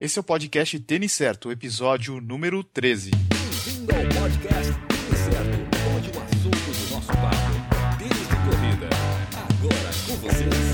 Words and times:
Esse 0.00 0.18
é 0.18 0.20
o 0.20 0.24
podcast 0.24 0.80
Tênis 0.80 1.12
Certo, 1.12 1.52
episódio 1.52 2.22
número 2.22 2.64
13. 2.64 3.10
Bem-vindo 3.10 3.94
ao 3.94 4.22
podcast 4.22 4.72
Tênis 4.88 5.18
Certo, 5.18 5.58
onde 5.94 6.08
o 6.08 6.22
assunto 6.22 6.56
do 6.56 6.94
nosso 6.94 7.08
papo, 7.08 7.98
tênis 7.98 8.16
de 8.16 8.36
corrida. 8.36 8.88
Agora 9.36 9.90
com 10.06 10.16
vocês, 10.16 10.69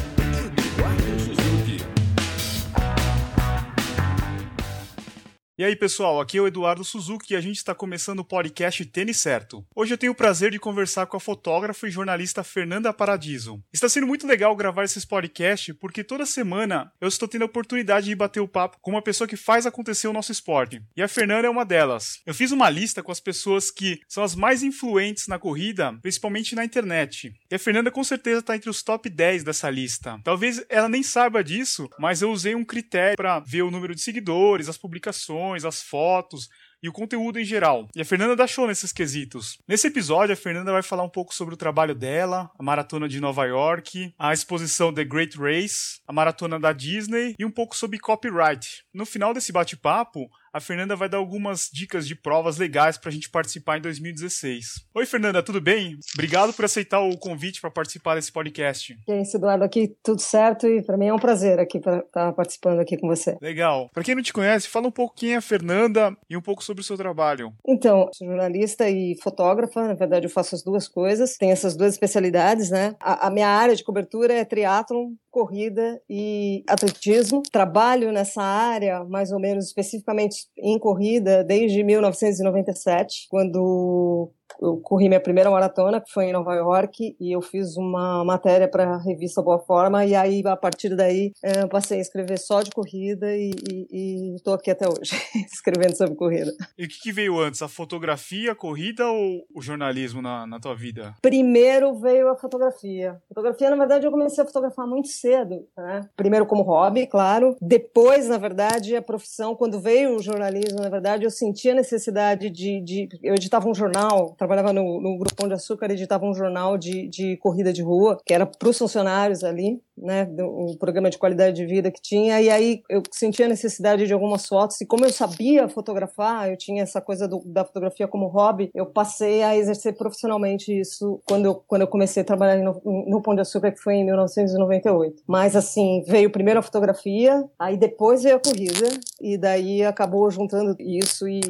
E 5.59 5.65
aí, 5.65 5.75
pessoal, 5.75 6.21
aqui 6.21 6.37
é 6.37 6.41
o 6.43 6.47
Eduardo 6.47 6.85
Suzuki 6.85 7.33
e 7.33 7.37
a 7.37 7.41
gente 7.41 7.57
está 7.57 7.75
começando 7.75 8.19
o 8.19 8.25
podcast 8.25 8.85
Tênis 8.85 9.17
Certo. 9.17 9.65
Hoje 9.75 9.95
eu 9.95 9.97
tenho 9.97 10.13
o 10.13 10.15
prazer 10.15 10.51
de 10.51 10.59
conversar 10.59 11.07
com 11.07 11.17
a 11.17 11.21
fotógrafa 11.21 11.89
e 11.89 11.91
jornalista 11.91 12.45
Fernanda 12.45 12.93
Paradiso. 12.93 13.65
Está 13.73 13.89
sendo 13.89 14.07
muito 14.07 14.27
legal 14.27 14.55
gravar 14.55 14.85
esses 14.85 15.07
podcasts 15.07 15.75
porque 15.81 16.05
toda 16.05 16.27
semana 16.27 16.93
eu 17.01 17.09
estou 17.09 17.27
tendo 17.27 17.41
a 17.41 17.47
oportunidade 17.47 18.05
de 18.05 18.15
bater 18.15 18.41
o 18.41 18.47
papo 18.47 18.77
com 18.83 18.91
uma 18.91 19.01
pessoa 19.01 19.27
que 19.27 19.35
faz 19.35 19.65
acontecer 19.65 20.07
o 20.07 20.13
nosso 20.13 20.31
esporte. 20.31 20.83
E 20.95 21.03
a 21.03 21.09
Fernanda 21.09 21.47
é 21.47 21.51
uma 21.51 21.65
delas. 21.65 22.21
Eu 22.27 22.35
fiz 22.35 22.53
uma 22.53 22.69
lista 22.69 23.03
com 23.03 23.11
as 23.11 23.19
pessoas 23.19 23.71
que 23.71 23.99
são 24.07 24.23
as 24.23 24.35
mais 24.35 24.63
influentes 24.63 25.27
na 25.27 25.39
corrida, 25.39 25.99
principalmente 26.03 26.55
na 26.55 26.67
internet. 26.67 27.33
E 27.51 27.55
a 27.55 27.59
Fernanda 27.59 27.91
com 27.91 28.05
certeza 28.05 28.41
está 28.41 28.55
entre 28.55 28.69
os 28.69 28.83
top 28.83 29.09
10 29.09 29.43
dessa 29.43 29.71
lista. 29.71 30.21
Talvez 30.23 30.63
ela 30.69 30.87
nem 30.87 31.03
saiba 31.03 31.43
disso, 31.43 31.89
mas 31.99 32.21
eu 32.21 32.31
usei 32.31 32.55
um 32.55 32.63
critério 32.63 33.17
para 33.17 33.41
ver 33.41 33.63
o 33.63 33.71
número 33.71 33.95
de 33.95 34.03
seguidores, 34.03 34.69
as 34.69 34.77
publicações, 34.77 35.46
as 35.55 35.83
fotos 35.83 36.49
e 36.83 36.89
o 36.89 36.93
conteúdo 36.93 37.39
em 37.39 37.45
geral. 37.45 37.89
E 37.95 38.01
a 38.01 38.05
Fernanda 38.05 38.47
show 38.47 38.67
nesses 38.67 38.93
quesitos. 38.93 39.59
Nesse 39.67 39.87
episódio, 39.89 40.33
a 40.33 40.37
Fernanda 40.37 40.73
vai 40.73 40.83
falar 40.83 41.03
um 41.03 41.09
pouco 41.09 41.35
sobre 41.35 41.55
o 41.55 41.57
trabalho 41.57 41.95
dela, 41.95 42.51
a 42.59 42.63
maratona 42.63 43.09
de 43.09 43.21
Nova 43.21 43.45
York, 43.45 44.15
a 44.19 44.33
exposição 44.33 44.93
The 44.93 45.05
Great 45.05 45.37
Race, 45.39 46.01
a 46.07 46.13
maratona 46.13 46.61
da 46.61 46.73
Disney 46.73 47.35
e 47.39 47.45
um 47.45 47.51
pouco 47.51 47.77
sobre 47.77 47.99
copyright. 47.99 48.85
No 48.93 49.07
final 49.07 49.35
desse 49.35 49.53
bate-papo, 49.53 50.31
a 50.57 50.61
Fernanda 50.61 50.97
vai 50.97 51.07
dar 51.07 51.19
algumas 51.19 51.69
dicas 51.71 52.09
de 52.09 52.15
provas 52.15 52.57
legais 52.57 52.97
para 52.97 53.11
a 53.11 53.13
gente 53.13 53.29
participar 53.29 53.77
em 53.77 53.83
2016. 53.83 54.87
Oi, 54.95 55.05
Fernanda, 55.05 55.43
tudo 55.43 55.61
bem? 55.61 55.99
Obrigado 56.15 56.55
por 56.55 56.65
aceitar 56.65 57.01
o 57.01 57.19
convite 57.19 57.61
para 57.61 57.71
participar 57.71 58.15
desse 58.15 58.33
podcast. 58.33 58.97
E 59.07 59.13
aí, 59.13 59.23
Eduardo, 59.35 59.65
aqui 59.65 59.95
tudo 60.03 60.23
certo 60.23 60.67
e 60.67 60.83
para 60.83 60.97
mim 60.97 61.09
é 61.09 61.13
um 61.13 61.19
prazer 61.19 61.61
aqui 61.61 61.77
estar 61.77 62.01
tá 62.05 62.33
participando 62.33 62.81
aqui 62.81 62.97
com 62.97 63.07
você. 63.07 63.37
Legal. 63.43 63.91
Para 63.93 64.03
quem 64.03 64.15
não 64.15 64.23
te 64.23 64.33
conhece, 64.33 64.67
fala 64.67 64.89
um 64.89 64.91
pouco 64.91 65.15
quem 65.15 65.35
é 65.35 65.37
a 65.37 65.43
Fernanda 65.43 66.17
e 66.31 66.39
um 66.39 66.41
pouco 66.43 66.65
sobre 66.65 66.81
o 66.81 66.85
seu 66.85 66.97
trabalho. 66.97 67.53
Então, 67.69 68.09
sou 68.15 68.27
jornalista 68.27 68.89
e 68.89 69.15
fotógrafa, 69.23 69.87
na 69.87 69.95
verdade 69.95 70.25
eu 70.25 70.31
faço 70.31 70.55
as 70.55 70.63
duas 70.63 70.89
coisas, 70.89 71.37
tenho 71.37 71.53
essas 71.53 71.77
duas 71.77 71.93
especialidades, 71.93 72.71
né? 72.71 72.95
A, 72.99 73.27
a 73.27 73.31
minha 73.31 73.49
área 73.49 73.77
de 73.77 73.85
cobertura 73.85 74.33
é 74.33 74.43
triatlon, 74.43 75.11
corrida 75.37 76.01
e 76.09 76.65
atletismo. 76.67 77.43
Trabalho 77.53 78.11
nessa 78.11 78.43
área, 78.43 79.05
mais 79.05 79.31
ou 79.33 79.39
menos 79.39 79.67
especificamente 79.67 80.46
em 80.57 80.79
corrida, 80.79 81.45
desde 81.45 81.83
1997, 81.83 83.27
quando 83.29 84.31
eu 84.61 84.79
corri 84.79 85.09
minha 85.09 85.21
primeira 85.21 85.51
maratona, 85.51 86.01
que 86.01 86.11
foi 86.11 86.27
em 86.27 86.33
Nova 86.33 86.55
York, 86.55 87.17
e 87.21 87.33
eu 87.33 87.43
fiz 87.43 87.77
uma 87.77 88.25
matéria 88.25 88.69
para 88.69 88.95
a 88.95 89.03
revista 89.03 89.43
Boa 89.43 89.59
Forma, 89.59 90.05
e 90.05 90.15
aí, 90.15 90.43
a 90.47 90.57
partir 90.57 90.95
daí, 90.95 91.33
eh, 91.43 91.63
eu 91.63 91.69
passei 91.69 91.99
a 91.99 92.01
escrever 92.01 92.39
só 92.39 92.63
de 92.63 92.71
corrida 92.71 93.27
e 93.37 94.35
estou 94.37 94.55
aqui 94.55 94.71
até 94.71 94.87
hoje, 94.89 95.13
escrevendo 95.53 95.97
sobre 95.97 96.15
corrida. 96.15 96.53
E 96.79 96.85
o 96.85 96.89
que, 96.89 97.01
que, 97.01 97.13
veio 97.13 97.39
antes, 97.41 97.63
a 97.63 97.69
fotografia, 97.69 98.53
a 98.53 98.55
corrida 98.55 99.07
ou 99.07 99.45
o 99.55 99.61
jornalismo 99.61 100.23
na, 100.23 100.47
na 100.47 100.61
tua 100.61 100.75
vida? 100.75 101.15
Primeiro 101.21 101.99
veio 101.99 102.29
a 102.29 102.37
fotografia. 102.37 103.17
Fotografia, 103.29 103.71
na 103.71 103.77
verdade, 103.77 104.07
eu 104.07 104.11
comecei 104.11 104.43
a 104.43 104.47
fotografar 104.47 104.87
muito 104.87 105.09
cedo, 105.09 105.67
né? 105.77 106.09
Primeiro 106.17 106.47
como 106.47 106.63
hobby, 106.63 107.07
claro. 107.07 107.57
Depois, 107.61 108.29
na 108.29 108.39
verdade, 108.39 108.97
a 108.97 109.03
profissão, 109.03 109.55
quando 109.55 109.81
veio 109.81 110.17
o 110.17 110.23
jornalismo, 110.23 110.81
na 110.81 110.89
verdade, 110.89 111.25
eu 111.25 111.31
sentia 111.31 111.73
a 111.73 111.77
necessidade 111.77 112.51
de, 112.51 112.81
de... 112.81 113.09
Eu 113.23 113.35
editava 113.35 113.69
um 113.69 113.75
jornal, 113.75 114.36
trabalhava 114.37 114.73
no, 114.73 115.01
no 115.01 115.19
Grupo 115.19 115.35
Pão 115.35 115.49
de 115.49 115.55
Açúcar, 115.55 115.91
editava 115.91 116.27
um 116.27 116.35
jornal 116.35 116.77
de, 116.77 117.09
de 117.09 117.37
corrida 117.39 117.73
de 117.73 117.83
rua, 117.83 118.19
que 118.25 118.35
era 118.35 118.47
para 118.47 118.69
os 118.69 118.79
funcionários 118.79 119.43
ali, 119.43 119.81
né, 119.97 120.29
um 120.41 120.77
programa 120.79 121.11
de 121.11 121.19
qualidade 121.19 121.57
de 121.57 121.67
vida 121.67 121.91
que 121.91 122.01
tinha, 122.01 122.41
e 122.41 122.51
aí 122.51 122.83
eu 122.89 123.03
sentia 123.11 123.47
a 123.47 123.49
necessidade 123.49 124.07
de 124.07 124.13
algumas 124.13 124.47
fotos, 124.47 124.81
e 124.81 124.87
como 124.87 125.05
eu 125.05 125.13
sabia 125.13 125.69
fotografar, 125.69 126.49
eu 126.51 126.57
tinha 126.57 126.83
essa 126.83 127.01
coisa 127.01 127.27
do, 127.27 127.43
da 127.45 127.65
fotografia 127.65 128.09
como 128.09 128.27
hobby, 128.27 128.71
eu 128.75 128.87
passei 128.87 129.43
a 129.43 129.57
exercer 129.57 129.97
profissionalmente 129.97 130.73
isso 130.79 131.21
quando 131.27 131.47
eu, 131.47 131.55
quando 131.55 131.83
eu 131.83 131.89
comecei 131.89 132.23
a 132.23 132.27
trabalhar 132.27 132.63
no, 132.63 132.81
no 132.85 133.23
Pão 133.23 133.35
de 133.35 133.41
Açúcar, 133.41 133.73
que 133.73 133.81
foi 133.81 133.95
em 133.95 134.05
1998. 134.05 135.23
Mas 135.27 135.57
assim, 135.57 136.03
veio 136.07 136.31
primeiro 136.31 136.61
a 136.61 136.63
fotografia, 136.63 137.45
aí 137.59 137.77
depois 137.77 138.23
veio 138.23 138.37
a 138.37 138.41
corrida, 138.41 138.89
e 139.21 139.39
daí 139.39 139.83
acabou 139.85 140.31
juntando 140.31 140.77
isso 140.79 141.29
e, 141.29 141.41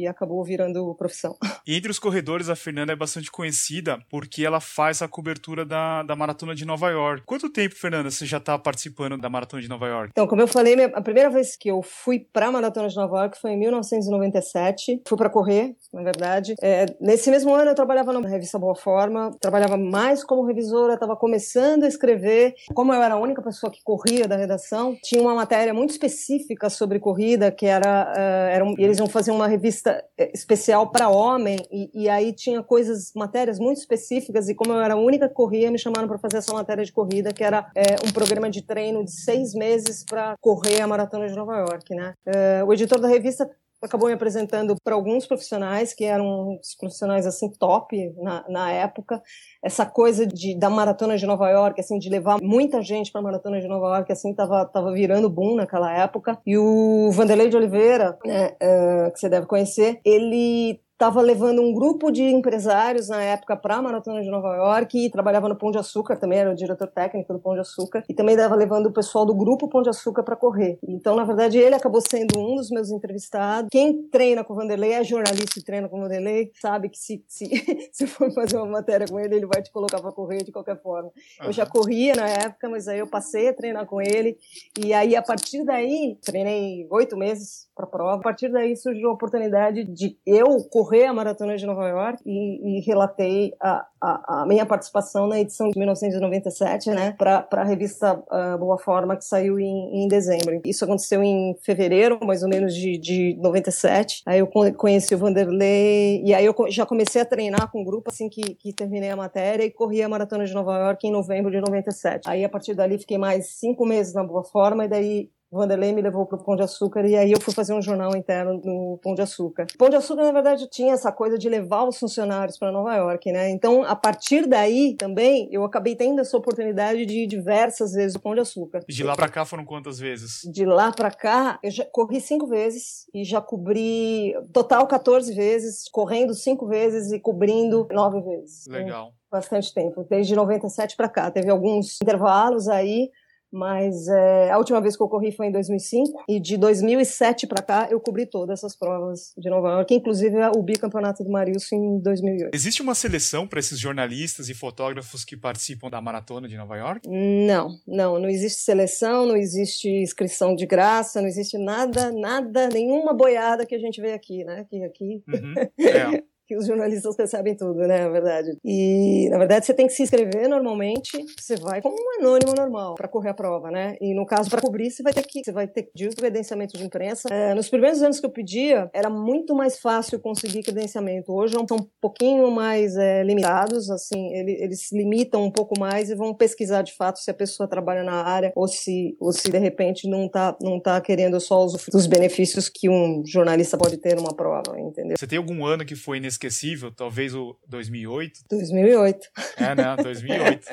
e 0.00 0.06
acabou 0.06 0.42
virando 0.44 0.94
profissão. 0.94 1.36
Entre 1.66 1.90
os 1.90 1.98
corredores, 1.98 2.48
a 2.48 2.56
Fernanda 2.56 2.92
é 2.92 2.96
bastante 2.96 3.30
conhecida 3.30 3.98
porque 4.10 4.44
ela 4.44 4.60
faz 4.60 5.02
a 5.02 5.08
cobertura 5.08 5.64
da, 5.64 6.02
da 6.02 6.16
Maratona 6.16 6.54
de 6.54 6.64
Nova 6.64 6.90
York. 6.90 7.22
Quanto 7.26 7.50
tempo, 7.50 7.74
Fernanda, 7.74 7.95
você 8.04 8.26
já 8.26 8.38
está 8.38 8.58
participando 8.58 9.18
da 9.18 9.28
Maratona 9.28 9.62
de 9.62 9.68
Nova 9.68 9.86
York? 9.86 10.10
Então, 10.12 10.26
como 10.26 10.42
eu 10.42 10.48
falei, 10.48 10.74
a 10.84 11.00
primeira 11.00 11.30
vez 11.30 11.56
que 11.56 11.70
eu 11.70 11.82
fui 11.82 12.18
para 12.18 12.46
a 12.46 12.52
Maratona 12.52 12.88
de 12.88 12.96
Nova 12.96 13.18
York 13.18 13.38
foi 13.40 13.52
em 13.52 13.58
1997. 13.58 15.02
Fui 15.06 15.16
para 15.16 15.30
correr, 15.30 15.74
na 15.92 16.02
verdade. 16.02 16.54
É, 16.60 16.86
nesse 17.00 17.30
mesmo 17.30 17.54
ano 17.54 17.70
eu 17.70 17.74
trabalhava 17.74 18.12
na 18.12 18.28
revista 18.28 18.58
Boa 18.58 18.74
Forma, 18.74 19.30
trabalhava 19.40 19.76
mais 19.76 20.24
como 20.24 20.44
revisora, 20.44 20.94
estava 20.94 21.16
começando 21.16 21.84
a 21.84 21.88
escrever. 21.88 22.54
Como 22.74 22.92
eu 22.92 23.02
era 23.02 23.14
a 23.14 23.18
única 23.18 23.42
pessoa 23.42 23.70
que 23.70 23.82
corria 23.82 24.26
da 24.26 24.36
redação, 24.36 24.96
tinha 25.02 25.20
uma 25.20 25.34
matéria 25.34 25.72
muito 25.72 25.90
específica 25.90 26.68
sobre 26.68 26.98
corrida, 26.98 27.50
que 27.50 27.66
era, 27.66 28.12
uh, 28.12 28.54
era 28.54 28.64
um, 28.64 28.74
eles 28.78 28.98
iam 28.98 29.08
fazer 29.08 29.30
uma 29.30 29.46
revista 29.46 30.04
eh, 30.18 30.30
especial 30.34 30.90
para 30.90 31.08
homem, 31.08 31.58
e, 31.70 31.90
e 31.94 32.08
aí 32.08 32.32
tinha 32.32 32.62
coisas, 32.62 33.12
matérias 33.14 33.58
muito 33.58 33.78
específicas, 33.78 34.48
e 34.48 34.54
como 34.54 34.72
eu 34.72 34.80
era 34.80 34.94
a 34.94 34.96
única 34.96 35.28
que 35.28 35.34
corria, 35.34 35.70
me 35.70 35.78
chamaram 35.78 36.08
para 36.08 36.18
fazer 36.18 36.38
essa 36.38 36.52
matéria 36.52 36.84
de 36.84 36.92
corrida, 36.92 37.32
que 37.32 37.44
era 37.44 37.70
é, 37.74 37.85
um 38.06 38.12
programa 38.12 38.50
de 38.50 38.62
treino 38.62 39.04
de 39.04 39.12
seis 39.12 39.54
meses 39.54 40.04
para 40.04 40.36
correr 40.40 40.80
a 40.80 40.86
maratona 40.86 41.28
de 41.28 41.34
Nova 41.34 41.56
York, 41.56 41.94
né? 41.94 42.14
É, 42.26 42.64
o 42.64 42.72
editor 42.72 43.00
da 43.00 43.08
revista 43.08 43.48
acabou 43.82 44.08
me 44.08 44.14
apresentando 44.14 44.74
para 44.82 44.94
alguns 44.94 45.26
profissionais 45.26 45.92
que 45.92 46.04
eram 46.04 46.58
os 46.58 46.74
profissionais 46.74 47.26
assim 47.26 47.50
top 47.50 48.12
na, 48.16 48.44
na 48.48 48.72
época 48.72 49.22
essa 49.62 49.84
coisa 49.84 50.26
de 50.26 50.58
da 50.58 50.70
maratona 50.70 51.16
de 51.16 51.26
Nova 51.26 51.48
York 51.50 51.80
assim 51.80 51.98
de 51.98 52.08
levar 52.08 52.40
muita 52.40 52.80
gente 52.82 53.12
para 53.12 53.20
a 53.20 53.24
maratona 53.24 53.60
de 53.60 53.68
Nova 53.68 53.96
York 53.96 54.12
assim 54.12 54.34
tava 54.34 54.64
tava 54.64 54.92
virando 54.92 55.28
boom 55.28 55.56
naquela 55.56 55.92
época 55.92 56.38
e 56.46 56.56
o 56.56 57.10
Vanderlei 57.12 57.48
de 57.48 57.56
Oliveira 57.56 58.18
né, 58.24 58.56
uh, 58.62 59.12
que 59.12 59.20
você 59.20 59.28
deve 59.28 59.46
conhecer 59.46 60.00
ele 60.04 60.80
estava 60.96 61.20
levando 61.20 61.60
um 61.60 61.74
grupo 61.74 62.10
de 62.10 62.22
empresários 62.22 63.10
na 63.10 63.22
época 63.22 63.54
para 63.54 63.76
a 63.76 63.82
Maratona 63.82 64.22
de 64.22 64.30
Nova 64.30 64.56
York 64.56 64.96
e 64.96 65.10
trabalhava 65.10 65.46
no 65.46 65.54
Pão 65.54 65.70
de 65.70 65.76
Açúcar, 65.76 66.16
também 66.16 66.38
era 66.38 66.50
o 66.50 66.54
diretor 66.54 66.88
técnico 66.88 67.34
do 67.34 67.38
Pão 67.38 67.52
de 67.52 67.60
Açúcar, 67.60 68.02
e 68.08 68.14
também 68.14 68.34
estava 68.34 68.54
levando 68.54 68.86
o 68.86 68.92
pessoal 68.92 69.26
do 69.26 69.34
grupo 69.34 69.68
Pão 69.68 69.82
de 69.82 69.90
Açúcar 69.90 70.22
para 70.22 70.34
correr. 70.34 70.78
Então, 70.88 71.14
na 71.14 71.24
verdade, 71.24 71.58
ele 71.58 71.74
acabou 71.74 72.00
sendo 72.00 72.40
um 72.40 72.56
dos 72.56 72.70
meus 72.70 72.90
entrevistados. 72.90 73.68
Quem 73.70 74.04
treina 74.08 74.42
com 74.42 74.54
o 74.54 74.56
Vanderlei 74.56 74.92
é 74.92 75.04
jornalista 75.04 75.58
e 75.58 75.62
treina 75.62 75.86
com 75.86 75.98
o 75.98 76.00
Vanderlei, 76.00 76.50
sabe 76.58 76.88
que 76.88 76.98
se, 76.98 77.22
se, 77.28 77.44
se 77.92 78.06
for 78.06 78.32
fazer 78.32 78.56
uma 78.56 78.64
matéria 78.64 79.06
com 79.06 79.20
ele, 79.20 79.36
ele 79.36 79.46
vai 79.46 79.62
te 79.62 79.70
colocar 79.70 80.00
para 80.00 80.12
correr 80.12 80.44
de 80.44 80.50
qualquer 80.50 80.80
forma. 80.80 81.10
Uhum. 81.40 81.46
Eu 81.46 81.52
já 81.52 81.66
corria 81.66 82.14
na 82.14 82.26
época, 82.26 82.70
mas 82.70 82.88
aí 82.88 83.00
eu 83.00 83.06
passei 83.06 83.48
a 83.48 83.54
treinar 83.54 83.84
com 83.84 84.00
ele, 84.00 84.38
e 84.82 84.94
aí 84.94 85.14
a 85.14 85.20
partir 85.20 85.62
daí, 85.62 86.16
treinei 86.24 86.86
oito 86.90 87.18
meses 87.18 87.68
para 87.74 87.84
a 87.84 87.88
prova, 87.88 88.14
a 88.14 88.22
partir 88.22 88.48
daí 88.48 88.74
surgiu 88.74 89.10
a 89.10 89.12
oportunidade 89.12 89.84
de 89.84 90.16
eu 90.24 90.64
correr 90.70 90.85
correr 90.86 91.06
a 91.06 91.12
Maratona 91.12 91.56
de 91.56 91.66
Nova 91.66 91.88
York 91.88 92.22
e, 92.24 92.78
e 92.78 92.80
relatei 92.80 93.52
a, 93.60 93.84
a, 94.00 94.42
a, 94.42 94.46
minha 94.46 94.64
participação 94.64 95.26
na 95.26 95.40
edição 95.40 95.68
de 95.68 95.76
1997, 95.76 96.90
né, 96.90 97.12
para 97.18 97.44
a 97.50 97.64
revista 97.64 98.14
uh, 98.14 98.56
Boa 98.56 98.78
Forma, 98.78 99.16
que 99.16 99.24
saiu 99.24 99.58
em, 99.58 100.04
em, 100.04 100.08
dezembro. 100.08 100.60
Isso 100.64 100.84
aconteceu 100.84 101.24
em 101.24 101.56
fevereiro, 101.60 102.20
mais 102.22 102.44
ou 102.44 102.48
menos, 102.48 102.72
de, 102.72 102.96
de 102.98 103.36
97. 103.40 104.22
Aí 104.24 104.38
eu 104.38 104.46
conheci 104.46 105.12
o 105.14 105.18
Vanderlei, 105.18 106.22
e 106.24 106.32
aí 106.32 106.46
eu 106.46 106.54
já 106.68 106.86
comecei 106.86 107.20
a 107.20 107.24
treinar 107.24 107.70
com 107.72 107.82
o 107.82 107.84
grupo 107.84 108.10
assim 108.12 108.28
que, 108.28 108.54
que 108.54 108.72
terminei 108.72 109.10
a 109.10 109.16
matéria 109.16 109.64
e 109.64 109.70
corri 109.70 110.02
a 110.02 110.08
Maratona 110.08 110.44
de 110.44 110.54
Nova 110.54 110.78
York 110.78 111.04
em 111.04 111.10
novembro 111.10 111.50
de 111.50 111.60
97. 111.60 112.28
Aí 112.28 112.44
a 112.44 112.48
partir 112.48 112.74
dali 112.74 112.96
fiquei 112.96 113.18
mais 113.18 113.58
cinco 113.58 113.84
meses 113.84 114.14
na 114.14 114.22
Boa 114.22 114.44
Forma, 114.44 114.84
e 114.84 114.88
daí 114.88 115.30
Vanderlei 115.50 115.92
me 115.92 116.02
levou 116.02 116.26
para 116.26 116.38
o 116.38 116.44
Pão 116.44 116.56
de 116.56 116.62
Açúcar 116.62 117.06
e 117.06 117.16
aí 117.16 117.30
eu 117.30 117.40
fui 117.40 117.54
fazer 117.54 117.72
um 117.72 117.80
jornal 117.80 118.16
interno 118.16 118.60
no 118.64 118.98
Pão 119.02 119.14
de 119.14 119.22
Açúcar. 119.22 119.66
Pão 119.78 119.88
de 119.88 119.96
Açúcar, 119.96 120.24
na 120.24 120.32
verdade, 120.32 120.68
tinha 120.68 120.92
essa 120.92 121.12
coisa 121.12 121.38
de 121.38 121.48
levar 121.48 121.84
os 121.84 121.98
funcionários 121.98 122.58
para 122.58 122.72
Nova 122.72 122.94
York, 122.94 123.30
né? 123.30 123.50
Então, 123.50 123.82
a 123.84 123.94
partir 123.94 124.46
daí 124.46 124.96
também, 124.96 125.48
eu 125.52 125.64
acabei 125.64 125.94
tendo 125.94 126.20
essa 126.20 126.36
oportunidade 126.36 127.06
de 127.06 127.24
ir 127.24 127.26
diversas 127.26 127.92
vezes 127.92 128.16
ao 128.16 128.22
Pão 128.22 128.34
de 128.34 128.40
Açúcar. 128.40 128.80
E 128.88 128.92
de 128.92 129.04
lá 129.04 129.14
para 129.14 129.28
cá 129.28 129.44
foram 129.44 129.64
quantas 129.64 129.98
vezes? 129.98 130.40
De 130.52 130.64
lá 130.64 130.90
para 130.90 131.10
cá, 131.10 131.58
eu 131.62 131.70
já 131.70 131.84
corri 131.84 132.20
cinco 132.20 132.46
vezes 132.46 133.06
e 133.14 133.24
já 133.24 133.40
cobri 133.40 134.34
total 134.52 134.86
14 134.86 135.32
vezes, 135.32 135.88
correndo 135.90 136.34
cinco 136.34 136.66
vezes 136.66 137.12
e 137.12 137.20
cobrindo 137.20 137.86
nove 137.92 138.20
vezes. 138.20 138.66
Legal. 138.66 139.12
Bastante 139.30 139.72
tempo, 139.72 140.04
desde 140.08 140.34
97 140.34 140.96
para 140.96 141.08
cá. 141.08 141.30
Teve 141.30 141.50
alguns 141.50 141.98
intervalos 142.02 142.68
aí, 142.68 143.10
Mas 143.52 144.08
é, 144.08 144.50
a 144.50 144.58
última 144.58 144.80
vez 144.80 144.96
que 144.96 145.02
eu 145.02 145.08
corri 145.08 145.32
foi 145.32 145.46
em 145.46 145.52
2005 145.52 146.24
e 146.28 146.40
de 146.40 146.56
2007 146.56 147.46
para 147.46 147.62
cá 147.62 147.88
eu 147.90 148.00
cobri 148.00 148.26
todas 148.26 148.58
essas 148.58 148.76
provas 148.76 149.32
de 149.36 149.48
Nova 149.48 149.70
York, 149.70 149.94
inclusive 149.94 150.36
o 150.56 150.62
bicampeonato 150.62 151.24
do 151.24 151.30
Marilson 151.30 151.76
em 151.76 152.00
2008. 152.00 152.54
Existe 152.54 152.82
uma 152.82 152.94
seleção 152.94 153.46
para 153.46 153.60
esses 153.60 153.78
jornalistas 153.78 154.48
e 154.48 154.54
fotógrafos 154.54 155.24
que 155.24 155.36
participam 155.36 155.88
da 155.88 156.00
maratona 156.00 156.48
de 156.48 156.56
Nova 156.56 156.76
York? 156.76 157.08
Não, 157.08 157.70
não, 157.86 158.18
não 158.18 158.28
existe 158.28 158.60
seleção, 158.60 159.26
não 159.26 159.36
existe 159.36 159.88
inscrição 159.88 160.54
de 160.54 160.66
graça, 160.66 161.20
não 161.20 161.28
existe 161.28 161.56
nada, 161.58 162.12
nada, 162.12 162.68
nenhuma 162.68 163.14
boiada 163.14 163.64
que 163.64 163.74
a 163.74 163.78
gente 163.78 164.00
vê 164.00 164.12
aqui, 164.12 164.44
né? 164.44 164.66
Que 164.68 164.82
aqui 164.84 165.22
uhum. 165.28 165.54
é. 165.78 166.22
que 166.46 166.56
os 166.56 166.66
jornalistas 166.66 167.16
recebem 167.18 167.56
tudo, 167.56 167.80
né? 167.80 168.04
Na 168.04 168.08
verdade. 168.08 168.56
E, 168.64 169.28
na 169.30 169.38
verdade, 169.38 169.66
você 169.66 169.74
tem 169.74 169.86
que 169.86 169.92
se 169.92 170.02
inscrever 170.02 170.48
normalmente. 170.48 171.24
Você 171.38 171.56
vai 171.56 171.80
como 171.82 171.96
um 171.96 172.20
anônimo 172.20 172.54
normal 172.56 172.94
para 172.94 173.08
correr 173.08 173.30
a 173.30 173.34
prova, 173.34 173.70
né? 173.70 173.96
E 174.00 174.14
no 174.14 174.26
caso, 174.26 174.50
para 174.50 174.60
cobrir, 174.60 174.90
você 174.90 175.02
vai 175.02 175.12
ter 175.12 175.22
que 175.22 175.44
você 175.44 175.52
vai 175.52 175.66
ter 175.66 175.82
que 175.84 175.92
pedir 175.92 176.08
o 176.08 176.16
credenciamento 176.16 176.76
de 176.76 176.84
imprensa. 176.84 177.28
É, 177.30 177.54
nos 177.54 177.68
primeiros 177.68 178.02
anos 178.02 178.20
que 178.20 178.26
eu 178.26 178.30
pedia, 178.30 178.90
era 178.92 179.10
muito 179.10 179.54
mais 179.54 179.78
fácil 179.78 180.20
conseguir 180.20 180.62
credenciamento. 180.62 181.32
Hoje 181.32 181.54
são 181.68 181.78
um 181.78 181.86
pouquinho 182.00 182.50
mais 182.50 182.96
é, 182.96 183.22
limitados, 183.22 183.90
assim, 183.90 184.32
eles, 184.34 184.60
eles 184.60 184.92
limitam 184.92 185.44
um 185.44 185.50
pouco 185.50 185.78
mais 185.78 186.10
e 186.10 186.14
vão 186.14 186.34
pesquisar 186.34 186.82
de 186.82 186.94
fato 186.94 187.18
se 187.18 187.30
a 187.30 187.34
pessoa 187.34 187.68
trabalha 187.68 188.02
na 188.02 188.22
área 188.22 188.52
ou 188.54 188.68
se, 188.68 189.16
ou 189.20 189.32
se 189.32 189.50
de 189.50 189.58
repente 189.58 190.08
não 190.08 190.28
tá, 190.28 190.56
não 190.60 190.80
tá 190.80 191.00
querendo 191.00 191.40
só 191.40 191.64
os, 191.64 191.88
os 191.92 192.06
benefícios 192.06 192.68
que 192.68 192.88
um 192.88 193.22
jornalista 193.26 193.76
pode 193.76 193.96
ter 193.98 194.16
numa 194.16 194.34
prova, 194.34 194.78
entendeu? 194.78 195.16
Você 195.18 195.26
tem 195.26 195.38
algum 195.38 195.64
ano 195.64 195.84
que 195.84 195.94
foi 195.94 196.20
nesse 196.20 196.35
inesquecível, 196.36 196.92
talvez 196.92 197.34
o 197.34 197.56
2008. 197.66 198.40
2008. 198.50 199.28
É, 199.56 199.74
não, 199.74 199.96
2008. 199.96 200.66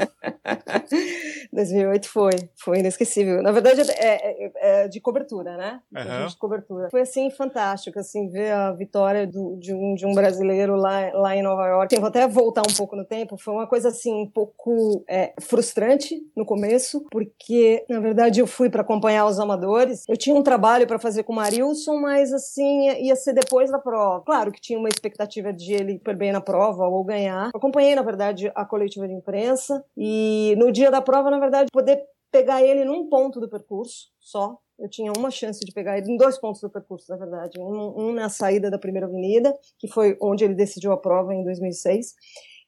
2008 1.52 2.10
foi, 2.10 2.32
foi 2.56 2.80
inesquecível. 2.80 3.42
Na 3.42 3.52
verdade, 3.52 3.82
é, 3.92 4.46
é, 4.46 4.52
é 4.56 4.88
de 4.88 5.00
cobertura, 5.00 5.56
né? 5.56 5.80
Uhum. 5.96 6.28
De 6.28 6.38
cobertura. 6.38 6.90
Foi, 6.90 7.02
assim, 7.02 7.30
fantástico, 7.32 8.00
assim, 8.00 8.30
ver 8.30 8.52
a 8.52 8.72
vitória 8.72 9.26
do, 9.26 9.58
de, 9.58 9.74
um, 9.74 9.96
de 9.96 10.06
um 10.06 10.14
brasileiro 10.14 10.76
lá, 10.76 11.12
lá 11.14 11.36
em 11.36 11.42
Nova 11.42 11.66
York. 11.68 11.94
Eu 11.94 12.02
vou 12.02 12.10
até 12.10 12.28
voltar 12.28 12.62
um 12.62 12.74
pouco 12.76 12.96
no 12.96 13.06
tempo, 13.06 13.38
foi 13.38 13.54
uma 13.54 13.68
coisa, 13.68 13.90
assim, 13.90 14.14
um 14.14 14.30
pouco 14.30 15.04
é, 15.08 15.34
frustrante 15.40 16.22
no 16.36 16.46
começo, 16.46 17.06
porque, 17.12 17.86
na 17.90 18.00
verdade, 18.00 18.40
eu 18.40 18.48
fui 18.48 18.70
para 18.70 18.82
acompanhar 18.82 19.26
os 19.26 19.40
amadores. 19.40 20.04
Eu 20.08 20.18
tinha 20.18 20.36
um 20.36 20.44
trabalho 20.44 20.88
para 20.88 21.00
fazer 21.00 21.24
com 21.24 21.34
o 21.34 21.36
Marilson, 21.36 21.98
mas, 22.00 22.34
assim, 22.34 22.90
ia 23.02 23.16
ser 23.16 23.34
depois 23.34 23.72
da 23.72 23.80
prova. 23.80 24.24
Claro 24.26 24.52
que 24.52 24.60
tinha 24.60 24.80
uma 24.80 24.90
expectativa 24.90 25.53
de 25.54 25.74
ele 25.74 25.94
ir 25.94 26.16
bem 26.16 26.32
na 26.32 26.42
prova 26.42 26.88
ou 26.88 27.04
ganhar. 27.04 27.52
Eu 27.54 27.58
acompanhei, 27.58 27.96
na 27.96 28.02
verdade, 28.02 28.52
a 28.56 28.66
coletiva 28.66 29.08
de 29.08 29.14
imprensa 29.14 29.84
e 29.96 30.56
no 30.58 30.72
dia 30.72 30.92
da 30.92 31.02
prova, 31.02 31.30
na 31.30 31.40
verdade, 31.40 31.70
poder 31.72 32.04
pegar 32.32 32.64
ele 32.64 32.84
num 32.84 33.08
ponto 33.08 33.40
do 33.40 33.48
percurso 33.48 34.08
só. 34.20 34.58
Eu 34.80 34.90
tinha 34.90 35.14
uma 35.16 35.30
chance 35.30 35.64
de 35.64 35.72
pegar 35.72 36.00
ele 36.00 36.12
em 36.12 36.18
dois 36.18 36.40
pontos 36.40 36.60
do 36.60 36.70
percurso, 36.70 37.12
na 37.12 37.18
verdade. 37.18 37.60
Um, 37.60 37.94
um 37.96 38.12
na 38.12 38.28
saída 38.28 38.72
da 38.72 38.80
primeira 38.80 39.06
avenida, 39.06 39.56
que 39.78 39.88
foi 39.88 40.18
onde 40.20 40.44
ele 40.44 40.56
decidiu 40.56 40.92
a 40.92 40.98
prova 40.98 41.34
em 41.34 41.44
2006, 41.44 42.16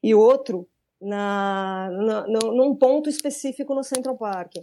e 0.03 0.13
outro 0.13 0.67
na, 1.01 1.89
na, 1.91 2.27
num 2.27 2.75
ponto 2.75 3.09
específico 3.09 3.73
no 3.73 3.83
Central 3.83 4.17
Park. 4.17 4.53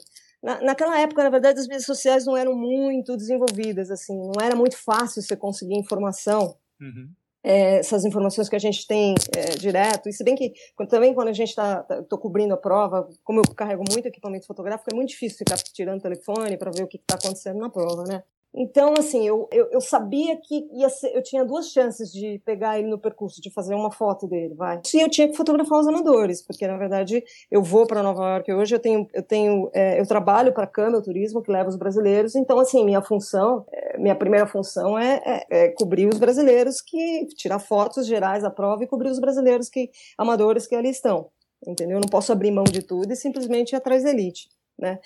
Na, 0.41 0.61
naquela 0.63 1.01
época, 1.01 1.25
na 1.25 1.31
verdade, 1.31 1.59
as 1.59 1.67
mídias 1.67 1.85
sociais 1.85 2.25
não 2.25 2.37
eram 2.37 2.55
muito 2.55 3.17
desenvolvidas, 3.17 3.91
assim, 3.91 4.17
não 4.17 4.41
era 4.41 4.55
muito 4.55 4.77
fácil 4.77 5.21
você 5.21 5.37
conseguir 5.37 5.77
informação. 5.77 6.57
Uhum 6.81 7.11
é, 7.45 7.79
essas 7.79 8.05
informações 8.05 8.49
que 8.49 8.57
a 8.57 8.59
gente 8.59 8.87
tem 8.87 9.15
é, 9.37 9.57
direto. 9.57 10.09
E 10.09 10.13
se 10.13 10.23
bem 10.23 10.35
que 10.35 10.53
também 10.89 11.15
quando 11.15 11.29
a 11.29 11.33
gente 11.33 11.49
está 11.51 11.83
tá, 11.83 12.03
tô 12.03 12.19
cobrindo 12.19 12.55
a 12.55 12.57
prova, 12.57 13.09
como 13.25 13.41
eu 13.41 13.55
carrego 13.55 13.83
muito 13.91 14.07
equipamento 14.07 14.47
fotográfico, 14.47 14.91
é 14.93 14.95
muito 14.95 15.11
difícil 15.11 15.39
ficar 15.39 15.57
tirando 15.57 15.99
o 15.99 16.03
telefone 16.03 16.57
para 16.57 16.71
ver 16.71 16.85
o 16.85 16.89
que 16.89 16.97
está 16.97 17.17
acontecendo 17.17 17.59
na 17.59 17.71
prova, 17.71 18.05
né? 18.05 18.23
Então, 18.55 18.93
assim, 18.99 19.27
eu, 19.27 19.49
eu, 19.51 19.69
eu, 19.73 19.81
sabia 19.81 20.37
que 20.37 20.69
ser, 20.91 21.17
eu 21.17 21.23
tinha 21.23 21.43
duas 21.43 21.71
chances 21.71 22.13
de 22.13 22.39
pegar 22.45 22.79
ele 22.79 22.89
no 22.89 22.99
percurso, 22.99 23.41
de 23.41 23.51
fazer 23.51 23.75
uma 23.75 23.91
foto 23.91 24.29
dele, 24.29 24.55
vai. 24.55 24.81
E 24.95 25.01
eu 25.01 25.09
tinha 25.09 25.27
que 25.27 25.37
fotografar 25.37 25.81
os 25.81 25.87
amadores, 25.87 26.43
porque 26.43 26.67
na 26.67 26.77
verdade 26.77 27.25
eu 27.51 27.63
vou 27.63 27.87
para 27.87 28.03
Nova 28.03 28.23
York 28.23 28.53
hoje, 28.53 28.75
eu 28.75 28.79
tenho, 28.79 29.09
eu 29.15 29.23
tenho, 29.23 29.71
é, 29.73 29.99
eu 29.99 30.07
trabalho 30.07 30.53
para 30.53 30.65
a 30.65 30.67
Câmara 30.67 31.03
Turismo 31.03 31.43
que 31.43 31.51
leva 31.51 31.71
os 31.71 31.77
brasileiros. 31.77 32.35
Então, 32.35 32.59
assim, 32.59 32.85
minha 32.85 33.01
função, 33.01 33.65
é, 33.73 33.97
minha 33.99 34.15
primeira 34.15 34.47
função 34.47 34.99
é, 34.99 35.23
é, 35.25 35.47
é, 35.51 35.69
cobrir 35.71 36.07
os 36.07 36.19
brasileiros 36.19 36.83
que 36.83 37.27
tirar 37.35 37.59
fotos 37.59 38.07
gerais 38.07 38.43
da 38.43 38.51
prova 38.51 38.85
e 38.85 38.87
cobrir 38.87 39.09
os 39.09 39.19
brasileiros 39.19 39.71
que 39.71 39.91
amadores 40.19 40.67
que 40.67 40.75
ali 40.75 40.91
estão. 40.91 41.31
Entendeu? 41.67 41.97
Eu 41.97 42.01
não 42.01 42.09
posso 42.09 42.33
abrir 42.33 42.51
mão 42.51 42.65
de 42.65 42.83
tudo 42.83 43.11
e 43.13 43.17
simplesmente 43.17 43.73
ir 43.73 43.77
atrás 43.77 44.03
da 44.03 44.11
elite 44.11 44.49
né? 44.83 44.99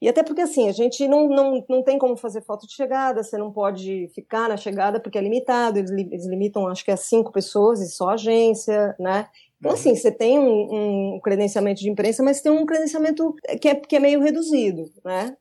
E 0.00 0.08
até 0.08 0.22
porque, 0.22 0.40
assim, 0.40 0.68
a 0.68 0.72
gente 0.72 1.06
não, 1.08 1.28
não, 1.28 1.64
não 1.68 1.82
tem 1.82 1.98
como 1.98 2.16
fazer 2.16 2.40
foto 2.42 2.66
de 2.66 2.72
chegada, 2.72 3.22
você 3.22 3.36
não 3.36 3.52
pode 3.52 4.08
ficar 4.14 4.48
na 4.48 4.56
chegada 4.56 5.00
porque 5.00 5.18
é 5.18 5.20
limitado, 5.20 5.78
eles, 5.78 5.90
eles 5.90 6.26
limitam, 6.26 6.68
acho 6.68 6.84
que 6.84 6.92
a 6.92 6.96
cinco 6.96 7.32
pessoas 7.32 7.80
e 7.80 7.88
só 7.88 8.10
agência, 8.10 8.94
né? 8.98 9.28
Então, 9.58 9.72
uhum. 9.72 9.78
assim, 9.78 9.96
você 9.96 10.12
tem 10.12 10.38
um, 10.38 11.14
um, 11.14 11.20
credenciamento 11.20 11.80
de 11.80 11.90
imprensa, 11.90 12.22
mas 12.22 12.40
tem 12.40 12.52
um 12.52 12.64
credenciamento 12.64 13.34
que 13.60 13.68
é, 13.68 13.74
que 13.74 13.96
é 13.96 13.98
meio 13.98 14.20
reduzido, 14.20 14.84
né? 15.04 15.36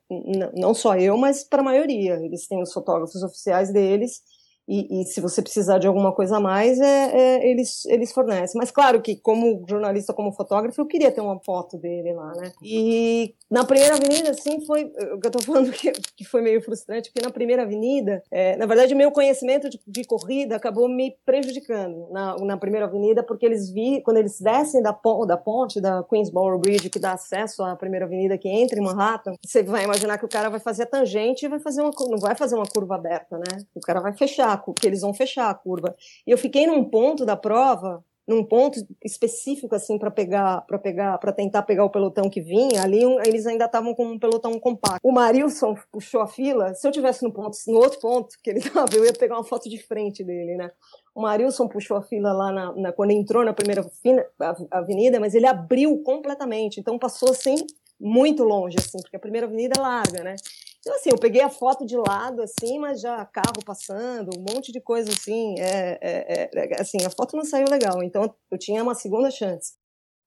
não 0.55 0.73
só 0.73 0.95
eu, 0.95 1.17
mas 1.17 1.43
para 1.43 1.61
a 1.61 1.65
maioria. 1.65 2.13
Eles 2.23 2.47
têm 2.47 2.61
os 2.61 2.73
fotógrafos 2.73 3.21
oficiais 3.21 3.71
deles, 3.71 4.21
e, 4.67 5.01
e, 5.01 5.05
se 5.05 5.19
você 5.19 5.41
precisar 5.41 5.77
de 5.77 5.87
alguma 5.87 6.13
coisa 6.13 6.37
a 6.37 6.39
mais, 6.39 6.79
é, 6.79 7.11
é, 7.11 7.49
eles, 7.49 7.85
eles 7.85 8.13
fornecem. 8.13 8.57
Mas 8.57 8.71
claro 8.71 9.01
que, 9.01 9.15
como 9.17 9.65
jornalista, 9.67 10.13
como 10.13 10.31
fotógrafo, 10.31 10.79
eu 10.79 10.85
queria 10.85 11.11
ter 11.11 11.19
uma 11.19 11.37
foto 11.39 11.77
dele 11.77 12.13
lá, 12.13 12.31
né? 12.37 12.51
E 12.63 13.35
na 13.51 13.65
primeira 13.65 13.95
avenida, 13.95 14.29
assim, 14.31 14.65
foi. 14.65 14.85
O 15.13 15.19
que 15.19 15.27
eu 15.27 15.31
tô 15.31 15.41
falando 15.41 15.69
que, 15.73 15.91
que 15.91 16.23
foi 16.23 16.41
meio 16.41 16.61
frustrante, 16.61 17.11
porque 17.11 17.25
na 17.25 17.31
primeira 17.31 17.63
avenida, 17.63 18.23
é, 18.31 18.55
na 18.55 18.65
verdade, 18.65 18.95
meu 18.95 19.11
conhecimento 19.11 19.69
de, 19.69 19.81
de, 19.85 20.03
corrida 20.05 20.55
acabou 20.55 20.87
me 20.87 21.15
prejudicando 21.25 22.07
na, 22.09 22.37
na 22.37 22.57
primeira 22.57 22.85
avenida, 22.85 23.21
porque 23.21 23.45
eles 23.45 23.69
vi, 23.69 24.01
quando 24.01 24.17
eles 24.17 24.39
descem 24.39 24.81
da, 24.81 24.97
da 25.27 25.37
ponte, 25.37 25.81
da 25.81 26.03
Queensboro 26.03 26.57
Bridge, 26.57 26.89
que 26.89 26.99
dá 26.99 27.13
acesso 27.13 27.63
à 27.63 27.75
primeira 27.75 28.05
avenida 28.05 28.37
que 28.37 28.47
entra 28.47 28.79
em 28.79 28.83
Manhattan, 28.83 29.33
você 29.45 29.61
vai 29.61 29.83
imaginar 29.83 30.17
que 30.17 30.25
o 30.25 30.29
cara 30.29 30.49
vai 30.49 30.59
fazer 30.59 30.83
a 30.83 30.87
tangente 30.87 31.45
e 31.45 31.49
vai 31.49 31.59
fazer 31.59 31.81
uma, 31.81 31.91
não 32.09 32.17
vai 32.17 32.35
fazer 32.35 32.55
uma 32.55 32.65
curva 32.65 32.95
aberta, 32.95 33.37
né? 33.37 33.65
O 33.75 33.81
cara 33.81 33.99
vai 33.99 34.13
fechar 34.13 34.52
que 34.57 34.87
eles 34.87 35.01
vão 35.01 35.13
fechar 35.13 35.49
a 35.49 35.53
curva. 35.53 35.95
E 36.25 36.31
eu 36.31 36.37
fiquei 36.37 36.67
num 36.67 36.83
ponto 36.83 37.25
da 37.25 37.35
prova, 37.35 38.03
num 38.27 38.43
ponto 38.43 38.79
específico 39.03 39.75
assim 39.75 39.97
para 39.97 40.09
pegar, 40.09 40.61
para 40.61 40.79
pegar, 40.79 41.17
para 41.17 41.33
tentar 41.33 41.63
pegar 41.63 41.83
o 41.83 41.89
pelotão 41.89 42.29
que 42.29 42.41
vinha. 42.41 42.81
Ali 42.81 43.03
eles 43.25 43.45
ainda 43.45 43.65
estavam 43.65 43.93
com 43.93 44.05
um 44.05 44.19
pelotão 44.19 44.57
compacto. 44.59 44.99
O 45.03 45.11
Marilson 45.11 45.75
puxou 45.91 46.21
a 46.21 46.27
fila. 46.27 46.73
Se 46.73 46.87
eu 46.87 46.91
tivesse 46.91 47.23
no 47.23 47.31
ponto, 47.31 47.57
no 47.67 47.77
outro 47.79 47.99
ponto 47.99 48.35
que 48.41 48.49
ele 48.49 48.59
estava, 48.63 48.95
eu 48.95 49.05
ia 49.05 49.13
pegar 49.13 49.35
uma 49.35 49.43
foto 49.43 49.69
de 49.69 49.77
frente 49.77 50.23
dele, 50.23 50.55
né? 50.55 50.71
O 51.13 51.21
Marilson 51.21 51.67
puxou 51.67 51.97
a 51.97 52.01
fila 52.01 52.31
lá 52.31 52.51
na, 52.51 52.73
na 52.73 52.91
quando 52.91 53.11
entrou 53.11 53.43
na 53.43 53.53
primeira 53.53 53.83
fina, 54.01 54.25
avenida, 54.71 55.19
mas 55.19 55.35
ele 55.35 55.45
abriu 55.45 56.01
completamente. 56.03 56.79
Então 56.79 56.97
passou 56.97 57.29
assim 57.29 57.55
muito 57.99 58.43
longe, 58.43 58.77
assim, 58.79 58.97
porque 59.01 59.15
a 59.15 59.19
primeira 59.19 59.47
avenida 59.47 59.75
é 59.77 59.81
larga, 59.81 60.23
né? 60.23 60.35
Então, 60.85 60.97
assim, 60.97 61.11
eu 61.11 61.17
peguei 61.17 61.41
a 61.41 61.49
foto 61.49 61.85
de 61.85 61.95
lado, 61.95 62.41
assim, 62.41 62.77
mas 62.77 62.99
já 62.99 63.25
carro 63.25 63.63
passando, 63.65 64.37
um 64.37 64.41
monte 64.41 64.69
de 64.69 64.81
coisa 64.81 65.09
assim. 65.09 65.55
É, 65.57 65.97
é, 66.01 66.49
é, 66.53 66.81
assim, 66.81 66.97
a 67.05 67.09
foto 67.09 67.37
não 67.37 67.45
saiu 67.45 67.69
legal, 67.69 68.03
então 68.03 68.35
eu 68.51 68.57
tinha 68.57 68.83
uma 68.83 68.93
segunda 68.93 69.31
chance. 69.31 69.75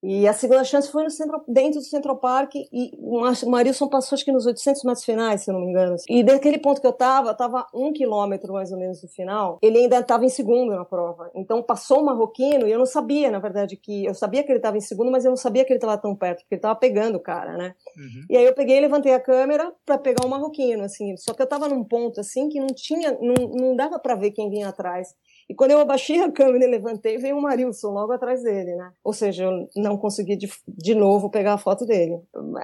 E 0.03 0.29
a 0.29 0.33
segunda 0.33 0.63
chance 0.65 0.91
foi 0.91 1.05
no 1.05 1.11
centro, 1.11 1.43
dentro 1.49 1.81
do 1.81 1.85
Central 1.85 2.17
Park 2.19 2.55
e 2.55 2.91
o 2.99 3.51
Marilson 3.51 3.89
passou 3.89 4.15
acho 4.17 4.25
que 4.25 4.33
nos 4.33 4.47
800 4.47 4.85
metros 4.85 5.05
finais, 5.05 5.43
se 5.43 5.51
eu 5.51 5.55
não 5.55 5.61
me 5.61 5.71
engano. 5.71 5.97
E 6.09 6.23
daquele 6.23 6.59
ponto 6.59 6.81
que 6.81 6.87
eu 6.87 6.93
tava, 6.93 7.35
tava 7.35 7.67
um 7.75 7.93
quilômetro 7.93 8.53
mais 8.53 8.71
ou 8.71 8.79
menos 8.79 9.01
do 9.01 9.09
final, 9.09 9.59
ele 9.63 9.79
ainda 9.79 9.99
estava 9.99 10.25
em 10.25 10.29
segundo 10.29 10.75
na 10.75 10.85
prova. 10.85 11.31
Então 11.35 11.63
passou 11.63 12.01
o 12.01 12.05
marroquino 12.05 12.67
e 12.69 12.73
eu 12.73 12.79
não 12.79 12.87
sabia, 12.87 13.31
na 13.31 13.39
verdade, 13.39 13.77
que 13.77 14.05
eu 14.05 14.15
sabia 14.15 14.43
que 14.43 14.51
ele 14.51 14.59
estava 14.59 14.77
em 14.77 14.81
segundo, 14.81 15.11
mas 15.11 15.25
eu 15.25 15.31
não 15.31 15.37
sabia 15.37 15.65
que 15.65 15.73
ele 15.73 15.79
estava 15.79 15.99
tão 15.99 16.15
perto, 16.15 16.41
porque 16.41 16.55
ele 16.55 16.59
estava 16.59 16.77
pegando 16.77 17.17
o 17.17 17.21
cara, 17.21 17.57
né? 17.57 17.75
Uhum. 17.97 18.25
E 18.31 18.37
aí 18.37 18.45
eu 18.45 18.55
peguei, 18.55 18.79
levantei 18.81 19.15
a 19.15 19.21
câmera 19.21 19.73
para 19.85 19.99
pegar 19.99 20.25
o 20.25 20.29
marroquino, 20.29 20.85
assim. 20.85 21.17
Só 21.17 21.33
que 21.35 21.43
eu 21.43 21.47
tava 21.47 21.69
num 21.69 21.83
ponto 21.83 22.21
assim 22.21 22.49
que 22.49 22.61
não 22.61 22.69
tinha, 22.69 23.17
não, 23.21 23.35
não 23.49 23.77
dava 23.77 23.99
para 23.99 24.15
ver 24.15 24.31
quem 24.31 24.51
vinha 24.51 24.69
atrás. 24.69 25.15
E 25.49 25.55
quando 25.55 25.71
eu 25.71 25.81
abaixei 25.81 26.21
a 26.21 26.31
câmera 26.31 26.65
e 26.65 26.71
levantei, 26.71 27.19
veio 27.19 27.37
o 27.37 27.43
Marilson 27.43 27.91
logo 27.91 28.13
atrás 28.13 28.43
dele, 28.43 28.75
né? 28.75 28.91
Ou 29.05 29.13
seja, 29.13 29.45
eu 29.45 29.69
não 29.77 29.97
consegui 29.97 30.37
de, 30.37 30.51
de 30.67 30.95
novo 30.95 31.31
pegar 31.31 31.55
a 31.55 31.59
foto 31.59 31.87
dele. 31.87 32.21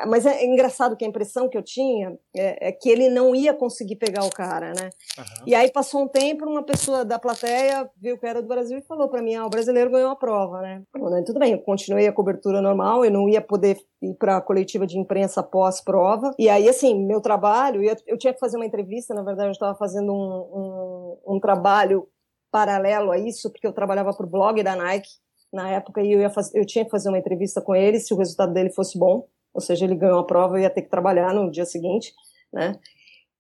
Mas 0.08 0.26
é, 0.26 0.42
é 0.42 0.46
engraçado 0.46 0.96
que 0.96 1.04
a 1.04 1.08
impressão 1.08 1.48
que 1.48 1.56
eu 1.56 1.62
tinha 1.62 2.18
é, 2.36 2.68
é, 2.68 2.72
que 2.72 2.88
ele 2.88 3.08
não 3.08 3.34
ia 3.34 3.54
conseguir 3.54 3.96
pegar 3.96 4.24
o 4.24 4.30
cara, 4.30 4.72
né? 4.72 4.90
Uhum. 5.16 5.44
E 5.46 5.54
aí 5.54 5.70
passou 5.70 6.02
um 6.02 6.08
tempo, 6.08 6.44
uma 6.44 6.64
pessoa 6.64 7.04
da 7.04 7.18
plateia 7.18 7.88
viu 7.96 8.18
que 8.18 8.26
era 8.26 8.42
do 8.42 8.48
Brasil 8.48 8.78
e 8.78 8.82
falou 8.82 9.08
para 9.08 9.22
mim: 9.22 9.36
ah, 9.36 9.46
o 9.46 9.50
brasileiro 9.50 9.90
ganhou 9.90 10.10
a 10.10 10.16
prova, 10.16 10.60
né? 10.60 10.82
Falei, 10.92 11.22
tudo 11.22 11.38
bem, 11.38 11.52
eu 11.52 11.58
continuei 11.60 12.08
a 12.08 12.12
cobertura 12.12 12.60
normal, 12.60 13.04
eu 13.04 13.10
não 13.12 13.28
ia 13.28 13.40
poder 13.40 13.76
ir 14.02 14.14
para 14.14 14.38
a 14.38 14.40
coletiva 14.40 14.86
de 14.86 14.98
imprensa 14.98 15.40
pós-prova. 15.42 16.34
E 16.36 16.48
aí, 16.48 16.68
assim, 16.68 17.06
meu 17.06 17.20
trabalho, 17.20 17.82
eu, 17.82 17.94
eu 18.08 18.18
tinha 18.18 18.32
que 18.32 18.40
fazer 18.40 18.56
uma 18.56 18.66
entrevista, 18.66 19.14
na 19.14 19.22
verdade, 19.22 19.48
eu 19.48 19.52
estava 19.52 19.76
fazendo 19.76 20.12
um, 20.12 21.18
um, 21.26 21.36
um 21.36 21.40
trabalho 21.40 22.08
paralelo 22.52 23.10
a 23.10 23.18
isso, 23.18 23.50
porque 23.50 23.66
eu 23.66 23.72
trabalhava 23.72 24.12
para 24.12 24.26
o 24.26 24.30
blog 24.30 24.62
da 24.62 24.76
Nike 24.76 25.08
na 25.52 25.70
época 25.70 26.02
e 26.02 26.12
eu, 26.12 26.20
ia 26.20 26.32
eu 26.54 26.64
tinha 26.64 26.84
que 26.84 26.90
fazer 26.90 27.08
uma 27.08 27.18
entrevista 27.18 27.60
com 27.60 27.74
ele 27.74 27.98
se 27.98 28.14
o 28.14 28.16
resultado 28.16 28.52
dele 28.52 28.70
fosse 28.70 28.98
bom. 28.98 29.26
ou 29.52 29.60
seja, 29.60 29.84
ele 29.84 29.96
ganhou 29.96 30.20
a 30.20 30.26
prova 30.26 30.58
e 30.58 30.62
ia 30.62 30.70
ter 30.70 30.82
que 30.82 30.90
trabalhar 30.90 31.34
no 31.34 31.50
dia 31.50 31.66
seguinte, 31.66 32.12
né? 32.52 32.78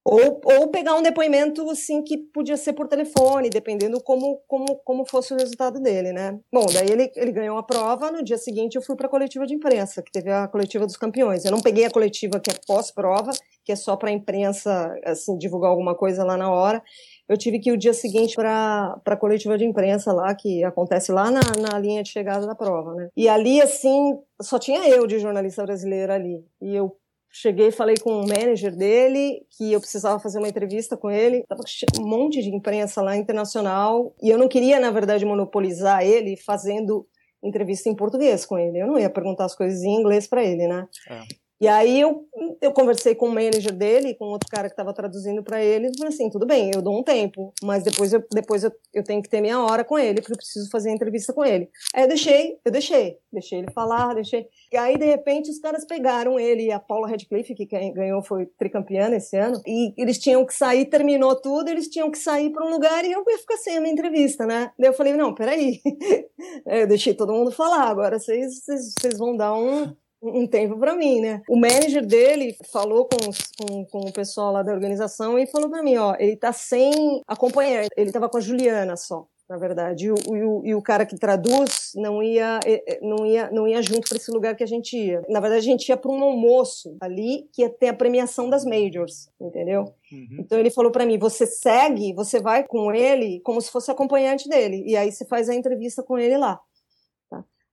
Ou, 0.04 0.40
ou 0.44 0.68
pegar 0.68 0.96
um 0.96 1.02
depoimento 1.02 1.68
assim 1.70 2.02
que 2.02 2.18
podia 2.18 2.56
ser 2.56 2.72
por 2.72 2.88
telefone, 2.88 3.48
dependendo 3.48 4.02
como, 4.02 4.42
como, 4.48 4.76
como 4.84 5.06
fosse 5.06 5.32
o 5.32 5.36
resultado 5.36 5.80
dele, 5.80 6.12
né? 6.12 6.40
Bom, 6.52 6.66
daí 6.74 6.90
ele, 6.90 7.12
ele 7.14 7.30
ganhou 7.30 7.56
a 7.56 7.62
prova, 7.62 8.10
no 8.10 8.22
dia 8.22 8.36
seguinte 8.36 8.74
eu 8.74 8.82
fui 8.82 8.96
para 8.96 9.06
a 9.06 9.10
coletiva 9.10 9.46
de 9.46 9.54
imprensa, 9.54 10.02
que 10.02 10.10
teve 10.10 10.28
a 10.28 10.48
coletiva 10.48 10.86
dos 10.86 10.96
campeões. 10.96 11.44
Eu 11.44 11.52
não 11.52 11.60
peguei 11.60 11.84
a 11.84 11.90
coletiva 11.90 12.40
que 12.40 12.50
é 12.50 12.54
pós-prova, 12.66 13.30
que 13.64 13.70
é 13.70 13.76
só 13.76 13.96
para 13.96 14.10
a 14.10 14.12
imprensa 14.12 14.92
assim, 15.04 15.38
divulgar 15.38 15.70
alguma 15.70 15.94
coisa 15.94 16.24
lá 16.24 16.36
na 16.36 16.50
hora. 16.50 16.82
Eu 17.28 17.36
tive 17.36 17.58
que 17.58 17.70
ir 17.70 17.72
o 17.72 17.78
dia 17.78 17.94
seguinte 17.94 18.34
para 18.34 19.00
a 19.04 19.16
coletiva 19.16 19.56
de 19.56 19.64
imprensa 19.64 20.12
lá, 20.12 20.34
que 20.34 20.62
acontece 20.64 21.10
lá 21.12 21.30
na, 21.30 21.40
na 21.60 21.78
linha 21.78 22.02
de 22.02 22.10
chegada 22.10 22.46
da 22.46 22.54
prova, 22.54 22.94
né? 22.94 23.08
E 23.16 23.28
ali, 23.28 23.60
assim, 23.60 24.18
só 24.40 24.58
tinha 24.58 24.88
eu 24.88 25.06
de 25.06 25.18
jornalista 25.18 25.64
brasileira 25.64 26.14
ali. 26.14 26.44
E 26.60 26.74
eu 26.74 26.96
Cheguei 27.34 27.70
falei 27.70 27.96
com 27.96 28.20
o 28.20 28.28
manager 28.28 28.76
dele 28.76 29.42
que 29.56 29.72
eu 29.72 29.80
precisava 29.80 30.20
fazer 30.20 30.36
uma 30.36 30.48
entrevista 30.48 30.98
com 30.98 31.10
ele. 31.10 31.42
Tava 31.48 31.62
um 31.98 32.06
monte 32.06 32.42
de 32.42 32.54
imprensa 32.54 33.00
lá 33.00 33.16
internacional 33.16 34.14
e 34.22 34.28
eu 34.28 34.36
não 34.36 34.46
queria, 34.46 34.78
na 34.78 34.90
verdade, 34.90 35.24
monopolizar 35.24 36.02
ele 36.02 36.36
fazendo 36.36 37.06
entrevista 37.42 37.88
em 37.88 37.96
português 37.96 38.44
com 38.44 38.58
ele. 38.58 38.78
Eu 38.78 38.86
não 38.86 38.98
ia 38.98 39.08
perguntar 39.08 39.46
as 39.46 39.54
coisas 39.54 39.82
em 39.82 39.98
inglês 39.98 40.26
para 40.26 40.44
ele, 40.44 40.68
né? 40.68 40.86
É. 41.08 41.22
E 41.62 41.68
aí 41.68 42.00
eu, 42.00 42.26
eu 42.60 42.72
conversei 42.72 43.14
com 43.14 43.28
o 43.28 43.32
manager 43.32 43.72
dele, 43.72 44.16
com 44.16 44.24
outro 44.24 44.48
cara 44.50 44.66
que 44.66 44.72
estava 44.72 44.92
traduzindo 44.92 45.44
para 45.44 45.62
ele, 45.62 45.86
e 45.86 45.96
falei 45.96 46.12
assim, 46.12 46.28
tudo 46.28 46.44
bem, 46.44 46.72
eu 46.74 46.82
dou 46.82 46.98
um 46.98 47.04
tempo, 47.04 47.54
mas 47.62 47.84
depois, 47.84 48.12
eu, 48.12 48.20
depois 48.32 48.64
eu, 48.64 48.72
eu 48.92 49.04
tenho 49.04 49.22
que 49.22 49.28
ter 49.28 49.40
minha 49.40 49.60
hora 49.62 49.84
com 49.84 49.96
ele, 49.96 50.20
porque 50.20 50.32
eu 50.32 50.36
preciso 50.36 50.68
fazer 50.72 50.90
a 50.90 50.92
entrevista 50.92 51.32
com 51.32 51.44
ele. 51.44 51.70
Aí 51.94 52.02
eu 52.02 52.08
deixei, 52.08 52.58
eu 52.64 52.72
deixei, 52.72 53.16
deixei 53.32 53.60
ele 53.60 53.70
falar, 53.70 54.12
deixei. 54.12 54.44
E 54.72 54.76
aí, 54.76 54.98
de 54.98 55.04
repente, 55.04 55.52
os 55.52 55.60
caras 55.60 55.84
pegaram 55.84 56.36
ele 56.36 56.64
e 56.64 56.72
a 56.72 56.80
Paula 56.80 57.08
Radcliffe, 57.08 57.54
que 57.54 57.64
ganhou, 57.64 58.24
foi 58.24 58.46
tricampeã 58.58 59.08
esse 59.14 59.36
ano, 59.36 59.62
e 59.64 59.94
eles 59.96 60.18
tinham 60.18 60.44
que 60.44 60.54
sair, 60.54 60.86
terminou 60.86 61.40
tudo, 61.40 61.68
eles 61.68 61.86
tinham 61.86 62.10
que 62.10 62.18
sair 62.18 62.50
para 62.50 62.66
um 62.66 62.70
lugar 62.70 63.04
e 63.04 63.12
eu 63.12 63.22
ia 63.24 63.38
ficar 63.38 63.56
sem 63.58 63.76
a 63.76 63.80
minha 63.80 63.92
entrevista, 63.92 64.44
né? 64.44 64.72
Daí 64.76 64.88
eu 64.88 64.94
falei, 64.94 65.12
não, 65.12 65.32
peraí. 65.32 65.80
eu 66.66 66.88
deixei 66.88 67.14
todo 67.14 67.32
mundo 67.32 67.52
falar, 67.52 67.84
agora 67.84 68.18
vocês, 68.18 68.64
vocês, 68.64 68.94
vocês 68.98 69.16
vão 69.16 69.36
dar 69.36 69.54
um 69.54 69.94
um 70.22 70.46
tempo 70.46 70.78
para 70.78 70.94
mim, 70.94 71.20
né? 71.20 71.42
O 71.48 71.56
manager 71.56 72.06
dele 72.06 72.56
falou 72.70 73.06
com, 73.06 73.18
com, 73.58 73.84
com, 73.86 73.98
o 74.08 74.12
pessoal 74.12 74.52
lá 74.52 74.62
da 74.62 74.72
organização 74.72 75.38
e 75.38 75.46
falou 75.46 75.68
para 75.68 75.82
mim, 75.82 75.96
ó, 75.96 76.14
ele 76.18 76.36
tá 76.36 76.52
sem 76.52 77.20
acompanhar, 77.26 77.86
ele 77.96 78.12
tava 78.12 78.28
com 78.28 78.38
a 78.38 78.40
Juliana 78.40 78.96
só, 78.96 79.26
na 79.50 79.56
verdade, 79.56 80.06
e 80.06 80.12
o, 80.12 80.14
e 80.14 80.42
o, 80.44 80.62
e 80.66 80.74
o 80.74 80.82
cara 80.82 81.04
que 81.04 81.18
traduz 81.18 81.90
não 81.96 82.22
ia, 82.22 82.60
não 83.02 83.26
ia, 83.26 83.50
não 83.50 83.66
ia 83.66 83.82
junto 83.82 84.08
para 84.08 84.16
esse 84.16 84.30
lugar 84.30 84.54
que 84.54 84.62
a 84.62 84.66
gente 84.66 84.96
ia. 84.96 85.22
Na 85.28 85.40
verdade, 85.40 85.66
a 85.66 85.70
gente 85.70 85.88
ia 85.88 85.96
para 85.96 86.12
um 86.12 86.22
almoço 86.22 86.96
ali 87.00 87.48
que 87.52 87.62
ia 87.62 87.68
ter 87.68 87.88
a 87.88 87.94
premiação 87.94 88.48
das 88.48 88.64
majors, 88.64 89.28
entendeu? 89.40 89.92
Uhum. 90.12 90.36
Então 90.38 90.58
ele 90.58 90.70
falou 90.70 90.92
para 90.92 91.04
mim, 91.04 91.18
você 91.18 91.46
segue, 91.46 92.14
você 92.14 92.40
vai 92.40 92.64
com 92.64 92.92
ele 92.92 93.40
como 93.40 93.60
se 93.60 93.70
fosse 93.70 93.90
acompanhante 93.90 94.48
dele, 94.48 94.84
e 94.86 94.96
aí 94.96 95.10
você 95.10 95.24
faz 95.26 95.48
a 95.48 95.54
entrevista 95.54 96.02
com 96.02 96.16
ele 96.16 96.38
lá. 96.38 96.60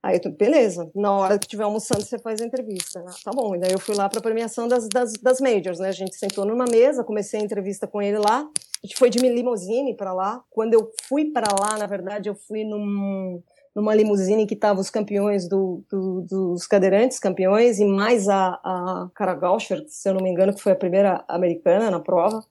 Aí 0.02 0.18
eu, 0.24 0.32
beleza, 0.32 0.90
na 0.94 1.12
hora 1.12 1.38
que 1.38 1.44
estiver 1.44 1.64
almoçando 1.64 2.02
você 2.02 2.18
faz 2.18 2.40
a 2.40 2.46
entrevista. 2.46 3.04
Ah, 3.06 3.14
tá 3.22 3.30
bom, 3.32 3.54
e 3.54 3.58
daí 3.58 3.72
eu 3.72 3.78
fui 3.78 3.94
lá 3.94 4.08
para 4.08 4.18
a 4.18 4.22
premiação 4.22 4.66
das, 4.66 4.88
das, 4.88 5.12
das 5.12 5.40
majors, 5.40 5.78
né? 5.78 5.88
A 5.88 5.92
gente 5.92 6.16
sentou 6.16 6.46
numa 6.46 6.64
mesa, 6.64 7.04
comecei 7.04 7.38
a 7.38 7.42
entrevista 7.42 7.86
com 7.86 8.00
ele 8.00 8.18
lá. 8.18 8.48
A 8.82 8.86
gente 8.86 8.96
foi 8.96 9.10
de 9.10 9.18
limousine 9.18 9.94
para 9.94 10.14
lá. 10.14 10.42
Quando 10.48 10.72
eu 10.72 10.90
fui 11.02 11.26
para 11.26 11.54
lá, 11.54 11.76
na 11.76 11.86
verdade, 11.86 12.30
eu 12.30 12.34
fui 12.34 12.64
num, 12.64 13.42
numa 13.74 13.94
limusine 13.94 14.46
que 14.46 14.56
tava 14.56 14.80
os 14.80 14.88
campeões 14.88 15.46
do, 15.46 15.84
do, 15.90 16.22
dos 16.22 16.66
cadeirantes, 16.66 17.18
campeões, 17.18 17.78
e 17.78 17.84
mais 17.84 18.26
a, 18.26 18.58
a 18.64 19.10
Cara 19.14 19.34
Gauscher, 19.34 19.84
se 19.86 20.08
eu 20.08 20.14
não 20.14 20.22
me 20.22 20.30
engano, 20.30 20.54
que 20.54 20.62
foi 20.62 20.72
a 20.72 20.76
primeira 20.76 21.22
americana 21.28 21.90
na 21.90 22.00
prova, 22.00 22.42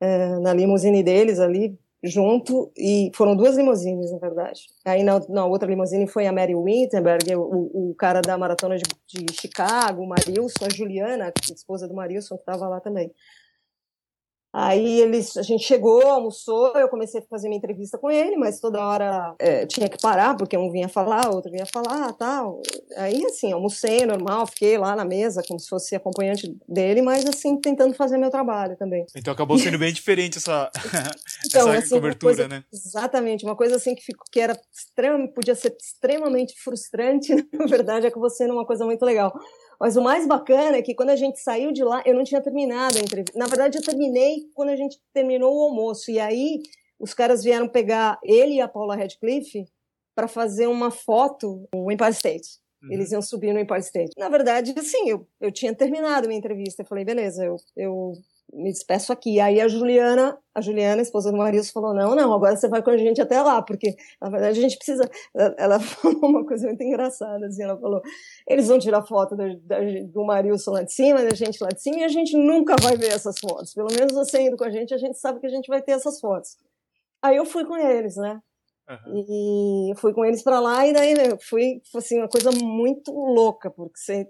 é, 0.00 0.38
na 0.38 0.54
limusine 0.54 1.02
deles 1.02 1.40
ali, 1.40 1.76
junto, 2.04 2.70
e 2.76 3.10
foram 3.14 3.34
duas 3.34 3.56
limusines, 3.56 4.12
na 4.12 4.18
verdade. 4.18 4.60
Aí 4.84 5.02
na, 5.02 5.20
na 5.28 5.46
outra 5.46 5.68
limusine 5.68 6.06
foi 6.06 6.26
a 6.26 6.32
Mary 6.32 6.54
Wittenberg, 6.54 7.34
o, 7.36 7.90
o 7.90 7.94
cara 7.96 8.20
da 8.20 8.36
maratona 8.36 8.76
de, 8.76 8.84
de 9.06 9.32
Chicago, 9.32 10.02
o 10.02 10.08
Marilson, 10.08 10.66
a 10.66 10.68
Juliana, 10.68 11.32
esposa 11.50 11.88
do 11.88 11.94
Marilson, 11.94 12.36
que 12.36 12.42
estava 12.42 12.68
lá 12.68 12.80
também. 12.80 13.10
Aí 14.56 15.00
eles, 15.00 15.36
a 15.36 15.42
gente 15.42 15.64
chegou, 15.64 16.06
almoçou, 16.06 16.68
eu 16.76 16.88
comecei 16.88 17.20
a 17.20 17.24
fazer 17.28 17.48
minha 17.48 17.58
entrevista 17.58 17.98
com 17.98 18.08
ele, 18.08 18.36
mas 18.36 18.60
toda 18.60 18.86
hora 18.86 19.34
é, 19.40 19.66
tinha 19.66 19.88
que 19.88 20.00
parar, 20.00 20.36
porque 20.36 20.56
um 20.56 20.70
vinha 20.70 20.88
falar, 20.88 21.28
outro 21.28 21.50
vinha 21.50 21.66
falar, 21.66 22.12
tal. 22.12 22.62
Aí, 22.96 23.26
assim, 23.26 23.50
almocei 23.50 24.06
normal, 24.06 24.46
fiquei 24.46 24.78
lá 24.78 24.94
na 24.94 25.04
mesa, 25.04 25.42
como 25.48 25.58
se 25.58 25.68
fosse 25.68 25.96
acompanhante 25.96 26.56
dele, 26.68 27.02
mas, 27.02 27.26
assim, 27.26 27.56
tentando 27.60 27.94
fazer 27.94 28.16
meu 28.16 28.30
trabalho 28.30 28.76
também. 28.76 29.04
Então 29.16 29.32
acabou 29.32 29.58
sendo 29.58 29.76
bem 29.76 29.90
diferente 29.92 30.38
essa, 30.38 30.70
então, 31.46 31.68
essa 31.70 31.86
assim, 31.86 31.94
cobertura, 31.96 32.34
coisa, 32.36 32.48
né? 32.48 32.62
Exatamente, 32.72 33.44
uma 33.44 33.56
coisa 33.56 33.74
assim 33.74 33.92
que, 33.96 34.04
ficou, 34.04 34.24
que 34.30 34.38
era 34.38 34.56
extrema, 34.72 35.26
podia 35.26 35.56
ser 35.56 35.76
extremamente 35.80 36.54
frustrante, 36.62 37.34
na 37.52 37.66
verdade, 37.66 38.06
acabou 38.06 38.30
sendo 38.30 38.54
uma 38.54 38.64
coisa 38.64 38.84
muito 38.84 39.04
legal. 39.04 39.32
Mas 39.80 39.96
o 39.96 40.02
mais 40.02 40.26
bacana 40.26 40.76
é 40.76 40.82
que 40.82 40.94
quando 40.94 41.10
a 41.10 41.16
gente 41.16 41.38
saiu 41.40 41.72
de 41.72 41.82
lá, 41.84 42.02
eu 42.06 42.14
não 42.14 42.24
tinha 42.24 42.40
terminado 42.40 42.98
a 42.98 43.00
entrevista. 43.00 43.38
Na 43.38 43.46
verdade, 43.46 43.78
eu 43.78 43.82
terminei 43.82 44.48
quando 44.54 44.70
a 44.70 44.76
gente 44.76 44.98
terminou 45.12 45.54
o 45.54 45.62
almoço. 45.62 46.10
E 46.10 46.18
aí, 46.18 46.62
os 46.98 47.12
caras 47.14 47.42
vieram 47.42 47.68
pegar 47.68 48.18
ele 48.22 48.54
e 48.54 48.60
a 48.60 48.68
Paula 48.68 48.96
Radcliffe 48.96 49.66
para 50.14 50.28
fazer 50.28 50.66
uma 50.66 50.90
foto 50.90 51.68
no 51.74 51.90
Empire 51.90 52.12
State. 52.12 52.48
Uhum. 52.82 52.92
Eles 52.92 53.12
iam 53.12 53.22
subir 53.22 53.52
no 53.52 53.60
Empire 53.60 53.80
State. 53.80 54.12
Na 54.16 54.28
verdade, 54.28 54.74
assim, 54.78 55.08
eu, 55.08 55.26
eu 55.40 55.50
tinha 55.50 55.74
terminado 55.74 56.26
a 56.26 56.28
minha 56.28 56.38
entrevista. 56.38 56.82
Eu 56.82 56.86
falei, 56.86 57.04
beleza, 57.04 57.44
eu, 57.44 57.56
eu 57.76 58.12
me 58.52 58.70
despeço 58.70 59.12
aqui. 59.12 59.40
Aí 59.40 59.60
a 59.60 59.68
Juliana, 59.68 60.38
a 60.54 60.60
Juliana, 60.60 61.00
a 61.00 61.02
esposa 61.02 61.30
do 61.30 61.38
Marius, 61.38 61.70
falou: 61.70 61.94
não, 61.94 62.14
não, 62.14 62.32
agora 62.32 62.56
você 62.56 62.68
vai 62.68 62.82
com 62.82 62.90
a 62.90 62.96
gente 62.96 63.20
até 63.20 63.40
lá, 63.42 63.62
porque 63.62 63.94
na 64.20 64.28
verdade 64.30 64.58
a 64.58 64.62
gente 64.62 64.76
precisa. 64.76 65.08
Ela 65.58 65.78
falou 65.80 66.18
uma 66.22 66.46
coisa 66.46 66.66
muito 66.66 66.82
engraçada, 66.82 67.46
assim, 67.46 67.62
ela 67.62 67.78
falou: 67.78 68.00
eles 68.48 68.68
vão 68.68 68.78
tirar 68.78 69.02
foto 69.02 69.36
do, 69.36 69.60
do 70.12 70.24
Marius 70.24 70.66
lá 70.66 70.82
de 70.82 70.92
cima, 70.92 71.22
da 71.24 71.34
gente 71.34 71.62
lá 71.62 71.68
de 71.68 71.82
cima, 71.82 71.98
e 71.98 72.04
a 72.04 72.08
gente 72.08 72.36
nunca 72.36 72.76
vai 72.80 72.96
ver 72.96 73.12
essas 73.12 73.38
fotos. 73.38 73.74
Pelo 73.74 73.88
menos 73.92 74.12
você 74.12 74.40
indo 74.42 74.56
com 74.56 74.64
a 74.64 74.70
gente, 74.70 74.94
a 74.94 74.98
gente 74.98 75.18
sabe 75.18 75.40
que 75.40 75.46
a 75.46 75.50
gente 75.50 75.66
vai 75.68 75.82
ter 75.82 75.92
essas 75.92 76.20
fotos. 76.20 76.56
Aí 77.22 77.36
eu 77.36 77.44
fui 77.46 77.64
com 77.64 77.76
eles, 77.76 78.16
né? 78.16 78.40
Uhum. 78.88 79.90
E 79.90 79.94
fui 79.96 80.12
com 80.12 80.24
eles 80.24 80.42
para 80.42 80.60
lá 80.60 80.86
e 80.86 80.92
daí 80.92 81.14
né, 81.14 81.38
fui 81.48 81.80
assim 81.96 82.18
uma 82.18 82.28
coisa 82.28 82.50
muito 82.52 83.10
louca 83.12 83.70
porque 83.70 83.98
você, 83.98 84.28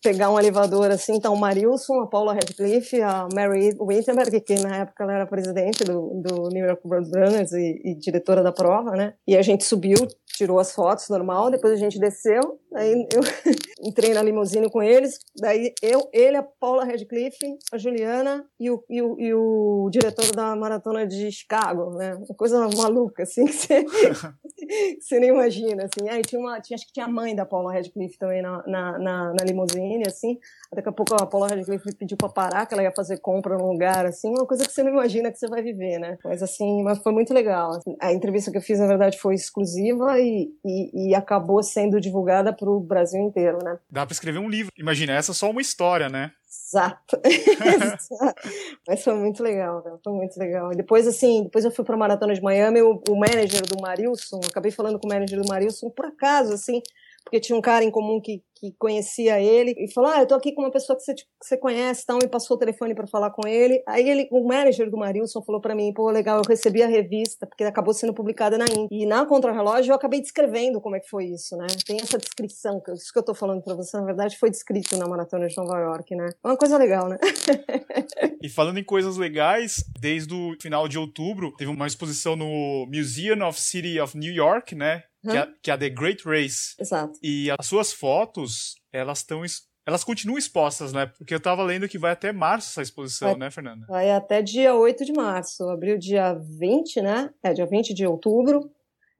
pegar 0.00 0.30
um 0.30 0.38
elevador 0.38 0.92
assim 0.92 1.18
tá 1.18 1.28
o 1.28 1.36
Marilson, 1.36 2.00
a 2.00 2.06
Paula 2.06 2.34
Radcliffe, 2.34 3.02
a 3.02 3.26
Mary 3.34 3.74
Wittenberg 3.80 4.40
que 4.42 4.54
na 4.60 4.76
época 4.78 5.02
ela 5.02 5.14
era 5.14 5.26
presidente 5.26 5.82
do, 5.82 6.22
do 6.22 6.48
New 6.50 6.64
York 6.64 6.82
World 6.86 7.10
Runners 7.10 7.52
e, 7.52 7.80
e 7.84 7.94
diretora 7.96 8.44
da 8.44 8.52
prova, 8.52 8.92
né? 8.92 9.14
E 9.26 9.36
a 9.36 9.42
gente 9.42 9.64
subiu, 9.64 9.96
tirou 10.36 10.60
as 10.60 10.72
fotos 10.72 11.08
normal, 11.08 11.50
depois 11.50 11.72
a 11.72 11.76
gente 11.76 11.98
desceu, 11.98 12.60
aí 12.74 13.06
eu 13.12 13.20
entrei 13.82 14.14
na 14.14 14.22
limusine 14.22 14.70
com 14.70 14.82
eles, 14.82 15.18
daí 15.36 15.74
eu, 15.82 16.08
ele, 16.12 16.36
a 16.36 16.42
Paula 16.42 16.84
Radcliffe, 16.84 17.58
a 17.72 17.78
Juliana 17.78 18.46
e 18.58 18.70
o, 18.70 18.82
e 18.88 19.02
o, 19.02 19.20
e 19.20 19.34
o 19.34 19.88
diretor 19.90 20.30
da 20.32 20.54
maratona 20.54 21.06
de 21.06 21.30
Chicago, 21.32 21.96
né? 21.96 22.14
Uma 22.14 22.36
coisa 22.36 22.68
maluca 22.76 23.24
assim 23.24 23.44
que 23.44 23.52
você 23.52 23.79
você 25.00 25.20
nem 25.20 25.30
imagina, 25.30 25.84
assim. 25.84 26.08
Aí 26.08 26.22
tinha 26.22 26.40
uma, 26.40 26.60
tinha, 26.60 26.74
acho 26.74 26.86
que 26.86 26.92
tinha 26.92 27.06
a 27.06 27.08
mãe 27.08 27.34
da 27.34 27.44
Paula 27.44 27.72
Radcliffe 27.72 28.18
também 28.18 28.42
na, 28.42 28.62
na, 28.66 28.98
na, 28.98 29.34
na 29.34 29.44
limusine, 29.44 30.04
assim. 30.06 30.38
Daqui 30.74 30.88
a 30.88 30.92
pouco 30.92 31.14
a 31.14 31.26
Paula 31.26 31.48
Radcliffe 31.48 31.94
pediu 31.96 32.16
para 32.16 32.28
parar, 32.28 32.66
que 32.66 32.74
ela 32.74 32.82
ia 32.82 32.92
fazer 32.94 33.18
compra 33.18 33.56
num 33.56 33.72
lugar, 33.72 34.06
assim, 34.06 34.28
uma 34.28 34.46
coisa 34.46 34.64
que 34.64 34.72
você 34.72 34.82
não 34.82 34.92
imagina 34.92 35.30
que 35.30 35.38
você 35.38 35.48
vai 35.48 35.62
viver, 35.62 35.98
né? 35.98 36.18
Mas 36.24 36.42
assim, 36.42 36.82
mas 36.82 36.98
foi 36.98 37.12
muito 37.12 37.34
legal. 37.34 37.70
Assim. 37.70 37.96
A 38.00 38.12
entrevista 38.12 38.50
que 38.50 38.58
eu 38.58 38.62
fiz, 38.62 38.78
na 38.78 38.86
verdade, 38.86 39.18
foi 39.18 39.34
exclusiva 39.34 40.18
e, 40.18 40.50
e, 40.64 41.10
e 41.10 41.14
acabou 41.14 41.62
sendo 41.62 42.00
divulgada 42.00 42.52
para 42.52 42.70
o 42.70 42.80
Brasil 42.80 43.20
inteiro, 43.20 43.58
né? 43.64 43.78
Dá 43.90 44.06
para 44.06 44.12
escrever 44.12 44.38
um 44.38 44.48
livro. 44.48 44.72
Imagina, 44.78 45.14
essa 45.14 45.32
é 45.32 45.34
só 45.34 45.50
uma 45.50 45.60
história, 45.60 46.08
né? 46.08 46.32
Exato. 47.24 48.40
Mas 48.86 49.02
foi 49.02 49.14
muito 49.14 49.42
legal, 49.42 49.82
cara. 49.82 49.98
Foi 50.02 50.12
muito 50.12 50.38
legal. 50.38 50.70
Depois, 50.70 51.06
assim, 51.06 51.44
depois 51.44 51.64
eu 51.64 51.70
fui 51.70 51.84
para 51.84 51.96
Maratona 51.96 52.34
de 52.34 52.42
Miami, 52.42 52.80
o, 52.82 53.02
o 53.08 53.16
manager 53.16 53.62
do 53.66 53.80
Marilson, 53.80 54.40
acabei 54.48 54.70
falando 54.70 54.98
com 54.98 55.06
o 55.06 55.10
manager 55.10 55.40
do 55.40 55.48
Marilson, 55.48 55.90
por 55.90 56.06
acaso, 56.06 56.52
assim, 56.52 56.80
porque 57.24 57.40
tinha 57.40 57.56
um 57.56 57.60
cara 57.60 57.84
em 57.84 57.90
comum 57.90 58.20
que, 58.20 58.42
que 58.60 58.72
conhecia 58.78 59.40
ele 59.40 59.74
e 59.78 59.90
falou: 59.90 60.10
Ah, 60.10 60.20
eu 60.20 60.26
tô 60.26 60.34
aqui 60.34 60.52
com 60.52 60.60
uma 60.60 60.70
pessoa 60.70 60.96
que 60.96 61.02
você, 61.02 61.14
que 61.14 61.24
você 61.42 61.56
conhece, 61.56 62.02
então, 62.04 62.18
me 62.18 62.28
passou 62.28 62.56
o 62.56 62.60
telefone 62.60 62.94
para 62.94 63.06
falar 63.06 63.30
com 63.30 63.48
ele. 63.48 63.82
Aí 63.88 64.08
ele, 64.08 64.28
o 64.30 64.46
manager 64.46 64.90
do 64.90 64.98
Marilson 64.98 65.42
falou 65.42 65.60
para 65.60 65.74
mim: 65.74 65.92
Pô, 65.94 66.10
legal, 66.10 66.36
eu 66.36 66.42
recebi 66.46 66.82
a 66.82 66.86
revista, 66.86 67.46
porque 67.46 67.64
acabou 67.64 67.94
sendo 67.94 68.12
publicada 68.12 68.58
na 68.58 68.66
Índia. 68.66 68.88
E 68.90 69.06
na 69.06 69.24
Contrarrelógio 69.24 69.92
eu 69.92 69.96
acabei 69.96 70.20
descrevendo 70.20 70.80
como 70.80 70.96
é 70.96 71.00
que 71.00 71.08
foi 71.08 71.24
isso, 71.26 71.56
né? 71.56 71.66
Tem 71.86 71.96
essa 72.00 72.18
descrição, 72.18 72.80
que 72.80 72.92
isso 72.92 73.12
que 73.12 73.18
eu 73.18 73.24
tô 73.24 73.34
falando 73.34 73.62
para 73.62 73.74
você, 73.74 73.96
na 73.96 74.04
verdade, 74.04 74.36
foi 74.38 74.50
descrito 74.50 74.96
na 74.98 75.08
Maratona 75.08 75.48
de 75.48 75.56
Nova 75.56 75.78
York, 75.78 76.14
né? 76.14 76.28
É 76.44 76.48
uma 76.48 76.56
coisa 76.56 76.76
legal, 76.76 77.08
né? 77.08 77.16
e 78.42 78.48
falando 78.48 78.78
em 78.78 78.84
coisas 78.84 79.16
legais, 79.16 79.84
desde 79.98 80.34
o 80.34 80.54
final 80.60 80.86
de 80.86 80.98
outubro, 80.98 81.54
teve 81.56 81.70
uma 81.70 81.86
exposição 81.86 82.36
no 82.36 82.86
Museum 82.92 83.46
of 83.46 83.58
City 83.58 83.98
of 83.98 84.16
New 84.18 84.32
York, 84.32 84.74
né? 84.74 85.04
que, 85.22 85.36
é, 85.36 85.48
que 85.62 85.70
é 85.70 85.74
a 85.74 85.78
The 85.78 85.90
Great 85.90 86.24
Race. 86.24 86.74
Exato. 86.78 87.18
E 87.22 87.50
as 87.58 87.66
suas 87.66 87.92
fotos, 87.92 88.49
elas 88.92 89.18
estão 89.18 89.42
elas 89.86 90.04
continuam 90.04 90.38
expostas, 90.38 90.92
né? 90.92 91.06
Porque 91.06 91.34
eu 91.34 91.40
tava 91.40 91.62
lendo 91.62 91.88
que 91.88 91.98
vai 91.98 92.12
até 92.12 92.32
março 92.32 92.68
essa 92.68 92.82
exposição, 92.82 93.30
vai, 93.30 93.38
né, 93.38 93.50
Fernanda? 93.50 93.86
Vai 93.88 94.10
até 94.10 94.42
dia 94.42 94.74
8 94.74 95.04
de 95.04 95.12
março. 95.12 95.68
Abriu 95.68 95.98
dia 95.98 96.34
20, 96.34 97.00
né? 97.00 97.30
É, 97.42 97.52
dia 97.54 97.66
20 97.66 97.94
de 97.94 98.06
outubro 98.06 98.70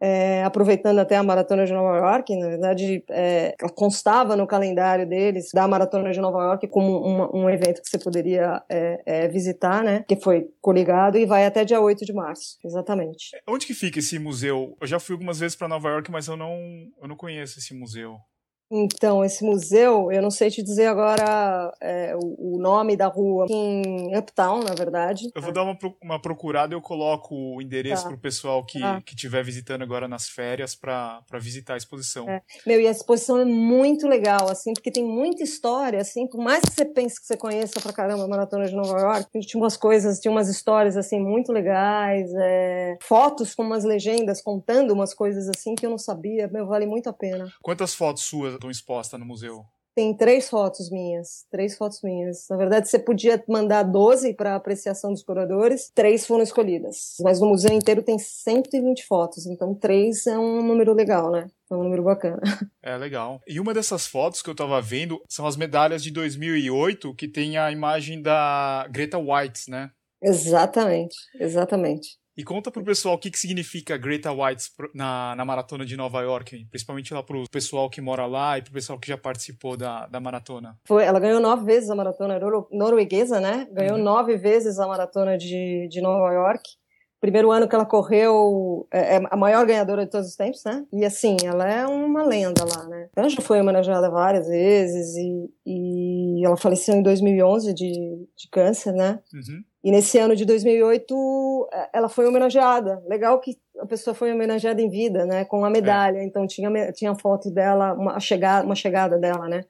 é, 0.00 0.42
aproveitando 0.44 0.99
até 0.99 1.16
a 1.16 1.22
Maratona 1.22 1.66
de 1.66 1.72
Nova 1.72 1.99
York, 1.99 2.34
na 2.34 2.49
verdade, 2.49 3.04
é, 3.10 3.54
constava 3.75 4.34
no 4.34 4.46
calendário 4.46 5.06
deles 5.06 5.50
da 5.52 5.68
Maratona 5.68 6.10
de 6.10 6.18
Nova 6.18 6.42
York 6.42 6.66
como 6.68 7.06
um, 7.06 7.42
um 7.42 7.50
evento 7.50 7.82
que 7.82 7.90
você 7.90 7.99
poderia 7.99 8.62
é, 8.68 9.02
é, 9.04 9.28
visitar, 9.28 9.84
né? 9.84 10.02
Que 10.08 10.16
foi 10.16 10.49
coligado 10.60 11.18
e 11.18 11.26
vai 11.26 11.44
até 11.44 11.64
dia 11.66 11.80
8 11.80 12.06
de 12.06 12.14
março, 12.14 12.56
exatamente. 12.64 13.30
Onde 13.46 13.66
que 13.66 13.75
fica 13.75 13.99
esse 13.99 14.18
museu? 14.18 14.75
Eu 14.80 14.87
já 14.87 14.99
fui 14.99 15.12
algumas 15.12 15.38
vezes 15.38 15.54
para 15.54 15.68
Nova 15.68 15.90
York, 15.90 16.10
mas 16.10 16.26
eu 16.28 16.37
não, 16.37 16.56
eu 17.00 17.06
não 17.06 17.16
conheço 17.16 17.58
esse 17.58 17.75
museu. 17.75 18.16
Então, 18.70 19.24
esse 19.24 19.44
museu, 19.44 20.12
eu 20.12 20.22
não 20.22 20.30
sei 20.30 20.48
te 20.48 20.62
dizer 20.62 20.86
agora 20.86 21.72
é, 21.80 22.14
o, 22.14 22.54
o, 22.54 22.58
nome 22.58 22.96
da 22.96 23.08
rua, 23.08 23.46
em 23.50 24.16
Uptown, 24.16 24.62
na 24.62 24.74
verdade. 24.74 25.28
Eu 25.34 25.42
vou 25.42 25.52
dar 25.52 25.64
uma, 25.64 25.76
uma 26.00 26.22
procurada 26.22 26.72
e 26.72 26.76
eu 26.76 26.80
coloco 26.80 27.34
o 27.34 27.60
endereço 27.60 28.04
tá. 28.04 28.08
para 28.10 28.16
o 28.16 28.20
pessoal 28.20 28.64
que 28.64 28.78
tá. 28.78 29.02
estiver 29.08 29.42
visitando 29.42 29.82
agora 29.82 30.06
nas 30.06 30.28
férias 30.28 30.76
para 30.76 31.20
visitar 31.40 31.74
a 31.74 31.76
exposição. 31.76 32.28
É. 32.28 32.42
Meu, 32.64 32.80
e 32.80 32.86
a 32.86 32.92
exposição 32.92 33.38
é 33.38 33.44
muito 33.44 34.06
legal, 34.06 34.48
assim, 34.48 34.72
porque 34.72 34.92
tem 34.92 35.04
muita 35.04 35.42
história, 35.42 36.00
assim, 36.00 36.28
por 36.28 36.40
mais 36.40 36.62
que 36.64 36.72
você 36.72 36.84
pense 36.84 37.20
que 37.20 37.26
você 37.26 37.36
conheça 37.36 37.80
pra 37.80 37.92
caramba 37.92 38.24
a 38.24 38.28
Maratona 38.28 38.66
de 38.66 38.76
Nova 38.76 39.00
York, 39.00 39.40
tinha 39.40 39.60
umas 39.60 39.76
coisas, 39.76 40.20
tinha 40.20 40.30
umas 40.30 40.48
histórias, 40.48 40.96
assim, 40.96 41.18
muito 41.18 41.52
legais, 41.52 42.30
é, 42.36 42.96
fotos 43.02 43.52
com 43.52 43.64
umas 43.64 43.82
legendas 43.82 44.40
contando 44.40 44.92
umas 44.92 45.12
coisas, 45.12 45.48
assim, 45.48 45.74
que 45.74 45.84
eu 45.84 45.90
não 45.90 45.98
sabia, 45.98 46.46
meu, 46.46 46.66
vale 46.66 46.86
muito 46.86 47.08
a 47.08 47.12
pena. 47.12 47.52
Quantas 47.60 47.94
fotos 47.94 48.22
suas 48.22 48.59
estão 48.60 48.70
expostas 48.70 49.18
no 49.18 49.26
museu? 49.26 49.64
Tem 49.92 50.16
três 50.16 50.48
fotos 50.48 50.88
minhas, 50.88 51.44
três 51.50 51.76
fotos 51.76 52.00
minhas. 52.02 52.46
Na 52.48 52.56
verdade, 52.56 52.88
você 52.88 52.98
podia 52.98 53.42
mandar 53.48 53.82
12 53.82 54.34
para 54.34 54.54
apreciação 54.54 55.12
dos 55.12 55.22
curadores, 55.22 55.90
três 55.92 56.26
foram 56.26 56.44
escolhidas. 56.44 57.16
Mas 57.20 57.40
no 57.40 57.48
museu 57.48 57.72
inteiro 57.72 58.02
tem 58.02 58.18
120 58.18 59.04
fotos, 59.04 59.46
então 59.46 59.74
três 59.74 60.26
é 60.26 60.38
um 60.38 60.62
número 60.62 60.94
legal, 60.94 61.30
né? 61.32 61.48
É 61.68 61.74
um 61.74 61.82
número 61.82 62.04
bacana. 62.04 62.40
É 62.82 62.96
legal. 62.96 63.42
E 63.46 63.60
uma 63.60 63.74
dessas 63.74 64.06
fotos 64.06 64.40
que 64.40 64.48
eu 64.48 64.54
tava 64.54 64.80
vendo 64.80 65.20
são 65.28 65.46
as 65.46 65.54
medalhas 65.54 66.02
de 66.02 66.10
2008, 66.10 67.14
que 67.14 67.28
tem 67.28 67.58
a 67.58 67.70
imagem 67.70 68.22
da 68.22 68.88
Greta 68.90 69.18
White, 69.18 69.70
né? 69.70 69.90
Exatamente, 70.22 71.16
exatamente. 71.38 72.19
E 72.37 72.44
conta 72.44 72.70
pro 72.70 72.84
pessoal 72.84 73.16
o 73.16 73.18
que, 73.18 73.30
que 73.30 73.38
significa 73.38 73.96
Greta 73.96 74.32
White 74.32 74.70
na, 74.94 75.34
na 75.37 75.44
maratona 75.44 75.84
de 75.84 75.96
Nova 75.96 76.22
York, 76.22 76.66
principalmente 76.70 77.12
lá 77.12 77.22
pro 77.22 77.44
pessoal 77.50 77.90
que 77.90 78.00
mora 78.00 78.26
lá 78.26 78.56
e 78.58 78.62
pro 78.62 78.72
pessoal 78.72 78.99
que 78.99 79.08
já 79.08 79.18
participou 79.18 79.76
da, 79.76 80.06
da 80.06 80.20
maratona. 80.20 80.78
Foi, 80.87 81.04
ela 81.04 81.20
ganhou 81.20 81.40
nove 81.40 81.64
vezes 81.64 81.90
a 81.90 81.94
maratona 81.94 82.40
norueguesa, 82.70 83.40
né? 83.40 83.68
Ganhou 83.72 83.96
uhum. 83.96 84.02
nove 84.02 84.37
vezes 84.37 84.78
a 84.78 84.87
maratona 84.87 85.37
de, 85.37 85.88
de 85.88 86.00
Nova 86.00 86.32
York. 86.32 86.62
Primeiro 87.20 87.50
ano 87.50 87.68
que 87.68 87.75
ela 87.75 87.84
correu, 87.84 88.88
é, 88.90 89.16
é 89.16 89.20
a 89.30 89.37
maior 89.37 89.66
ganhadora 89.66 90.06
de 90.06 90.10
todos 90.10 90.28
os 90.28 90.37
tempos, 90.37 90.64
né? 90.64 90.87
E 90.90 91.04
assim, 91.04 91.37
ela 91.44 91.70
é 91.70 91.87
uma 91.87 92.25
lenda 92.25 92.64
lá, 92.64 92.88
né? 92.88 93.10
Ela 93.14 93.28
já 93.28 93.42
foi 93.42 93.60
homenageada 93.60 94.08
várias 94.08 94.49
vezes 94.49 95.14
e, 95.16 95.50
e 95.66 96.46
ela 96.46 96.56
faleceu 96.56 96.94
em 96.94 97.02
2011 97.02 97.75
de, 97.75 97.92
de 98.34 98.49
câncer, 98.50 98.94
né? 98.94 99.20
Uhum. 99.34 99.62
E 99.82 99.90
nesse 99.90 100.18
ano 100.18 100.37
de 100.37 100.44
2008, 100.44 101.68
é, 101.72 101.90
ela 101.94 102.08
foi 102.08 102.26
homenageada. 102.26 103.02
Legal 103.08 103.40
que 103.40 103.58
a 103.78 103.87
pessoa 103.87 104.14
foi 104.14 104.32
homenageada 104.32 104.80
em 104.80 104.90
vida, 104.90 105.25
né? 105.25 105.44
Com 105.44 105.64
a 105.64 105.70
medalha. 105.70 106.18
É. 106.18 106.25
Então 106.25 106.46
tinha 106.46 106.92
tinha 106.92 107.14
foto 107.14 107.50
dela, 107.50 107.94
uma 107.94 108.20
chegada, 108.20 108.64
uma 108.64 108.75
chegada 108.75 109.18
dela, 109.18 109.49
né? 109.49 109.64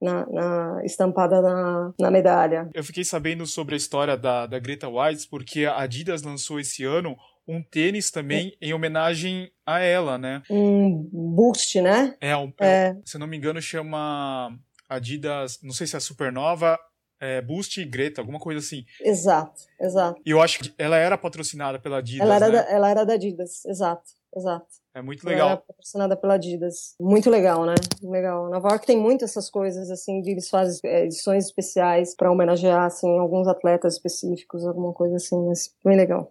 Na, 0.00 0.26
na, 0.26 0.84
estampada 0.84 1.40
na, 1.40 1.94
na, 1.98 2.10
medalha. 2.10 2.68
Eu 2.74 2.84
fiquei 2.84 3.04
sabendo 3.04 3.46
sobre 3.46 3.74
a 3.74 3.76
história 3.78 4.18
da, 4.18 4.44
da 4.44 4.58
Greta 4.58 4.86
White 4.86 5.28
porque 5.30 5.64
a 5.64 5.80
Adidas 5.80 6.22
lançou 6.22 6.60
esse 6.60 6.84
ano 6.84 7.16
um 7.48 7.62
tênis 7.62 8.10
também 8.10 8.54
é. 8.60 8.68
em 8.68 8.74
homenagem 8.74 9.50
a 9.64 9.78
ela, 9.80 10.18
né? 10.18 10.42
Um 10.50 11.08
boost, 11.10 11.80
né? 11.80 12.14
É, 12.20 12.36
um, 12.36 12.52
é. 12.60 12.96
se 13.04 13.16
eu 13.16 13.20
não 13.20 13.26
me 13.26 13.36
engano 13.36 13.62
chama 13.62 14.54
Adidas, 14.88 15.58
não 15.62 15.72
sei 15.72 15.86
se 15.86 15.96
é 15.96 16.00
Supernova 16.00 16.78
é, 17.24 17.40
Boost 17.40 17.80
e 17.80 17.84
Greta, 17.84 18.20
alguma 18.20 18.38
coisa 18.38 18.60
assim. 18.60 18.84
Exato, 19.00 19.62
exato. 19.80 20.20
E 20.24 20.30
eu 20.30 20.42
acho 20.42 20.58
que 20.58 20.74
ela 20.76 20.96
era 20.96 21.16
patrocinada 21.16 21.78
pela 21.78 21.98
Adidas. 21.98 22.26
Ela 22.26 22.36
era, 22.36 22.48
né? 22.48 22.52
da, 22.52 22.70
ela 22.70 22.90
era 22.90 23.04
da 23.04 23.14
Adidas, 23.14 23.64
exato, 23.64 24.10
exato. 24.36 24.66
É 24.94 25.02
muito 25.02 25.26
legal. 25.26 25.48
Ela 25.48 25.52
era 25.52 25.62
patrocinada 25.62 26.16
pela 26.16 26.34
Adidas. 26.34 26.94
Muito 27.00 27.30
legal, 27.30 27.64
né? 27.64 27.74
Legal. 28.02 28.50
Nova 28.50 28.68
York 28.68 28.86
tem 28.86 28.96
muitas 28.96 29.30
essas 29.30 29.50
coisas, 29.50 29.90
assim, 29.90 30.20
de 30.20 30.32
eles 30.32 30.48
fazem 30.48 30.78
é, 30.84 31.04
edições 31.04 31.46
especiais 31.46 32.14
para 32.14 32.30
homenagear, 32.30 32.84
assim, 32.84 33.18
alguns 33.18 33.48
atletas 33.48 33.94
específicos, 33.94 34.64
alguma 34.64 34.92
coisa 34.92 35.16
assim, 35.16 35.36
mas 35.46 35.74
bem 35.84 35.96
legal. 35.96 36.30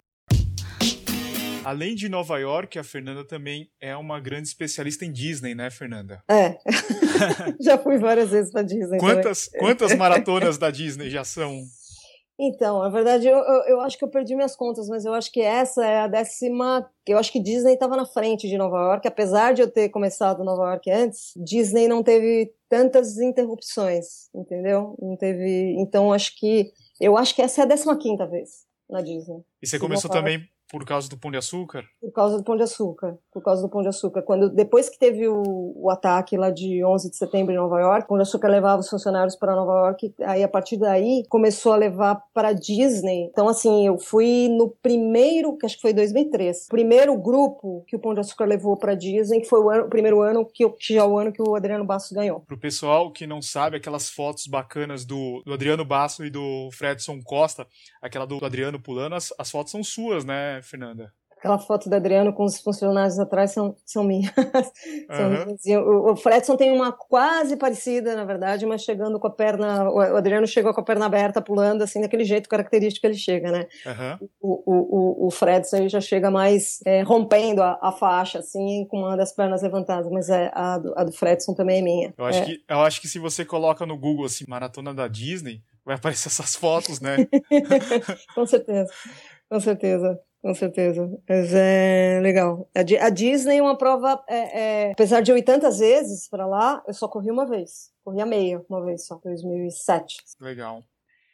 Além 1.66 1.96
de 1.96 2.10
Nova 2.10 2.38
York, 2.38 2.78
a 2.78 2.84
Fernanda 2.84 3.24
também 3.26 3.70
é 3.80 3.96
uma 3.96 4.20
grande 4.20 4.48
especialista 4.48 5.06
em 5.06 5.12
Disney, 5.12 5.56
né, 5.56 5.70
Fernanda? 5.70 6.24
É. 6.30 6.58
já 7.62 7.78
fui 7.78 7.98
várias 7.98 8.32
vezes 8.32 8.52
pra 8.52 8.62
Disney. 8.62 8.98
Quantas, 8.98 9.50
quantas 9.60 9.96
maratonas 9.98 10.58
da 10.58 10.70
Disney 10.70 11.10
já 11.10 11.24
são? 11.24 11.64
Então, 12.40 12.80
na 12.80 12.90
verdade, 12.90 13.28
eu, 13.28 13.38
eu, 13.38 13.64
eu, 13.68 13.82
acho 13.82 13.98
que 13.98 14.04
eu 14.04 14.10
perdi 14.10 14.36
minhas 14.36 14.56
contas, 14.56 14.90
mas 14.90 15.06
eu 15.06 15.14
acho 15.14 15.32
que 15.32 15.40
essa 15.40 15.86
é 15.86 16.00
a 16.00 16.08
décima. 16.08 16.90
Eu 17.08 17.18
acho 17.18 17.32
que 17.32 17.40
Disney 17.40 17.74
estava 17.74 17.96
na 17.96 18.06
frente 18.06 18.48
de 18.48 18.58
Nova 18.58 18.78
York, 18.78 19.08
apesar 19.08 19.54
de 19.54 19.62
eu 19.62 19.70
ter 19.70 19.90
começado 19.90 20.44
Nova 20.44 20.72
York 20.72 20.90
antes, 20.90 21.32
Disney 21.38 21.88
não 21.88 22.02
teve 22.02 22.52
tantas 22.68 23.18
interrupções, 23.20 24.30
entendeu? 24.34 24.96
Não 25.00 25.16
teve. 25.16 25.76
Então, 25.78 26.12
acho 26.12 26.38
que. 26.38 26.72
Eu 27.00 27.18
acho 27.18 27.36
que 27.36 27.42
essa 27.42 27.62
é 27.62 27.64
a 27.64 27.68
décima 27.68 27.98
quinta 27.98 28.26
vez 28.26 28.66
na 28.90 29.02
Disney. 29.02 29.44
E 29.62 29.68
você 29.68 29.78
começou 29.78 30.10
também 30.10 30.48
por 30.74 30.84
causa 30.86 31.08
do 31.08 31.16
Pão 31.16 31.30
de 31.30 31.38
Açúcar? 31.38 31.86
Por 32.02 32.12
causa 32.12 32.36
do 32.36 32.44
Pão 32.44 32.58
de 32.58 32.64
Açúcar. 32.64 33.16
Por 33.32 33.44
causa 33.44 33.62
do 33.62 33.70
Pão 33.70 33.84
de 33.84 33.90
Açúcar. 33.90 34.24
Quando, 34.24 34.50
depois 34.50 34.90
que 34.90 34.98
teve 34.98 35.28
o, 35.28 35.44
o 35.76 35.88
ataque 35.92 36.36
lá 36.36 36.50
de 36.50 36.84
11 36.84 37.12
de 37.12 37.16
setembro 37.16 37.54
em 37.54 37.58
Nova 37.58 37.80
York, 37.80 38.06
o 38.06 38.08
Pão 38.08 38.18
de 38.18 38.24
Açúcar 38.24 38.48
levava 38.48 38.80
os 38.82 38.90
funcionários 38.90 39.36
para 39.36 39.56
Nova 39.56 39.86
York. 39.86 40.16
Aí, 40.22 40.42
a 40.42 40.48
partir 40.48 40.78
daí, 40.78 41.26
começou 41.30 41.74
a 41.74 41.76
levar 41.76 42.24
para 42.34 42.54
Disney. 42.54 43.28
Então, 43.30 43.48
assim, 43.48 43.86
eu 43.86 44.00
fui 44.00 44.50
no 44.50 44.68
primeiro, 44.68 45.56
que 45.58 45.68
acho 45.68 45.76
que 45.76 45.82
foi 45.84 45.94
2003, 45.94 46.66
primeiro 46.70 47.16
grupo 47.20 47.84
que 47.88 47.96
o 47.96 48.00
Pão 48.00 48.16
de 48.16 48.22
Açúcar 48.22 48.46
levou 48.46 48.76
para 48.76 48.96
Disney, 48.96 49.42
que 49.42 49.48
foi 49.48 49.60
o, 49.60 49.70
ano, 49.70 49.84
o 49.86 49.90
primeiro 49.90 50.22
ano 50.22 50.44
que, 50.44 50.68
que 50.68 50.96
já 50.96 51.02
é 51.02 51.06
o 51.06 51.20
ano 51.20 51.32
que 51.32 51.42
o 51.44 51.56
Adriano 51.56 51.86
Basso 51.86 52.16
ganhou. 52.16 52.40
Pro 52.40 52.58
pessoal 52.58 53.12
que 53.12 53.28
não 53.28 53.44
sabe, 53.44 53.78
aquelas 53.78 54.10
fotos 54.10 54.48
bacanas 54.48 55.06
do, 55.06 55.44
do 55.46 55.54
Adriano 55.54 55.86
Basso 55.86 56.26
e 56.26 56.32
do 56.32 56.72
Fredson 56.74 57.22
Costa, 57.24 57.68
aquela 58.02 58.26
do 58.26 58.44
Adriano 58.44 58.82
pulando, 58.82 59.14
as, 59.14 59.32
as 59.38 59.52
fotos 59.52 59.72
são 59.72 59.84
suas, 59.84 60.26
né? 60.26 60.63
Fernanda? 60.64 61.14
Aquela 61.44 61.60
foto 61.60 61.90
do 61.90 61.96
Adriano 61.98 62.32
com 62.32 62.46
os 62.46 62.62
funcionários 62.62 63.20
atrás 63.20 63.52
são, 63.52 63.76
são 63.86 64.02
minhas. 64.02 64.32
são 65.12 65.26
uhum. 65.26 65.46
minhas. 65.46 65.86
O, 65.86 66.14
o 66.14 66.16
Fredson 66.16 66.56
tem 66.56 66.72
uma 66.72 66.94
quase 66.94 67.58
parecida, 67.58 68.16
na 68.16 68.24
verdade, 68.24 68.66
mas 68.66 68.82
chegando 68.82 69.20
com 69.20 69.28
a 69.28 69.30
perna. 69.30 69.90
O 69.92 70.00
Adriano 70.00 70.48
chegou 70.48 70.74
com 70.74 70.80
a 70.80 70.86
perna 70.86 71.06
aberta, 71.06 71.42
pulando, 71.42 71.82
assim, 71.82 72.00
daquele 72.00 72.24
jeito 72.24 72.48
característico 72.48 73.02
que 73.02 73.08
ele 73.08 73.18
chega, 73.18 73.52
né? 73.52 73.68
Uhum. 73.86 74.30
O, 74.40 74.64
o, 74.66 75.28
o, 75.28 75.32
Fredson 75.32 75.90
já 75.90 76.00
chega 76.00 76.32
mais 76.32 76.80
é, 76.86 77.02
rompendo 77.02 77.62
a, 77.62 77.78
a, 77.82 77.92
faixa, 77.92 78.40
assim, 78.40 78.88
com 78.90 79.00
uma 79.00 79.18
das 79.18 79.34
pernas 79.34 79.62
levantadas, 79.62 80.10
mas 80.10 80.30
é, 80.30 80.50
a, 80.54 80.78
do, 80.78 80.94
a 80.98 81.04
do 81.04 81.12
Fredson 81.12 81.54
também 81.54 81.80
é 81.80 81.82
minha. 81.82 82.14
Eu 82.18 82.24
acho, 82.24 82.40
é. 82.40 82.46
que, 82.46 82.64
eu 82.70 82.80
acho 82.80 83.02
que 83.02 83.08
se 83.10 83.20
você 83.20 83.44
coloca 83.44 83.86
no 83.86 83.98
Google, 83.98 84.28
assim, 84.28 84.46
maratona 84.48 84.94
da 84.94 85.10
Disney, 85.10 85.62
vai 85.84 85.96
aparecer 85.96 86.30
essas 86.30 86.56
fotos, 86.56 87.02
né? 87.02 87.18
com 88.34 88.46
certeza, 88.46 88.90
com 89.50 89.60
certeza. 89.60 90.18
Com 90.44 90.54
certeza. 90.54 91.10
Mas 91.28 91.54
é 91.54 92.20
legal. 92.22 92.70
A 92.76 93.10
Disney 93.10 93.60
é 93.60 93.62
uma 93.62 93.78
prova, 93.78 94.22
é, 94.28 94.88
é, 94.88 94.92
apesar 94.92 95.22
de 95.22 95.32
eu 95.32 95.38
ir 95.38 95.44
tantas 95.44 95.80
vezes 95.80 96.28
para 96.28 96.46
lá, 96.46 96.84
eu 96.86 96.94
só 96.94 97.08
corri 97.08 97.32
uma 97.32 97.46
vez. 97.46 97.94
Corri 98.04 98.20
a 98.20 98.26
meia 98.26 98.62
uma 98.70 98.84
vez 98.84 99.06
só, 99.06 99.18
2007. 99.24 100.18
Legal. 100.42 100.84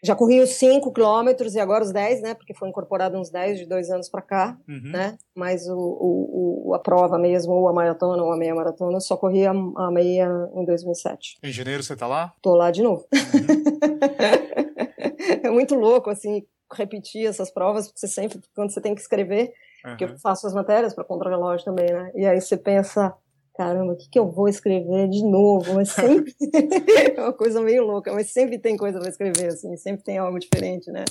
Já 0.03 0.15
corri 0.15 0.39
os 0.39 0.51
5 0.51 0.93
quilômetros 0.93 1.55
e 1.55 1.59
agora 1.59 1.83
os 1.83 1.91
10, 1.91 2.21
né? 2.21 2.33
Porque 2.35 2.53
foi 2.53 2.69
incorporado 2.69 3.17
uns 3.17 3.31
10 3.31 3.57
de 3.57 3.65
dois 3.65 3.89
anos 3.89 4.07
para 4.07 4.21
cá, 4.21 4.57
uhum. 4.67 4.91
né? 4.91 5.17
Mas 5.35 5.67
o, 5.67 5.75
o, 5.75 6.69
o, 6.69 6.73
a 6.75 6.79
prova 6.79 7.17
mesmo, 7.17 7.51
ou 7.53 7.67
a 7.67 7.73
maratona, 7.73 8.23
ou 8.23 8.31
a 8.31 8.37
meia 8.37 8.53
maratona, 8.53 8.95
eu 8.95 9.01
só 9.01 9.17
corri 9.17 9.45
a, 9.45 9.51
a 9.51 9.91
meia 9.91 10.29
em 10.55 10.63
2007. 10.63 11.39
Em 11.43 11.51
janeiro 11.51 11.81
você 11.83 11.95
tá 11.95 12.05
lá? 12.07 12.31
Tô 12.41 12.55
lá 12.55 12.69
de 12.69 12.83
novo. 12.83 13.05
Uhum. 13.11 13.99
é 15.43 15.49
muito 15.49 15.73
louco, 15.75 16.11
assim, 16.11 16.45
repetir 16.73 17.27
essas 17.27 17.51
provas, 17.51 17.87
porque 17.87 17.99
você 17.99 18.07
sempre, 18.07 18.39
quando 18.55 18.71
você 18.71 18.81
tem 18.81 18.95
que 18.95 19.01
escrever, 19.01 19.53
uhum. 19.83 19.91
porque 19.91 20.05
eu 20.05 20.19
faço 20.19 20.47
as 20.47 20.53
matérias 20.53 20.93
para 20.93 21.03
contra-relógio 21.03 21.65
também, 21.65 21.91
né? 21.91 22.11
E 22.15 22.25
aí 22.25 22.39
você 22.39 22.57
pensa, 22.57 23.13
caramba, 23.59 23.91
o 23.91 23.97
que, 23.97 24.09
que 24.09 24.17
eu 24.17 24.31
vou 24.31 24.47
escrever 24.47 25.09
de 25.09 25.21
novo? 25.21 25.73
Mas 25.73 25.89
sempre 25.89 26.33
é 27.13 27.19
uma 27.19 27.33
coisa 27.33 27.59
meio 27.59 27.83
louca, 27.85 28.13
mas 28.13 28.31
sempre 28.31 28.57
tem 28.57 28.77
coisa 28.77 29.01
para 29.01 29.09
escrever, 29.09 29.47
assim, 29.47 29.75
sempre 29.75 30.01
tem 30.01 30.17
algo 30.17 30.39
diferente, 30.39 30.89
né? 30.89 31.03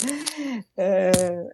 É, 0.75 1.11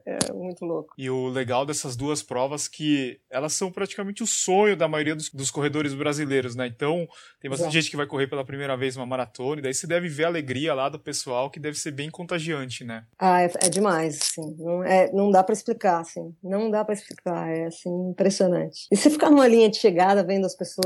é 0.06 0.32
muito 0.32 0.64
louco. 0.64 0.94
E 0.96 1.10
o 1.10 1.26
legal 1.26 1.66
dessas 1.66 1.96
duas 1.96 2.22
provas 2.22 2.68
que 2.68 3.18
elas 3.28 3.54
são 3.54 3.72
praticamente 3.72 4.22
o 4.22 4.26
sonho 4.26 4.76
da 4.76 4.86
maioria 4.86 5.16
dos, 5.16 5.30
dos 5.30 5.50
corredores 5.50 5.94
brasileiros, 5.94 6.54
né? 6.54 6.68
Então, 6.68 7.08
tem 7.40 7.50
bastante 7.50 7.72
gente 7.72 7.90
que 7.90 7.96
vai 7.96 8.06
correr 8.06 8.28
pela 8.28 8.44
primeira 8.44 8.76
vez 8.76 8.96
uma 8.96 9.04
maratona, 9.04 9.58
e 9.58 9.62
daí 9.62 9.74
você 9.74 9.88
deve 9.88 10.08
ver 10.08 10.26
a 10.26 10.28
alegria 10.28 10.74
lá 10.74 10.88
do 10.88 11.00
pessoal, 11.00 11.50
que 11.50 11.58
deve 11.58 11.76
ser 11.76 11.90
bem 11.90 12.08
contagiante, 12.08 12.84
né? 12.84 13.04
Ah, 13.18 13.42
é, 13.42 13.50
é 13.62 13.68
demais, 13.68 14.20
assim. 14.22 14.54
Não, 14.60 14.84
é, 14.84 15.10
não 15.12 15.32
dá 15.32 15.42
para 15.42 15.54
explicar, 15.54 16.00
assim. 16.02 16.32
Não 16.40 16.70
dá 16.70 16.84
para 16.84 16.94
explicar, 16.94 17.48
é 17.48 17.66
assim, 17.66 18.10
impressionante. 18.10 18.86
E 18.92 18.96
você 18.96 19.10
ficar 19.10 19.28
numa 19.28 19.48
linha 19.48 19.68
de 19.68 19.78
chegada 19.78 20.22
vendo 20.22 20.46
as 20.46 20.54
pessoas 20.54 20.83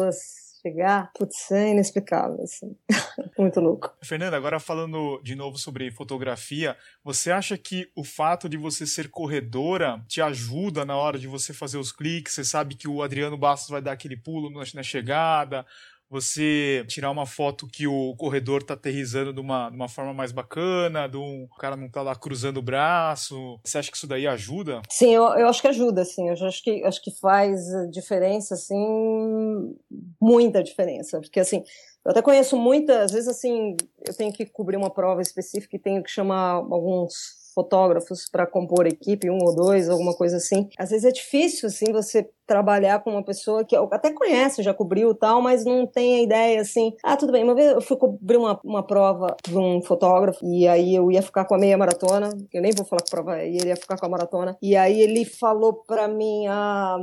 chegar, 0.61 1.11
putz, 1.15 1.51
é 1.51 1.71
inexplicável, 1.71 2.43
assim. 2.43 2.77
Muito 3.39 3.61
louco. 3.61 3.95
Fernanda, 4.03 4.37
agora 4.37 4.59
falando 4.59 5.21
de 5.23 5.35
novo 5.35 5.57
sobre 5.59 5.91
fotografia, 5.91 6.77
você 7.03 7.31
acha 7.31 7.57
que 7.57 7.91
o 7.95 8.05
fato 8.05 8.49
de 8.49 8.57
você 8.57 8.87
ser 8.87 9.09
corredora 9.09 10.03
te 10.09 10.21
ajuda 10.21 10.85
na 10.85 10.97
hora 10.97 11.19
de 11.19 11.27
você 11.27 11.53
fazer 11.53 11.79
os 11.79 11.93
cliques? 11.93 12.35
Você 12.35 12.45
sabe 12.45 12.75
que 12.75 12.89
o 12.89 13.03
Adriano 13.03 13.37
Bastos 13.37 13.71
vai 13.71 13.81
dar 13.81 13.93
aquele 13.93 14.17
pulo 14.17 14.51
na 14.51 14.83
chegada, 14.83 15.65
você 16.11 16.85
tirar 16.89 17.11
uma 17.11 17.27
foto 17.27 17.67
que 17.67 17.87
o 17.87 18.15
corredor 18.17 18.63
tá 18.63 18.75
aterrizando 18.75 19.33
de 19.33 19.41
uma, 19.41 19.69
de 19.69 19.77
uma 19.77 19.89
forma 19.89 20.15
mais 20.15 20.33
bacana, 20.33 21.09
de 21.09 21.17
um, 21.17 21.45
o 21.45 21.57
cara 21.57 21.77
não 21.77 21.89
tá 21.89 22.03
lá 22.03 22.15
cruzando 22.15 22.59
o 22.59 22.63
braço. 22.63 23.61
Você 23.65 23.79
acha 23.79 23.91
que 23.91 23.97
isso 23.97 24.07
daí 24.07 24.27
ajuda? 24.27 24.81
Sim, 24.89 25.15
eu, 25.15 25.25
eu 25.35 25.49
acho 25.49 25.61
que 25.61 25.69
ajuda, 25.69 26.05
sim. 26.05 26.29
Eu 26.29 26.47
acho 26.47 26.63
que, 26.63 26.83
acho 26.85 27.03
que 27.03 27.11
faz 27.11 27.61
diferença, 27.91 28.55
assim, 28.55 29.75
muita 30.21 30.63
diferença. 30.63 31.21
Porque, 31.21 31.41
assim, 31.41 31.63
eu 32.05 32.11
até 32.11 32.23
conheço 32.23 32.57
muitas, 32.57 32.97
às 32.97 33.13
vezes, 33.13 33.29
assim, 33.29 33.77
eu 34.07 34.15
tenho 34.15 34.33
que 34.33 34.47
cobrir 34.47 34.77
uma 34.77 34.91
prova 34.91 35.21
específica 35.21 35.77
e 35.77 35.81
tenho 35.81 36.03
que 36.03 36.11
chamar 36.11 36.53
alguns 36.53 37.37
fotógrafos 37.55 38.29
para 38.31 38.47
compor 38.47 38.87
equipe, 38.87 39.29
um 39.29 39.39
ou 39.43 39.55
dois, 39.55 39.89
alguma 39.89 40.15
coisa 40.15 40.37
assim. 40.37 40.69
Às 40.79 40.91
vezes 40.91 41.05
é 41.05 41.11
difícil, 41.11 41.67
assim, 41.67 41.93
você 41.93 42.31
trabalhar 42.49 43.01
com 43.01 43.11
uma 43.11 43.23
pessoa 43.23 43.63
que 43.63 43.77
até 43.77 44.11
conhece, 44.11 44.63
já 44.63 44.73
cobriu 44.73 45.15
tal, 45.15 45.43
mas 45.43 45.67
não 45.67 45.87
tem 45.87 46.17
a 46.17 46.23
ideia 46.23 46.61
assim. 46.63 46.95
Ah, 47.05 47.17
tudo 47.17 47.31
bem. 47.31 47.45
Uma 47.45 47.55
vez 47.55 47.73
eu 47.73 47.83
fui 47.83 47.97
cobrir 47.97 48.39
uma, 48.39 48.59
uma 48.65 48.83
prova 48.83 49.37
de 49.47 49.57
um 49.57 49.83
fotógrafo 49.83 50.45
e 50.45 50.67
aí 50.67 50.95
eu 50.95 51.13
ia 51.13 51.21
ficar 51.21 51.45
com 51.45 51.55
a 51.55 51.59
meia 51.59 51.77
maratona. 51.77 52.31
Eu 52.53 52.63
nem 52.63 52.73
vou 52.75 52.87
falar 52.87 53.03
que 53.03 53.11
prova 53.11 53.39
é, 53.39 53.49
e 53.49 53.57
ele 53.57 53.69
ia 53.69 53.77
ficar 53.77 53.99
com 53.99 54.07
a 54.07 54.09
maratona. 54.09 54.57
E 54.63 54.75
aí 54.75 54.99
ele 55.01 55.27
falou 55.27 55.75
para 55.87 56.09
mim, 56.09 56.47
ah, 56.49 56.97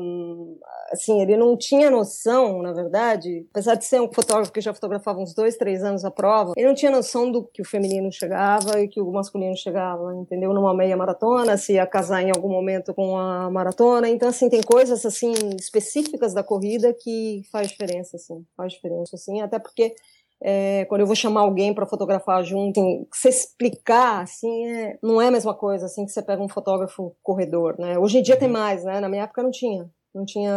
assim, 0.91 1.21
ele 1.21 1.37
não 1.37 1.55
tinha 1.55 1.91
noção, 1.91 2.63
na 2.63 2.73
verdade, 2.73 3.45
apesar 3.51 3.75
de 3.75 3.85
ser 3.85 4.01
um 4.01 4.11
fotógrafo 4.11 4.51
que 4.51 4.61
já 4.61 4.73
fotografava 4.73 5.19
uns 5.19 5.35
dois, 5.35 5.55
três 5.55 5.83
anos 5.83 6.03
a 6.03 6.09
prova, 6.09 6.53
ele 6.57 6.67
não 6.67 6.73
tinha 6.73 6.91
noção 6.91 7.31
do 7.31 7.43
que 7.43 7.61
o 7.61 7.65
feminino 7.65 8.11
chegava 8.11 8.79
e 8.79 8.87
que 8.87 8.99
o 8.99 9.11
masculino 9.11 9.55
chegava, 9.55 10.15
entendeu? 10.15 10.51
Numa 10.53 10.73
meia 10.73 10.97
maratona, 10.97 11.55
se 11.55 11.73
ia 11.73 11.85
casar 11.85 12.23
em 12.23 12.31
algum 12.31 12.49
momento 12.49 12.95
com 12.95 13.15
a 13.15 13.49
maratona. 13.51 14.09
Então, 14.09 14.29
assim, 14.29 14.49
tem 14.49 14.61
coisas 14.61 15.05
assim 15.05 15.34
específicas 15.59 16.33
da 16.33 16.43
corrida 16.43 16.93
que 16.93 17.43
faz 17.51 17.69
diferença, 17.69 18.17
assim, 18.17 18.45
faz 18.55 18.73
diferença, 18.73 19.15
assim, 19.15 19.41
até 19.41 19.59
porque 19.59 19.95
é, 20.41 20.85
quando 20.85 21.01
eu 21.01 21.07
vou 21.07 21.15
chamar 21.15 21.41
alguém 21.41 21.73
para 21.73 21.85
fotografar 21.85 22.43
junto, 22.43 22.79
assim, 22.79 23.07
você 23.11 23.29
explicar, 23.29 24.21
assim, 24.21 24.67
é, 24.67 24.99
não 25.01 25.21
é 25.21 25.27
a 25.27 25.31
mesma 25.31 25.53
coisa, 25.53 25.85
assim, 25.85 26.05
que 26.05 26.11
você 26.11 26.21
pega 26.21 26.41
um 26.41 26.49
fotógrafo 26.49 27.15
corredor, 27.23 27.75
né? 27.79 27.97
Hoje 27.97 28.19
em 28.19 28.21
dia 28.21 28.37
tem 28.37 28.47
uhum. 28.47 28.53
mais, 28.53 28.83
né? 28.83 28.99
Na 28.99 29.09
minha 29.09 29.23
época 29.23 29.41
não 29.41 29.51
tinha, 29.51 29.89
não 30.13 30.25
tinha, 30.25 30.51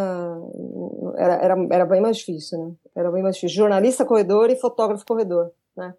era, 1.16 1.34
era, 1.34 1.66
era 1.70 1.86
bem 1.86 2.00
mais 2.00 2.16
difícil, 2.16 2.58
né? 2.58 2.72
Era 2.94 3.10
bem 3.10 3.22
mais 3.22 3.36
difícil. 3.36 3.56
Jornalista 3.56 4.04
corredor 4.04 4.50
e 4.50 4.56
fotógrafo 4.56 5.06
corredor, 5.06 5.52
né? 5.76 5.94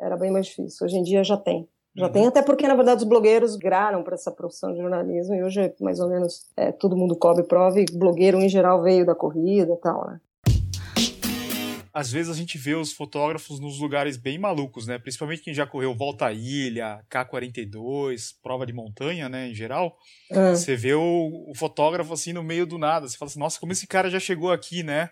Era 0.00 0.16
bem 0.16 0.30
mais 0.30 0.46
difícil. 0.46 0.86
Hoje 0.86 0.96
em 0.96 1.02
dia 1.02 1.22
já 1.22 1.36
tem. 1.36 1.68
Já 1.96 2.06
uhum. 2.06 2.12
tem, 2.12 2.26
até 2.26 2.42
porque, 2.42 2.68
na 2.68 2.74
verdade, 2.74 3.02
os 3.02 3.08
blogueiros 3.08 3.56
graram 3.56 4.02
para 4.02 4.14
essa 4.14 4.30
profissão 4.30 4.72
de 4.72 4.78
jornalismo 4.78 5.34
e 5.34 5.42
hoje, 5.42 5.74
mais 5.80 5.98
ou 5.98 6.08
menos, 6.08 6.46
é, 6.56 6.70
todo 6.70 6.96
mundo 6.96 7.16
cobre 7.16 7.42
prova 7.42 7.80
e 7.80 7.84
blogueiro, 7.84 8.40
em 8.40 8.48
geral, 8.48 8.82
veio 8.82 9.04
da 9.04 9.14
corrida 9.14 9.72
e 9.72 9.76
tal, 9.76 10.06
né? 10.06 10.20
Às 11.92 12.12
vezes 12.12 12.30
a 12.30 12.34
gente 12.36 12.56
vê 12.56 12.76
os 12.76 12.92
fotógrafos 12.92 13.58
nos 13.58 13.80
lugares 13.80 14.16
bem 14.16 14.38
malucos, 14.38 14.86
né? 14.86 14.96
Principalmente 14.96 15.42
quem 15.42 15.52
já 15.52 15.66
correu 15.66 15.92
Volta 15.92 16.26
à 16.26 16.32
Ilha, 16.32 17.00
K42, 17.10 18.34
prova 18.40 18.64
de 18.64 18.72
montanha, 18.72 19.28
né, 19.28 19.48
em 19.48 19.54
geral. 19.54 19.98
Uhum. 20.30 20.54
Você 20.54 20.76
vê 20.76 20.94
o, 20.94 21.44
o 21.48 21.52
fotógrafo 21.56 22.12
assim 22.12 22.32
no 22.32 22.44
meio 22.44 22.64
do 22.64 22.78
nada. 22.78 23.08
Você 23.08 23.18
fala 23.18 23.28
assim, 23.28 23.40
nossa, 23.40 23.58
como 23.58 23.72
esse 23.72 23.88
cara 23.88 24.08
já 24.08 24.20
chegou 24.20 24.52
aqui, 24.52 24.84
né? 24.84 25.10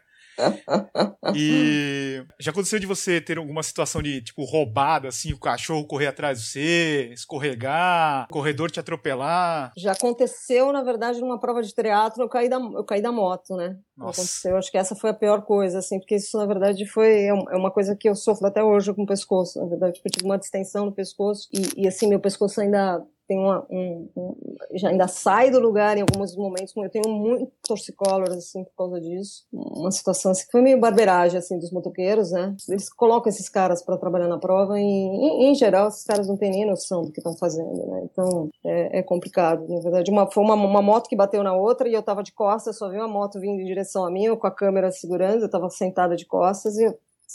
E 1.34 2.24
já 2.38 2.50
aconteceu 2.50 2.78
de 2.78 2.86
você 2.86 3.20
ter 3.20 3.38
alguma 3.38 3.62
situação 3.62 4.02
de, 4.02 4.22
tipo, 4.22 4.44
roubada, 4.44 5.08
assim, 5.08 5.32
o 5.32 5.38
cachorro 5.38 5.86
correr 5.86 6.06
atrás 6.06 6.40
de 6.40 6.46
você, 6.46 7.10
escorregar, 7.12 8.26
o 8.30 8.32
corredor 8.32 8.70
te 8.70 8.80
atropelar? 8.80 9.72
Já 9.76 9.92
aconteceu, 9.92 10.72
na 10.72 10.82
verdade, 10.82 11.20
numa 11.20 11.40
prova 11.40 11.62
de 11.62 11.72
teatro, 11.74 12.22
eu 12.22 12.28
caí 12.28 12.48
da, 12.48 12.56
eu 12.56 12.84
caí 12.84 13.02
da 13.02 13.12
moto, 13.12 13.56
né? 13.56 13.76
Nossa. 13.96 14.20
Aconteceu, 14.20 14.56
acho 14.56 14.70
que 14.70 14.78
essa 14.78 14.94
foi 14.94 15.10
a 15.10 15.14
pior 15.14 15.42
coisa, 15.42 15.78
assim, 15.78 15.98
porque 15.98 16.16
isso, 16.16 16.36
na 16.36 16.46
verdade, 16.46 16.86
foi 16.86 17.24
é, 17.24 17.28
é 17.28 17.56
uma 17.56 17.70
coisa 17.70 17.96
que 17.96 18.08
eu 18.08 18.14
sofro 18.14 18.46
até 18.46 18.62
hoje 18.62 18.92
com 18.94 19.02
o 19.02 19.06
pescoço, 19.06 19.60
na 19.60 19.66
verdade, 19.66 20.00
eu 20.04 20.10
tive 20.10 20.24
uma 20.24 20.38
distensão 20.38 20.86
no 20.86 20.92
pescoço 20.92 21.48
e, 21.52 21.82
e 21.82 21.88
assim, 21.88 22.08
meu 22.08 22.20
pescoço 22.20 22.60
ainda 22.60 23.02
tem 23.28 23.38
uma, 23.38 23.64
um, 23.70 24.08
um, 24.16 24.36
já 24.72 24.88
ainda 24.88 25.06
sai 25.06 25.50
do 25.50 25.60
lugar 25.60 25.98
em 25.98 26.00
alguns 26.00 26.34
momentos, 26.34 26.72
eu 26.74 26.88
tenho 26.88 27.10
muito 27.10 27.52
torcicolor, 27.62 28.30
assim, 28.30 28.64
por 28.64 28.74
causa 28.74 28.98
disso. 28.98 29.44
Uma 29.52 29.90
situação 29.90 30.32
assim, 30.32 30.46
que 30.46 30.50
foi 30.50 30.62
meio 30.62 30.80
barbeiragem, 30.80 31.38
assim, 31.38 31.58
dos 31.58 31.70
motoqueiros, 31.70 32.30
né? 32.30 32.56
Eles 32.66 32.88
colocam 32.88 33.28
esses 33.28 33.46
caras 33.50 33.82
para 33.82 33.98
trabalhar 33.98 34.28
na 34.28 34.38
prova 34.38 34.80
e, 34.80 34.82
em, 34.82 35.50
em, 35.50 35.54
geral, 35.54 35.88
esses 35.88 36.04
caras 36.04 36.26
não 36.26 36.38
têm 36.38 36.50
nem 36.50 36.66
noção 36.66 37.02
do 37.02 37.12
que 37.12 37.20
estão 37.20 37.36
fazendo, 37.36 37.86
né? 37.86 38.08
Então, 38.10 38.48
é, 38.64 39.00
é, 39.00 39.02
complicado. 39.02 39.68
Na 39.68 39.80
verdade, 39.80 40.10
uma, 40.10 40.30
foi 40.30 40.42
uma, 40.42 40.54
uma 40.54 40.80
moto 40.80 41.06
que 41.06 41.14
bateu 41.16 41.42
na 41.42 41.54
outra 41.54 41.86
e 41.86 41.92
eu 41.92 42.02
tava 42.02 42.22
de 42.22 42.32
costas, 42.32 42.78
só 42.78 42.88
vi 42.88 42.96
uma 42.96 43.06
moto 43.06 43.38
vindo 43.38 43.60
em 43.60 43.66
direção 43.66 44.06
a 44.06 44.10
mim, 44.10 44.24
eu 44.24 44.38
com 44.38 44.46
a 44.46 44.50
câmera 44.50 44.90
segurando, 44.90 45.42
eu 45.42 45.50
tava 45.50 45.68
sentada 45.68 46.16
de 46.16 46.24
costas 46.24 46.78
e, 46.78 46.86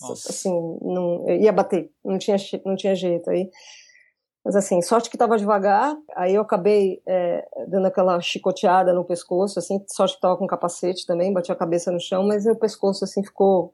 Nossa. 0.02 0.32
assim, 0.32 0.52
não, 0.82 1.30
ia 1.30 1.52
bater, 1.52 1.92
não 2.04 2.18
tinha, 2.18 2.38
não 2.66 2.76
tinha 2.76 2.96
jeito. 2.96 3.30
Aí 3.30 3.52
mas 4.44 4.56
assim, 4.56 4.82
sorte 4.82 5.10
que 5.10 5.16
estava 5.16 5.38
devagar, 5.38 5.96
aí 6.16 6.36
eu 6.36 6.42
acabei 6.42 7.02
é, 7.08 7.48
dando 7.68 7.88
aquela 7.88 8.20
chicoteada 8.20 8.94
no 8.94 9.06
pescoço, 9.06 9.58
assim, 9.58 9.84
sorte 9.88 10.14
que 10.14 10.18
estava 10.18 10.36
com 10.36 10.46
capacete 10.46 11.06
também, 11.06 11.32
bati 11.32 11.52
a 11.52 11.56
cabeça 11.56 11.92
no 11.92 12.00
chão, 12.00 12.24
mas 12.28 12.46
o 12.46 12.56
pescoço, 12.56 13.06
assim, 13.06 13.24
ficou, 13.24 13.74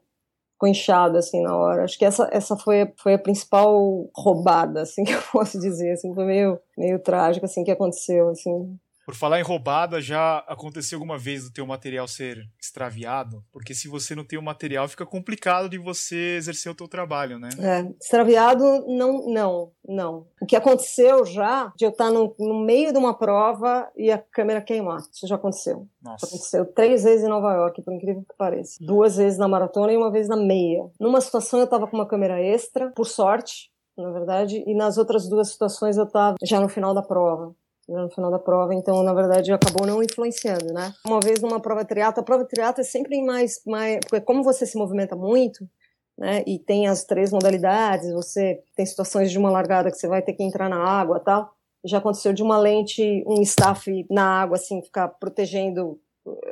ficou 0.52 0.68
inchado, 0.68 1.18
assim, 1.18 1.42
na 1.42 1.56
hora. 1.56 1.82
Acho 1.82 1.98
que 1.98 2.04
essa, 2.04 2.28
essa 2.32 2.56
foi, 2.56 2.82
a, 2.82 2.92
foi 2.96 3.14
a 3.14 3.18
principal 3.18 4.08
roubada, 4.14 4.82
assim, 4.82 5.02
que 5.04 5.12
eu 5.12 5.22
posso 5.32 5.58
dizer, 5.58 5.92
assim, 5.92 6.14
foi 6.14 6.24
meio, 6.24 6.60
meio 6.78 7.00
trágico, 7.00 7.46
assim, 7.46 7.64
que 7.64 7.70
aconteceu, 7.72 8.28
assim. 8.28 8.78
Por 9.04 9.14
falar 9.14 9.40
em 9.40 9.42
roubada, 9.42 10.00
já 10.00 10.38
aconteceu 10.46 10.96
alguma 10.96 11.18
vez 11.18 11.44
do 11.44 11.52
teu 11.52 11.66
material 11.66 12.06
ser 12.06 12.48
extraviado? 12.60 13.42
Porque 13.52 13.74
se 13.74 13.88
você 13.88 14.14
não 14.14 14.24
tem 14.24 14.38
o 14.38 14.42
material, 14.42 14.86
fica 14.88 15.06
complicado 15.06 15.68
de 15.68 15.78
você 15.78 16.36
exercer 16.36 16.70
o 16.70 16.74
teu 16.74 16.86
trabalho, 16.86 17.38
né? 17.38 17.48
É, 17.58 17.92
extraviado, 18.00 18.62
não, 18.86 19.26
não, 19.26 19.72
não. 19.86 20.26
O 20.40 20.46
que 20.46 20.54
aconteceu 20.54 21.24
já, 21.24 21.72
de 21.76 21.84
eu 21.84 21.90
estar 21.90 22.10
no, 22.10 22.34
no 22.38 22.64
meio 22.64 22.92
de 22.92 22.98
uma 22.98 23.16
prova 23.16 23.90
e 23.96 24.10
a 24.10 24.18
câmera 24.18 24.60
queimar. 24.60 25.00
Isso 25.12 25.26
já 25.26 25.34
aconteceu. 25.34 25.88
Nossa. 26.02 26.26
Aconteceu 26.26 26.64
três 26.66 27.02
vezes 27.02 27.24
em 27.24 27.28
Nova 27.28 27.52
York, 27.54 27.82
por 27.82 27.92
incrível 27.92 28.22
que 28.22 28.36
pareça. 28.36 28.76
Duas 28.80 29.16
vezes 29.16 29.38
na 29.38 29.48
maratona 29.48 29.92
e 29.92 29.96
uma 29.96 30.10
vez 30.10 30.28
na 30.28 30.36
meia. 30.36 30.88
Numa 31.00 31.20
situação 31.20 31.58
eu 31.58 31.64
estava 31.64 31.86
com 31.86 31.96
uma 31.96 32.06
câmera 32.06 32.40
extra, 32.40 32.90
por 32.90 33.06
sorte, 33.06 33.70
na 33.96 34.10
verdade, 34.12 34.62
e 34.66 34.74
nas 34.74 34.98
outras 34.98 35.28
duas 35.28 35.50
situações 35.50 35.96
eu 35.96 36.04
estava 36.04 36.36
já 36.42 36.60
no 36.60 36.68
final 36.68 36.94
da 36.94 37.02
prova 37.02 37.54
no 37.90 38.10
final 38.10 38.30
da 38.30 38.38
prova, 38.38 38.74
então 38.74 39.02
na 39.02 39.12
verdade 39.12 39.52
acabou 39.52 39.86
não 39.86 40.02
influenciando, 40.02 40.72
né? 40.72 40.92
Uma 41.04 41.20
vez 41.20 41.40
numa 41.40 41.60
prova 41.60 41.84
triatlo, 41.84 42.20
a 42.20 42.24
prova 42.24 42.44
triatlo 42.44 42.80
é 42.80 42.84
sempre 42.84 43.20
mais, 43.22 43.60
mais 43.66 43.98
porque 44.08 44.24
como 44.24 44.42
você 44.42 44.64
se 44.64 44.78
movimenta 44.78 45.16
muito, 45.16 45.68
né? 46.16 46.44
E 46.46 46.58
tem 46.58 46.86
as 46.86 47.04
três 47.04 47.32
modalidades, 47.32 48.12
você 48.12 48.62
tem 48.76 48.86
situações 48.86 49.30
de 49.30 49.38
uma 49.38 49.50
largada 49.50 49.90
que 49.90 49.96
você 49.96 50.06
vai 50.06 50.22
ter 50.22 50.34
que 50.34 50.42
entrar 50.44 50.68
na 50.68 50.78
água, 50.78 51.18
tal. 51.18 51.50
Já 51.84 51.98
aconteceu 51.98 52.32
de 52.32 52.42
uma 52.42 52.58
lente, 52.58 53.24
um 53.26 53.40
staff 53.42 54.06
na 54.10 54.42
água 54.42 54.56
assim, 54.56 54.82
ficar 54.82 55.08
protegendo, 55.08 55.98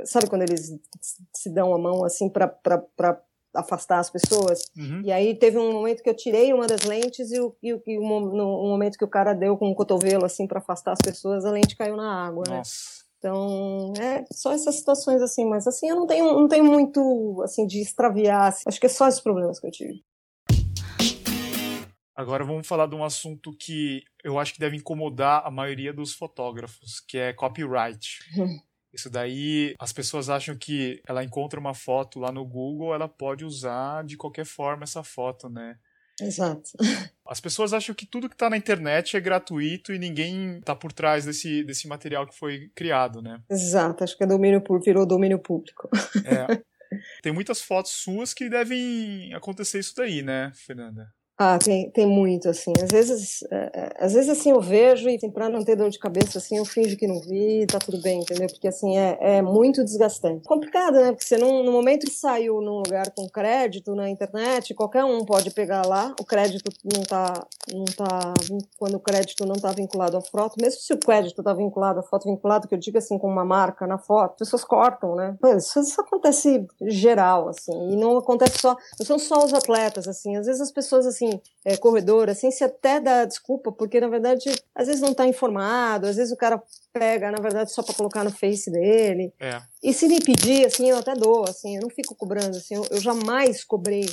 sabe 0.04 0.26
quando 0.28 0.42
eles 0.42 0.74
se 1.34 1.50
dão 1.50 1.74
a 1.74 1.78
mão 1.78 2.04
assim 2.04 2.28
para 2.28 2.48
afastar 3.58 3.98
as 3.98 4.10
pessoas. 4.10 4.60
Uhum. 4.76 5.02
E 5.04 5.12
aí 5.12 5.34
teve 5.34 5.58
um 5.58 5.72
momento 5.72 6.02
que 6.02 6.08
eu 6.08 6.16
tirei 6.16 6.52
uma 6.52 6.66
das 6.66 6.82
lentes 6.82 7.30
e, 7.30 7.40
o, 7.40 7.54
e, 7.62 7.74
o, 7.74 7.82
e 7.86 7.98
no, 7.98 8.20
no 8.20 8.68
momento 8.68 8.98
que 8.98 9.04
o 9.04 9.08
cara 9.08 9.34
deu 9.34 9.56
com 9.56 9.70
o 9.70 9.74
cotovelo 9.74 10.24
assim 10.24 10.46
para 10.46 10.58
afastar 10.58 10.92
as 10.92 11.00
pessoas, 11.02 11.44
a 11.44 11.50
lente 11.50 11.76
caiu 11.76 11.96
na 11.96 12.26
água, 12.26 12.44
né? 12.48 12.58
Nossa. 12.58 12.72
né? 12.72 13.08
Então, 13.18 13.92
é 14.00 14.24
só 14.32 14.52
essas 14.52 14.76
situações 14.76 15.20
assim, 15.20 15.44
mas 15.44 15.66
assim, 15.66 15.88
eu 15.88 15.96
não 15.96 16.06
tenho, 16.06 16.24
não 16.24 16.46
tenho 16.46 16.64
muito 16.64 17.42
assim 17.42 17.66
de 17.66 17.80
extraviar, 17.80 18.46
assim, 18.46 18.62
acho 18.66 18.78
que 18.78 18.86
é 18.86 18.88
só 18.88 19.08
esses 19.08 19.20
problemas 19.20 19.58
que 19.58 19.66
eu 19.66 19.70
tive. 19.72 20.04
Agora 22.14 22.44
vamos 22.44 22.66
falar 22.66 22.86
de 22.86 22.96
um 22.96 23.04
assunto 23.04 23.56
que 23.56 24.02
eu 24.24 24.40
acho 24.40 24.52
que 24.52 24.58
deve 24.58 24.76
incomodar 24.76 25.42
a 25.44 25.50
maioria 25.52 25.92
dos 25.92 26.14
fotógrafos, 26.14 27.00
que 27.00 27.16
é 27.16 27.32
copyright. 27.32 28.18
Isso 28.92 29.10
daí, 29.10 29.74
as 29.78 29.92
pessoas 29.92 30.30
acham 30.30 30.56
que 30.56 31.00
ela 31.06 31.22
encontra 31.22 31.60
uma 31.60 31.74
foto 31.74 32.18
lá 32.18 32.32
no 32.32 32.44
Google, 32.44 32.94
ela 32.94 33.08
pode 33.08 33.44
usar 33.44 34.04
de 34.04 34.16
qualquer 34.16 34.46
forma 34.46 34.84
essa 34.84 35.02
foto, 35.02 35.48
né? 35.48 35.76
Exato. 36.20 36.70
As 37.26 37.40
pessoas 37.40 37.72
acham 37.72 37.94
que 37.94 38.06
tudo 38.06 38.28
que 38.28 38.34
está 38.34 38.50
na 38.50 38.56
internet 38.56 39.16
é 39.16 39.20
gratuito 39.20 39.92
e 39.92 39.98
ninguém 39.98 40.58
está 40.58 40.74
por 40.74 40.92
trás 40.92 41.24
desse, 41.24 41.62
desse 41.62 41.86
material 41.86 42.26
que 42.26 42.36
foi 42.36 42.70
criado, 42.74 43.22
né? 43.22 43.40
Exato, 43.50 44.02
acho 44.02 44.16
que 44.16 44.24
é 44.24 44.26
domínio 44.26 44.62
virou 44.82 45.06
domínio 45.06 45.38
público. 45.38 45.88
É. 46.24 46.60
Tem 47.22 47.32
muitas 47.32 47.60
fotos 47.60 47.92
suas 47.92 48.32
que 48.32 48.48
devem 48.48 49.32
acontecer 49.34 49.78
isso 49.78 49.94
daí, 49.94 50.22
né, 50.22 50.50
Fernanda? 50.54 51.06
Ah, 51.40 51.56
tem, 51.56 51.88
tem 51.92 52.04
muito, 52.04 52.48
assim. 52.48 52.72
Às 52.82 52.90
vezes, 52.90 53.44
é, 53.48 53.70
é, 53.72 54.04
às 54.04 54.12
vezes, 54.12 54.28
assim, 54.28 54.50
eu 54.50 54.60
vejo 54.60 55.08
e, 55.08 55.14
assim, 55.14 55.30
pra 55.30 55.48
não 55.48 55.62
ter 55.62 55.76
dor 55.76 55.88
de 55.88 55.96
cabeça, 55.96 56.38
assim, 56.38 56.56
eu 56.58 56.64
finjo 56.64 56.96
que 56.96 57.06
não 57.06 57.20
vi, 57.20 57.64
tá 57.64 57.78
tudo 57.78 58.02
bem, 58.02 58.18
entendeu? 58.22 58.48
Porque, 58.48 58.66
assim, 58.66 58.98
é, 58.98 59.16
é 59.20 59.40
muito 59.40 59.84
desgastante. 59.84 60.42
Complicado, 60.48 60.94
né? 60.94 61.12
Porque 61.12 61.24
você 61.24 61.38
no 61.38 61.70
momento 61.70 62.06
que 62.06 62.12
saiu 62.12 62.60
num 62.60 62.78
lugar 62.78 63.12
com 63.14 63.28
crédito 63.28 63.94
na 63.94 64.10
internet, 64.10 64.74
qualquer 64.74 65.04
um 65.04 65.24
pode 65.24 65.52
pegar 65.52 65.86
lá, 65.86 66.12
o 66.20 66.24
crédito 66.24 66.72
não 66.82 67.02
tá, 67.04 67.46
não 67.72 67.84
tá, 67.84 68.34
quando 68.76 68.96
o 68.96 69.00
crédito 69.00 69.46
não 69.46 69.54
tá 69.54 69.70
vinculado 69.70 70.16
à 70.16 70.20
foto, 70.20 70.56
mesmo 70.60 70.80
se 70.80 70.92
o 70.92 70.98
crédito 70.98 71.40
tá 71.40 71.54
vinculado 71.54 72.00
à 72.00 72.02
foto, 72.02 72.24
vinculado, 72.28 72.66
que 72.66 72.74
eu 72.74 72.78
digo 72.80 72.98
assim, 72.98 73.16
com 73.16 73.28
uma 73.28 73.44
marca 73.44 73.86
na 73.86 73.96
foto, 73.98 74.32
as 74.32 74.38
pessoas 74.38 74.64
cortam, 74.64 75.14
né? 75.14 75.36
Isso, 75.56 75.78
isso 75.78 76.00
acontece 76.00 76.66
geral, 76.82 77.48
assim, 77.48 77.92
e 77.92 77.96
não 77.96 78.18
acontece 78.18 78.58
só, 78.58 78.76
não 78.98 79.06
são 79.06 79.18
só 79.20 79.44
os 79.44 79.54
atletas, 79.54 80.08
assim, 80.08 80.36
às 80.36 80.46
vezes 80.46 80.60
as 80.60 80.72
pessoas, 80.72 81.06
assim, 81.06 81.27
é, 81.64 81.76
corredor, 81.76 82.28
assim, 82.28 82.50
se 82.50 82.64
até 82.64 83.00
dá 83.00 83.24
desculpa, 83.24 83.72
porque 83.72 84.00
na 84.00 84.08
verdade 84.08 84.50
às 84.74 84.86
vezes 84.86 85.00
não 85.00 85.10
está 85.10 85.26
informado, 85.26 86.06
às 86.06 86.16
vezes 86.16 86.32
o 86.32 86.36
cara 86.36 86.62
pega, 86.92 87.30
na 87.30 87.40
verdade, 87.40 87.72
só 87.72 87.82
para 87.82 87.94
colocar 87.94 88.24
no 88.24 88.30
face 88.30 88.70
dele. 88.70 89.32
É. 89.38 89.60
E 89.82 89.92
se 89.92 90.08
me 90.08 90.20
pedir, 90.20 90.66
assim, 90.66 90.88
eu 90.88 90.98
até 90.98 91.14
dou, 91.14 91.44
assim, 91.44 91.76
eu 91.76 91.82
não 91.82 91.90
fico 91.90 92.14
cobrando, 92.14 92.56
assim, 92.56 92.74
eu, 92.74 92.86
eu 92.90 93.00
jamais 93.00 93.64
cobrei 93.64 94.06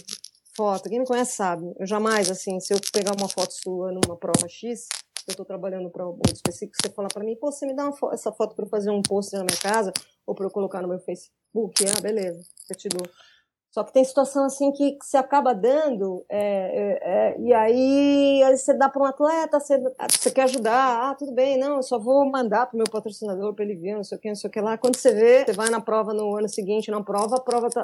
foto. 0.56 0.90
Quem 0.90 1.00
me 1.00 1.06
conhece 1.06 1.36
sabe, 1.36 1.74
eu 1.80 1.86
jamais, 1.86 2.30
assim, 2.32 2.60
se 2.60 2.74
eu 2.74 2.80
pegar 2.92 3.14
uma 3.18 3.28
foto 3.28 3.54
sua 3.54 3.92
numa 3.92 4.16
prova 4.16 4.48
X, 4.48 4.88
eu 5.28 5.32
estou 5.32 5.46
trabalhando 5.46 5.90
para 5.90 6.08
um 6.08 6.20
específico, 6.32 6.78
você 6.80 6.90
falar 6.90 7.10
para 7.10 7.24
mim, 7.24 7.36
pô, 7.36 7.52
você 7.52 7.66
me 7.66 7.76
dá 7.76 7.92
fo 7.92 8.12
essa 8.12 8.32
foto 8.32 8.56
para 8.56 8.66
fazer 8.68 8.92
um 8.92 9.02
post 9.02 9.34
na 9.34 9.44
minha 9.44 9.58
casa 9.58 9.92
ou 10.26 10.36
para 10.36 10.46
eu 10.46 10.52
colocar 10.52 10.82
no 10.82 10.88
meu 10.88 11.00
Facebook? 11.00 11.84
Ah, 11.86 12.00
beleza, 12.00 12.42
eu 12.70 12.76
te 12.76 12.88
dou. 12.90 13.08
Só 13.76 13.84
que 13.84 13.92
tem 13.92 14.06
situação 14.06 14.46
assim 14.46 14.72
que, 14.72 14.94
que 14.94 15.06
você 15.06 15.18
acaba 15.18 15.54
dando, 15.54 16.26
é, 16.30 16.40
é, 16.40 17.00
é, 17.04 17.42
e 17.42 17.54
aí, 17.54 18.42
aí, 18.42 18.58
você 18.58 18.74
dá 18.74 18.88
para 18.88 19.02
um 19.02 19.06
atleta, 19.06 19.60
você, 19.60 19.78
você, 20.10 20.32
quer 20.32 20.44
ajudar, 20.44 21.12
ah, 21.12 21.14
tudo 21.14 21.34
bem, 21.34 21.58
não, 21.58 21.76
eu 21.76 21.84
só 21.84 22.00
vou 22.00 22.26
mandar 22.32 22.68
para 22.68 22.76
o 22.76 22.78
meu 22.78 22.90
patrocinador 22.90 23.54
para 23.54 23.66
ele 23.66 23.76
ver, 23.76 23.96
não 23.96 24.04
sei 24.06 24.18
o 24.18 24.22
que, 24.22 24.30
não 24.30 24.36
sei 24.36 24.50
o 24.50 24.54
que 24.54 24.62
lá. 24.62 24.78
Quando 24.78 24.96
você 24.96 25.14
vê, 25.14 25.44
você 25.44 25.52
vai 25.52 25.70
na 25.70 25.82
prova 25.82 26.14
no 26.14 26.38
ano 26.38 26.48
seguinte, 26.48 26.90
na 26.90 27.04
prova, 27.04 27.36
a 27.36 27.42
prova 27.42 27.70
tá, 27.70 27.82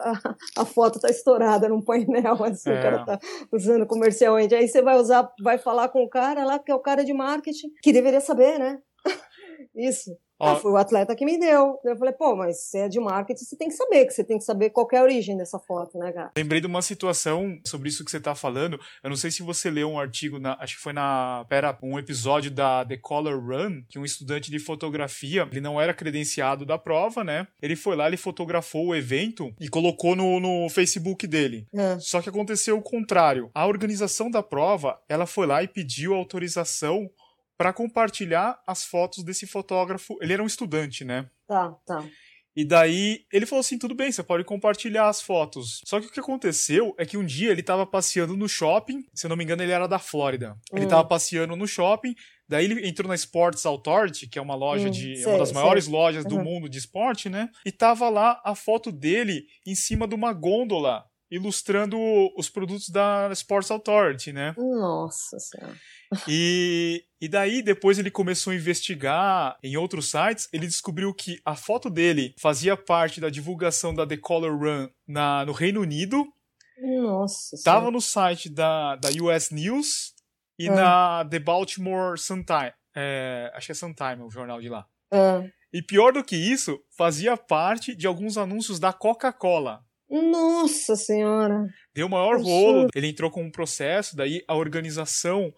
a, 0.55 0.61
a 0.61 0.65
foto 0.65 0.97
tá 0.97 1.09
estourada 1.09 1.67
num 1.67 1.81
painel, 1.81 2.39
assim, 2.45 2.69
o 2.71 2.81
cara 2.81 3.01
é. 3.01 3.03
tá 3.03 3.19
usando 3.51 3.85
comercialmente. 3.85 4.55
Aí 4.55 4.69
você 4.69 4.81
vai 4.81 4.95
usar, 4.95 5.29
vai 5.43 5.57
falar 5.57 5.89
com 5.89 6.05
o 6.05 6.09
cara 6.09 6.45
lá, 6.45 6.57
que 6.57 6.71
é 6.71 6.75
o 6.75 6.79
cara 6.79 7.03
de 7.03 7.11
marketing, 7.11 7.67
que 7.83 7.91
deveria 7.91 8.21
saber, 8.21 8.57
né? 8.57 8.79
Isso. 9.75 10.17
Ah, 10.41 10.55
foi 10.55 10.71
o 10.71 10.77
atleta 10.77 11.15
que 11.15 11.25
me 11.25 11.39
deu. 11.39 11.79
Eu 11.83 11.95
falei, 11.95 12.13
pô, 12.13 12.35
mas 12.35 12.61
você 12.63 12.79
é 12.79 12.89
de 12.89 12.99
marketing, 12.99 13.43
você 13.43 13.55
tem 13.55 13.67
que 13.67 13.75
saber, 13.75 14.05
que 14.05 14.13
você 14.13 14.23
tem 14.23 14.37
que 14.37 14.43
saber 14.43 14.69
qual 14.71 14.87
é 14.91 14.97
a 14.97 15.03
origem 15.03 15.37
dessa 15.37 15.59
foto, 15.59 15.97
né, 15.97 16.11
cara? 16.11 16.31
Lembrei 16.37 16.59
de 16.59 16.67
uma 16.67 16.81
situação 16.81 17.59
sobre 17.65 17.89
isso 17.89 18.03
que 18.03 18.11
você 18.11 18.19
tá 18.19 18.35
falando. 18.35 18.79
Eu 19.03 19.09
não 19.09 19.17
sei 19.17 19.31
se 19.31 19.43
você 19.43 19.69
leu 19.69 19.89
um 19.89 19.99
artigo, 19.99 20.39
na, 20.39 20.57
acho 20.59 20.75
que 20.77 20.81
foi 20.81 20.93
na. 20.93 21.45
Pera, 21.47 21.77
um 21.81 21.97
episódio 21.99 22.51
da 22.51 22.85
The 22.85 22.97
Color 22.97 23.39
Run, 23.39 23.83
que 23.89 23.99
um 23.99 24.05
estudante 24.05 24.49
de 24.49 24.59
fotografia, 24.59 25.47
ele 25.51 25.61
não 25.61 25.79
era 25.79 25.93
credenciado 25.93 26.65
da 26.65 26.77
prova, 26.77 27.23
né? 27.23 27.47
Ele 27.61 27.75
foi 27.75 27.95
lá, 27.95 28.07
ele 28.07 28.17
fotografou 28.17 28.87
o 28.87 28.95
evento 28.95 29.53
e 29.59 29.67
colocou 29.69 30.15
no, 30.15 30.39
no 30.39 30.69
Facebook 30.69 31.27
dele. 31.27 31.67
É. 31.73 31.99
Só 31.99 32.21
que 32.21 32.29
aconteceu 32.29 32.77
o 32.77 32.81
contrário. 32.81 33.49
A 33.53 33.67
organização 33.67 34.29
da 34.29 34.41
prova, 34.41 34.99
ela 35.07 35.25
foi 35.25 35.45
lá 35.45 35.63
e 35.63 35.67
pediu 35.67 36.13
autorização 36.13 37.09
para 37.61 37.71
compartilhar 37.71 38.59
as 38.65 38.83
fotos 38.83 39.23
desse 39.23 39.45
fotógrafo. 39.45 40.17
Ele 40.19 40.33
era 40.33 40.41
um 40.41 40.47
estudante, 40.47 41.05
né? 41.05 41.29
Tá, 41.47 41.69
tá. 41.85 42.03
E 42.55 42.65
daí 42.65 43.23
ele 43.31 43.45
falou 43.45 43.59
assim: 43.59 43.77
tudo 43.77 43.93
bem, 43.93 44.11
você 44.11 44.23
pode 44.23 44.43
compartilhar 44.43 45.07
as 45.07 45.21
fotos. 45.21 45.79
Só 45.85 45.99
que 46.01 46.07
o 46.07 46.11
que 46.11 46.19
aconteceu 46.19 46.95
é 46.97 47.05
que 47.05 47.17
um 47.17 47.23
dia 47.23 47.51
ele 47.51 47.61
estava 47.61 47.85
passeando 47.85 48.35
no 48.35 48.49
shopping, 48.49 49.05
se 49.13 49.27
eu 49.27 49.29
não 49.29 49.37
me 49.37 49.43
engano, 49.43 49.61
ele 49.61 49.71
era 49.71 49.87
da 49.87 49.99
Flórida. 49.99 50.57
Ele 50.73 50.85
estava 50.85 51.03
hum. 51.03 51.07
passeando 51.07 51.55
no 51.55 51.67
shopping, 51.67 52.15
daí 52.49 52.65
ele 52.65 52.87
entrou 52.87 53.07
na 53.07 53.13
Sports 53.13 53.63
Authority, 53.63 54.27
que 54.27 54.39
é 54.39 54.41
uma 54.41 54.55
loja 54.55 54.87
hum, 54.87 54.91
de. 54.91 55.17
Sei, 55.17 55.27
uma 55.27 55.37
das 55.37 55.51
maiores 55.51 55.85
sei. 55.85 55.93
lojas 55.93 56.23
uhum. 56.25 56.29
do 56.31 56.43
mundo 56.43 56.67
de 56.67 56.79
esporte, 56.79 57.29
né? 57.29 57.47
E 57.63 57.71
tava 57.71 58.09
lá 58.09 58.41
a 58.43 58.55
foto 58.55 58.91
dele 58.91 59.45
em 59.67 59.75
cima 59.75 60.07
de 60.07 60.15
uma 60.15 60.33
gôndola, 60.33 61.05
ilustrando 61.31 61.97
os 62.37 62.49
produtos 62.49 62.89
da 62.89 63.29
Sports 63.31 63.71
Authority, 63.71 64.33
né? 64.33 64.53
Nossa 64.57 65.39
Senhora. 65.39 65.77
E, 66.27 67.05
e 67.21 67.29
daí, 67.29 67.61
depois 67.61 67.97
ele 67.97 68.11
começou 68.11 68.51
a 68.51 68.55
investigar 68.55 69.57
em 69.63 69.77
outros 69.77 70.11
sites, 70.11 70.49
ele 70.51 70.67
descobriu 70.67 71.13
que 71.13 71.39
a 71.45 71.55
foto 71.55 71.89
dele 71.89 72.35
fazia 72.37 72.75
parte 72.75 73.21
da 73.21 73.29
divulgação 73.29 73.93
da 73.93 74.05
The 74.05 74.17
Color 74.17 74.57
Run 74.57 74.89
na, 75.07 75.45
no 75.45 75.53
Reino 75.53 75.79
Unido. 75.79 76.27
Nossa. 76.77 77.55
Estava 77.55 77.89
no 77.89 78.01
site 78.01 78.49
da, 78.49 78.97
da 78.97 79.09
US 79.23 79.51
News 79.51 80.13
e 80.59 80.67
é. 80.67 80.71
na 80.71 81.25
The 81.25 81.39
Baltimore 81.39 82.17
Sun 82.17 82.43
Time. 82.43 82.73
É, 82.93 83.49
acho 83.55 83.67
que 83.67 83.71
é 83.71 83.75
Sun 83.75 83.93
Time, 83.93 84.23
o 84.23 84.29
jornal 84.29 84.59
de 84.59 84.67
lá. 84.67 84.85
É. 85.13 85.49
E 85.73 85.81
pior 85.81 86.11
do 86.11 86.23
que 86.23 86.35
isso, 86.35 86.77
fazia 86.97 87.37
parte 87.37 87.95
de 87.95 88.05
alguns 88.05 88.37
anúncios 88.37 88.79
da 88.79 88.91
Coca-Cola. 88.91 89.81
Nossa 90.11 90.95
Senhora! 90.95 91.65
Deu 91.95 92.09
maior 92.09 92.41
rolo. 92.41 92.87
Ele 92.93 93.07
entrou 93.07 93.31
com 93.31 93.43
um 93.43 93.51
processo, 93.51 94.15
daí 94.15 94.43
a 94.47 94.55
organização 94.55 95.53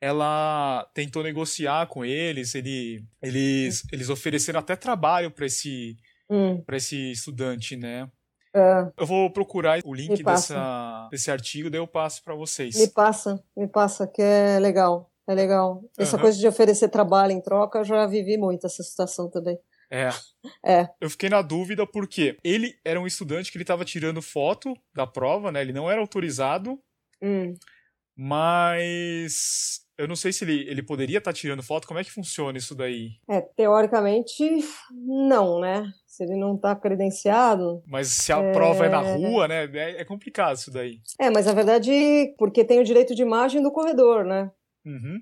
ela 0.00 0.86
tentou 0.92 1.22
negociar 1.22 1.86
com 1.86 2.04
eles, 2.04 2.54
ele, 2.54 3.02
eles, 3.22 3.82
eles 3.90 4.10
ofereceram 4.10 4.60
até 4.60 4.76
trabalho 4.76 5.30
para 5.30 5.46
esse, 5.46 5.96
hum. 6.28 6.62
esse 6.72 7.12
estudante, 7.12 7.74
né? 7.74 8.06
É. 8.54 8.86
Eu 8.98 9.06
vou 9.06 9.30
procurar 9.30 9.80
o 9.84 9.94
link 9.94 10.22
dessa, 10.22 11.08
desse 11.10 11.30
artigo, 11.30 11.70
daí 11.70 11.80
eu 11.80 11.86
passo 11.86 12.22
para 12.22 12.34
vocês. 12.34 12.76
Me 12.76 12.88
passa, 12.88 13.42
me 13.56 13.66
passa, 13.66 14.06
que 14.06 14.20
é 14.20 14.58
legal. 14.60 15.10
É 15.26 15.34
legal. 15.34 15.82
Essa 15.98 16.16
uhum. 16.16 16.22
coisa 16.22 16.38
de 16.38 16.46
oferecer 16.46 16.88
trabalho 16.88 17.32
em 17.32 17.40
troca, 17.40 17.78
eu 17.78 17.84
já 17.84 18.06
vivi 18.06 18.36
muito 18.36 18.66
essa 18.66 18.82
situação 18.82 19.30
também. 19.30 19.58
É. 19.94 20.08
É. 20.66 20.88
Eu 21.00 21.08
fiquei 21.08 21.28
na 21.28 21.40
dúvida 21.40 21.86
porque 21.86 22.36
ele 22.42 22.74
era 22.84 23.00
um 23.00 23.06
estudante 23.06 23.52
que 23.52 23.56
ele 23.56 23.62
estava 23.62 23.84
tirando 23.84 24.20
foto 24.20 24.74
da 24.92 25.06
prova, 25.06 25.52
né? 25.52 25.60
Ele 25.60 25.72
não 25.72 25.88
era 25.88 26.00
autorizado. 26.00 26.76
Hum. 27.22 27.54
Mas 28.16 29.80
eu 29.96 30.08
não 30.08 30.16
sei 30.16 30.32
se 30.32 30.44
ele, 30.44 30.68
ele 30.68 30.82
poderia 30.82 31.18
estar 31.18 31.32
tá 31.32 31.36
tirando 31.36 31.62
foto. 31.62 31.86
Como 31.86 32.00
é 32.00 32.04
que 32.04 32.10
funciona 32.10 32.58
isso 32.58 32.74
daí? 32.74 33.12
É, 33.30 33.40
teoricamente, 33.40 34.44
não, 34.90 35.60
né? 35.60 35.84
Se 36.08 36.24
ele 36.24 36.36
não 36.36 36.56
está 36.56 36.74
credenciado. 36.74 37.80
Mas 37.86 38.08
se 38.08 38.32
a 38.32 38.38
é... 38.38 38.52
prova 38.52 38.86
é 38.86 38.88
na 38.88 39.00
rua, 39.00 39.46
né? 39.46 39.64
É, 39.72 40.00
é, 40.00 40.04
complicado 40.04 40.56
isso 40.56 40.72
daí. 40.72 40.98
É, 41.20 41.30
mas 41.30 41.46
na 41.46 41.52
verdade, 41.52 42.34
porque 42.36 42.64
tem 42.64 42.80
o 42.80 42.84
direito 42.84 43.14
de 43.14 43.22
imagem 43.22 43.62
do 43.62 43.72
corredor, 43.72 44.24
né? 44.24 44.50
Uhum 44.84 45.20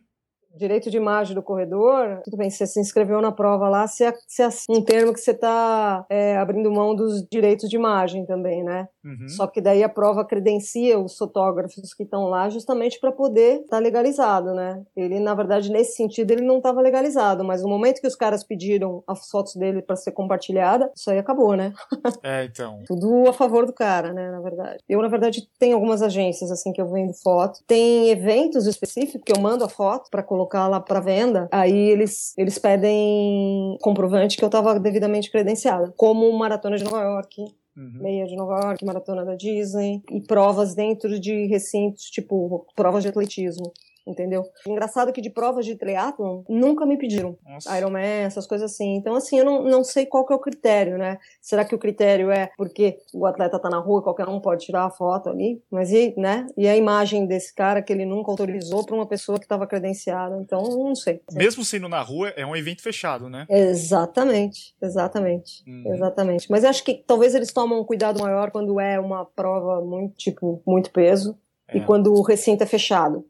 direito 0.57 0.91
de 0.91 0.97
imagem 0.97 1.35
do 1.35 1.43
corredor, 1.43 2.21
tudo 2.25 2.37
bem, 2.37 2.51
você 2.51 2.67
se 2.67 2.81
inscreveu 2.81 3.21
na 3.21 3.33
prova 3.33 3.69
lá, 3.69 3.87
se 3.87 4.05
é, 4.05 4.13
se 4.27 4.43
é 4.43 4.49
um 4.69 4.83
termo 4.83 5.13
que 5.13 5.21
você 5.21 5.33
está 5.33 6.05
é, 6.09 6.37
abrindo 6.37 6.71
mão 6.71 6.95
dos 6.95 7.27
direitos 7.31 7.69
de 7.69 7.77
imagem 7.77 8.27
também, 8.27 8.63
né? 8.63 8.89
Uhum. 9.05 9.29
Só 9.29 9.47
que 9.47 9.61
daí 9.61 9.83
a 9.83 9.89
prova 9.89 10.25
credencia 10.25 10.99
os 10.99 11.17
fotógrafos 11.17 11.93
que 11.93 12.05
estão 12.05 12.29
lá 12.29 12.49
justamente 12.49 13.01
para 13.01 13.11
poder 13.11 13.61
estar 13.61 13.77
tá 13.77 13.79
legalizado, 13.79 14.55
né? 14.55 14.83
Ele, 14.97 15.19
na 15.19 15.35
verdade, 15.35 15.71
nesse 15.71 15.97
sentido, 15.97 16.31
ele 16.31 16.43
não 16.43 16.59
estava 16.59 16.81
legalizado, 16.81 17.45
mas 17.45 17.63
no 17.63 17.69
momento 17.69 18.01
que 18.01 18.07
os 18.07 18.15
caras 18.15 18.45
pediram 18.45 19.03
as 19.07 19.29
fotos 19.29 19.57
dele 19.57 19.83
para 19.83 19.97
ser 19.97 20.13
compartilhada, 20.13 20.91
isso 20.95 21.11
aí 21.11 21.19
acabou, 21.19 21.57
né? 21.57 21.73
É, 22.23 22.45
então. 22.45 22.83
Tudo 22.87 23.29
a 23.29 23.33
favor 23.33 23.67
do 23.67 23.73
cara, 23.73 24.13
né, 24.13 24.31
na 24.31 24.41
verdade. 24.41 24.79
Eu, 24.89 25.01
na 25.03 25.09
verdade, 25.09 25.49
tenho 25.59 25.75
algumas 25.75 26.03
agências, 26.03 26.51
assim, 26.51 26.73
que 26.73 26.81
eu 26.81 26.87
vendo 26.87 27.13
foto. 27.15 27.61
Tem 27.67 28.11
eventos 28.11 28.67
específicos 28.67 29.23
que 29.25 29.33
eu 29.33 29.41
mando 29.41 29.65
a 29.65 29.69
foto 29.69 30.09
para 30.11 30.23
colocar 30.23 30.69
lá 30.69 30.79
para 30.79 31.01
venda, 31.01 31.49
aí 31.51 31.91
eles, 31.91 32.33
eles 32.37 32.59
pedem 32.59 33.77
comprovante 33.81 34.37
que 34.37 34.45
eu 34.45 34.49
estava 34.49 34.79
devidamente 34.79 35.31
credenciada, 35.31 35.93
como 35.97 36.31
Maratona 36.33 36.77
de 36.77 36.85
Nova 36.85 37.03
York, 37.03 37.45
Uhum. 37.77 38.03
meia 38.03 38.27
de 38.27 38.37
Nova 38.37 38.61
York, 38.67 38.85
maratona 38.85 39.25
da 39.25 39.35
Disney 39.35 40.03
e 40.11 40.21
provas 40.21 40.75
dentro 40.75 41.19
de 41.19 41.47
recintos, 41.47 42.05
tipo 42.11 42.67
provas 42.77 43.03
de 43.03 43.09
atletismo 43.09 43.73
entendeu? 44.07 44.45
Engraçado 44.67 45.13
que 45.13 45.21
de 45.21 45.31
provas 45.31 45.65
de 45.65 45.77
triatlon 45.77 46.43
nunca 46.49 46.85
me 46.87 46.97
pediram 46.97 47.37
Nossa. 47.45 47.77
Ironman, 47.79 48.25
essas 48.25 48.47
coisas 48.47 48.73
assim. 48.73 48.97
Então, 48.97 49.15
assim, 49.15 49.39
eu 49.39 49.45
não, 49.45 49.63
não 49.65 49.85
sei 49.85 50.07
qual 50.07 50.27
que 50.27 50.33
é 50.33 50.37
o 50.37 50.41
critério, 50.41 50.99
né? 50.99 51.19
Será 51.41 51.65
que 51.65 51.75
o 51.75 51.79
critério 51.79 52.31
é 52.31 52.51
porque 52.57 52.99
o 53.13 53.27
atleta 53.27 53.59
tá 53.59 53.71
na 53.71 53.79
rua 53.79 54.03
qualquer 54.03 54.29
um 54.29 54.41
pode 54.41 54.67
tirar 54.67 54.85
a 54.85 54.91
foto 54.91 55.29
ali? 55.29 55.63
Mas 55.71 55.93
e, 55.93 56.15
né? 56.17 56.47
E 56.57 56.69
a 56.69 56.77
imagem 56.77 57.27
desse 57.27 57.55
cara 57.55 57.83
que 57.83 57.93
ele 57.93 58.05
nunca 58.05 58.31
autorizou 58.31 58.85
para 58.85 58.95
uma 58.95 59.07
pessoa 59.07 59.39
que 59.39 59.45
estava 59.45 59.67
credenciada? 59.67 60.37
Então, 60.41 60.63
não 60.63 60.95
sei. 60.95 61.21
Mesmo 61.33 61.65
sendo 61.65 61.89
na 61.89 62.01
rua, 62.01 62.31
é 62.31 62.45
um 62.45 62.57
evento 62.57 62.83
fechado, 62.83 63.29
né? 63.29 63.47
Exatamente, 63.49 64.75
exatamente, 64.81 65.63
hum. 65.67 65.85
exatamente. 65.87 66.51
Mas 66.51 66.65
acho 66.65 66.85
que 66.85 66.95
talvez 66.95 67.35
eles 67.35 67.53
tomam 67.53 67.81
um 67.81 67.85
cuidado 67.85 68.21
maior 68.21 68.51
quando 68.51 68.81
é 68.81 68.99
uma 68.99 69.25
prova 69.25 69.81
muito, 69.81 70.17
tipo, 70.17 70.63
muito 70.67 70.91
peso 70.91 71.39
É. 71.69 71.79
E 71.79 71.81
quando 71.85 72.13
o 72.13 72.23
recinto 72.23 72.63
é 72.63 72.67
fechado. 72.67 73.25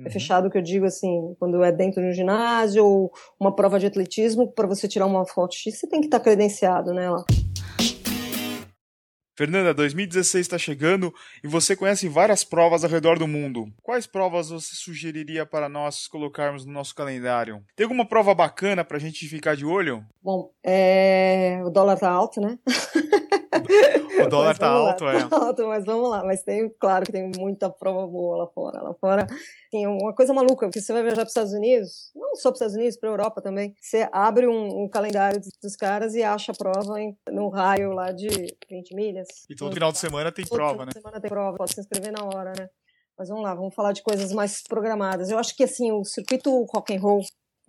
É 0.00 0.02
uhum. 0.02 0.06
É 0.06 0.10
fechado 0.10 0.50
que 0.50 0.58
eu 0.58 0.62
digo 0.62 0.86
assim, 0.86 1.34
quando 1.38 1.62
é 1.62 1.70
dentro 1.70 2.00
de 2.00 2.08
um 2.08 2.12
ginásio 2.12 2.84
ou 2.84 3.12
uma 3.38 3.54
prova 3.54 3.78
de 3.78 3.86
atletismo, 3.86 4.50
para 4.52 4.66
você 4.66 4.88
tirar 4.88 5.06
uma 5.06 5.26
foto 5.26 5.54
X, 5.54 5.78
você 5.78 5.86
tem 5.86 6.00
que 6.00 6.06
estar 6.06 6.18
tá 6.18 6.24
credenciado, 6.24 6.92
né? 6.92 7.10
Lá. 7.10 7.24
Fernanda, 9.36 9.72
2016 9.72 10.44
está 10.44 10.58
chegando 10.58 11.14
e 11.42 11.48
você 11.48 11.74
conhece 11.74 12.06
várias 12.06 12.44
provas 12.44 12.84
ao 12.84 12.90
redor 12.90 13.18
do 13.18 13.26
mundo. 13.26 13.72
Quais 13.82 14.06
provas 14.06 14.50
você 14.50 14.74
sugeriria 14.74 15.46
para 15.46 15.66
nós 15.66 16.06
colocarmos 16.06 16.66
no 16.66 16.72
nosso 16.72 16.94
calendário? 16.94 17.62
Tem 17.74 17.84
alguma 17.84 18.06
prova 18.06 18.34
bacana 18.34 18.84
para 18.84 18.98
a 18.98 19.00
gente 19.00 19.26
ficar 19.26 19.56
de 19.56 19.64
olho? 19.64 20.04
Bom, 20.22 20.50
é... 20.62 21.58
o 21.64 21.70
dólar 21.70 21.98
tá 21.98 22.10
alto, 22.10 22.38
né? 22.38 22.58
O 24.24 24.28
dólar 24.28 24.56
tá 24.56 24.68
alto, 24.68 25.04
lá, 25.04 25.14
é. 25.14 25.26
Tá 25.28 25.36
alto, 25.36 25.66
mas 25.66 25.84
vamos 25.84 26.08
lá. 26.08 26.24
Mas 26.24 26.42
tem, 26.42 26.68
claro 26.78 27.04
que 27.04 27.12
tem 27.12 27.30
muita 27.36 27.68
prova 27.68 28.06
boa 28.06 28.44
lá 28.44 28.46
fora. 28.46 28.80
Lá 28.80 28.94
fora 28.94 29.26
tem 29.70 29.86
uma 29.86 30.14
coisa 30.14 30.32
maluca, 30.32 30.66
porque 30.66 30.80
você 30.80 30.92
vai 30.92 31.02
viajar 31.02 31.16
para 31.16 31.24
os 31.24 31.30
Estados 31.30 31.52
Unidos, 31.52 32.10
não 32.14 32.34
só 32.36 32.50
para 32.50 32.54
os 32.54 32.60
Estados 32.60 32.76
Unidos, 32.76 32.96
para 32.96 33.08
a 33.08 33.12
Europa 33.12 33.42
também. 33.42 33.74
Você 33.80 34.08
abre 34.12 34.46
um, 34.46 34.84
um, 34.84 34.88
calendário 34.88 35.40
dos 35.62 35.76
caras 35.76 36.14
e 36.14 36.22
acha 36.22 36.52
a 36.52 36.54
prova 36.54 37.00
em, 37.00 37.16
no 37.30 37.48
raio 37.48 37.92
lá 37.92 38.12
de 38.12 38.28
20 38.68 38.94
milhas. 38.94 39.28
E 39.48 39.56
todo 39.56 39.74
final 39.74 39.90
de 39.90 39.98
semana 39.98 40.30
tem 40.30 40.46
prova, 40.46 40.86
né? 40.86 40.92
Todo 40.92 41.02
semana 41.02 41.20
tem 41.20 41.30
prova, 41.30 41.56
pode 41.56 41.74
se 41.74 41.80
inscrever 41.80 42.12
na 42.12 42.24
hora, 42.24 42.52
né? 42.56 42.68
Mas 43.18 43.28
vamos 43.28 43.44
lá, 43.44 43.54
vamos 43.54 43.74
falar 43.74 43.92
de 43.92 44.02
coisas 44.02 44.32
mais 44.32 44.62
programadas. 44.62 45.28
Eu 45.28 45.38
acho 45.38 45.54
que 45.54 45.64
assim, 45.64 45.92
o 45.92 46.04
circuito 46.04 46.50
rock 46.72 46.96
and 46.96 47.00
roll 47.00 47.20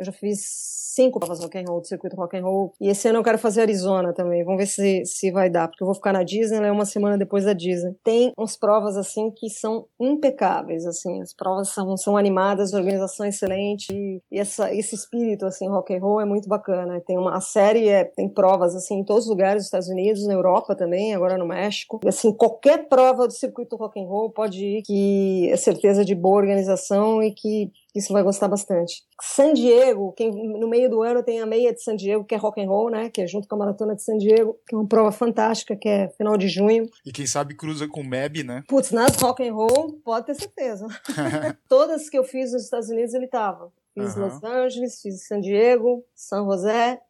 eu 0.01 0.05
já 0.05 0.11
fiz 0.11 0.71
cinco 0.93 1.19
provas 1.19 1.39
rock 1.39 1.57
and 1.57 1.65
roll, 1.67 1.79
do 1.79 1.87
circuito 1.87 2.15
rock 2.15 2.37
and 2.37 2.43
roll. 2.43 2.73
E 2.79 2.89
esse 2.89 3.07
ano 3.07 3.19
eu 3.19 3.23
quero 3.23 3.37
fazer 3.37 3.61
Arizona 3.61 4.13
também. 4.13 4.43
Vamos 4.43 4.59
ver 4.59 4.65
se, 4.65 5.05
se 5.05 5.31
vai 5.31 5.49
dar, 5.49 5.67
porque 5.67 5.83
eu 5.83 5.85
vou 5.85 5.95
ficar 5.95 6.11
na 6.11 6.23
Disney, 6.23 6.59
né, 6.59 6.71
uma 6.71 6.85
semana 6.85 7.17
depois 7.17 7.45
da 7.45 7.53
Disney. 7.53 7.95
Tem 8.03 8.33
uns 8.37 8.57
provas, 8.57 8.97
assim, 8.97 9.31
que 9.31 9.49
são 9.49 9.85
impecáveis, 9.99 10.85
assim. 10.85 11.21
As 11.21 11.33
provas 11.33 11.69
são, 11.69 11.95
são 11.95 12.17
animadas, 12.17 12.73
organização 12.73 13.25
excelente. 13.25 13.93
E, 13.93 14.39
essa, 14.39 14.73
esse 14.73 14.95
espírito, 14.95 15.45
assim, 15.45 15.67
rock 15.69 15.95
and 15.95 15.99
roll 15.99 16.19
é 16.19 16.25
muito 16.25 16.49
bacana. 16.49 17.01
Tem 17.05 17.17
uma 17.17 17.37
a 17.37 17.41
série, 17.41 17.87
é, 17.87 18.03
tem 18.03 18.27
provas, 18.27 18.75
assim, 18.75 18.95
em 18.95 19.05
todos 19.05 19.23
os 19.23 19.29
lugares 19.29 19.61
dos 19.61 19.67
Estados 19.67 19.87
Unidos, 19.87 20.27
na 20.27 20.33
Europa 20.33 20.75
também, 20.75 21.15
agora 21.15 21.37
no 21.37 21.45
México. 21.45 22.01
E, 22.03 22.09
assim, 22.09 22.33
qualquer 22.33 22.89
prova 22.89 23.27
do 23.27 23.33
circuito 23.33 23.77
rock 23.77 23.99
and 23.99 24.07
roll 24.07 24.29
pode 24.29 24.63
ir, 24.65 24.81
que 24.81 25.49
é 25.49 25.55
certeza 25.55 26.03
de 26.03 26.15
boa 26.15 26.37
organização 26.37 27.23
e 27.23 27.31
que 27.31 27.71
isso 27.93 28.13
vai 28.13 28.23
gostar 28.23 28.47
bastante. 28.47 29.03
San 29.21 29.53
Diego, 29.53 30.13
quem, 30.13 30.31
no 30.31 30.67
meio 30.67 30.89
do 30.89 31.01
ano 31.01 31.23
tem 31.23 31.41
a 31.41 31.45
meia 31.45 31.73
de 31.73 31.83
San 31.83 31.95
Diego, 31.95 32.23
que 32.23 32.33
é 32.33 32.37
rock 32.37 32.61
and 32.61 32.67
roll, 32.67 32.89
né? 32.89 33.09
Que 33.09 33.21
é 33.21 33.27
junto 33.27 33.47
com 33.47 33.55
a 33.55 33.59
maratona 33.59 33.95
de 33.95 34.03
San 34.03 34.17
Diego, 34.17 34.57
que 34.67 34.73
é 34.73 34.77
uma 34.77 34.87
prova 34.87 35.11
fantástica, 35.11 35.75
que 35.75 35.89
é 35.89 36.09
final 36.09 36.37
de 36.37 36.47
junho. 36.47 36.89
E 37.05 37.11
quem 37.11 37.27
sabe 37.27 37.55
cruza 37.55 37.87
com 37.87 38.01
o 38.01 38.07
MEB, 38.07 38.43
né? 38.43 38.63
Putz, 38.67 38.91
nas 38.91 39.15
rock 39.17 39.47
and 39.47 39.53
roll, 39.53 39.99
pode 40.03 40.27
ter 40.27 40.35
certeza. 40.35 40.87
Todas 41.67 42.09
que 42.09 42.17
eu 42.17 42.23
fiz 42.23 42.53
nos 42.53 42.63
Estados 42.63 42.89
Unidos 42.89 43.13
ele 43.13 43.27
tava. 43.27 43.71
Fiz 43.93 44.15
uhum. 44.15 44.23
Los 44.23 44.43
Angeles, 44.43 45.01
fiz 45.01 45.27
San 45.27 45.41
Diego, 45.41 46.03
San 46.15 46.45
José, 46.45 47.01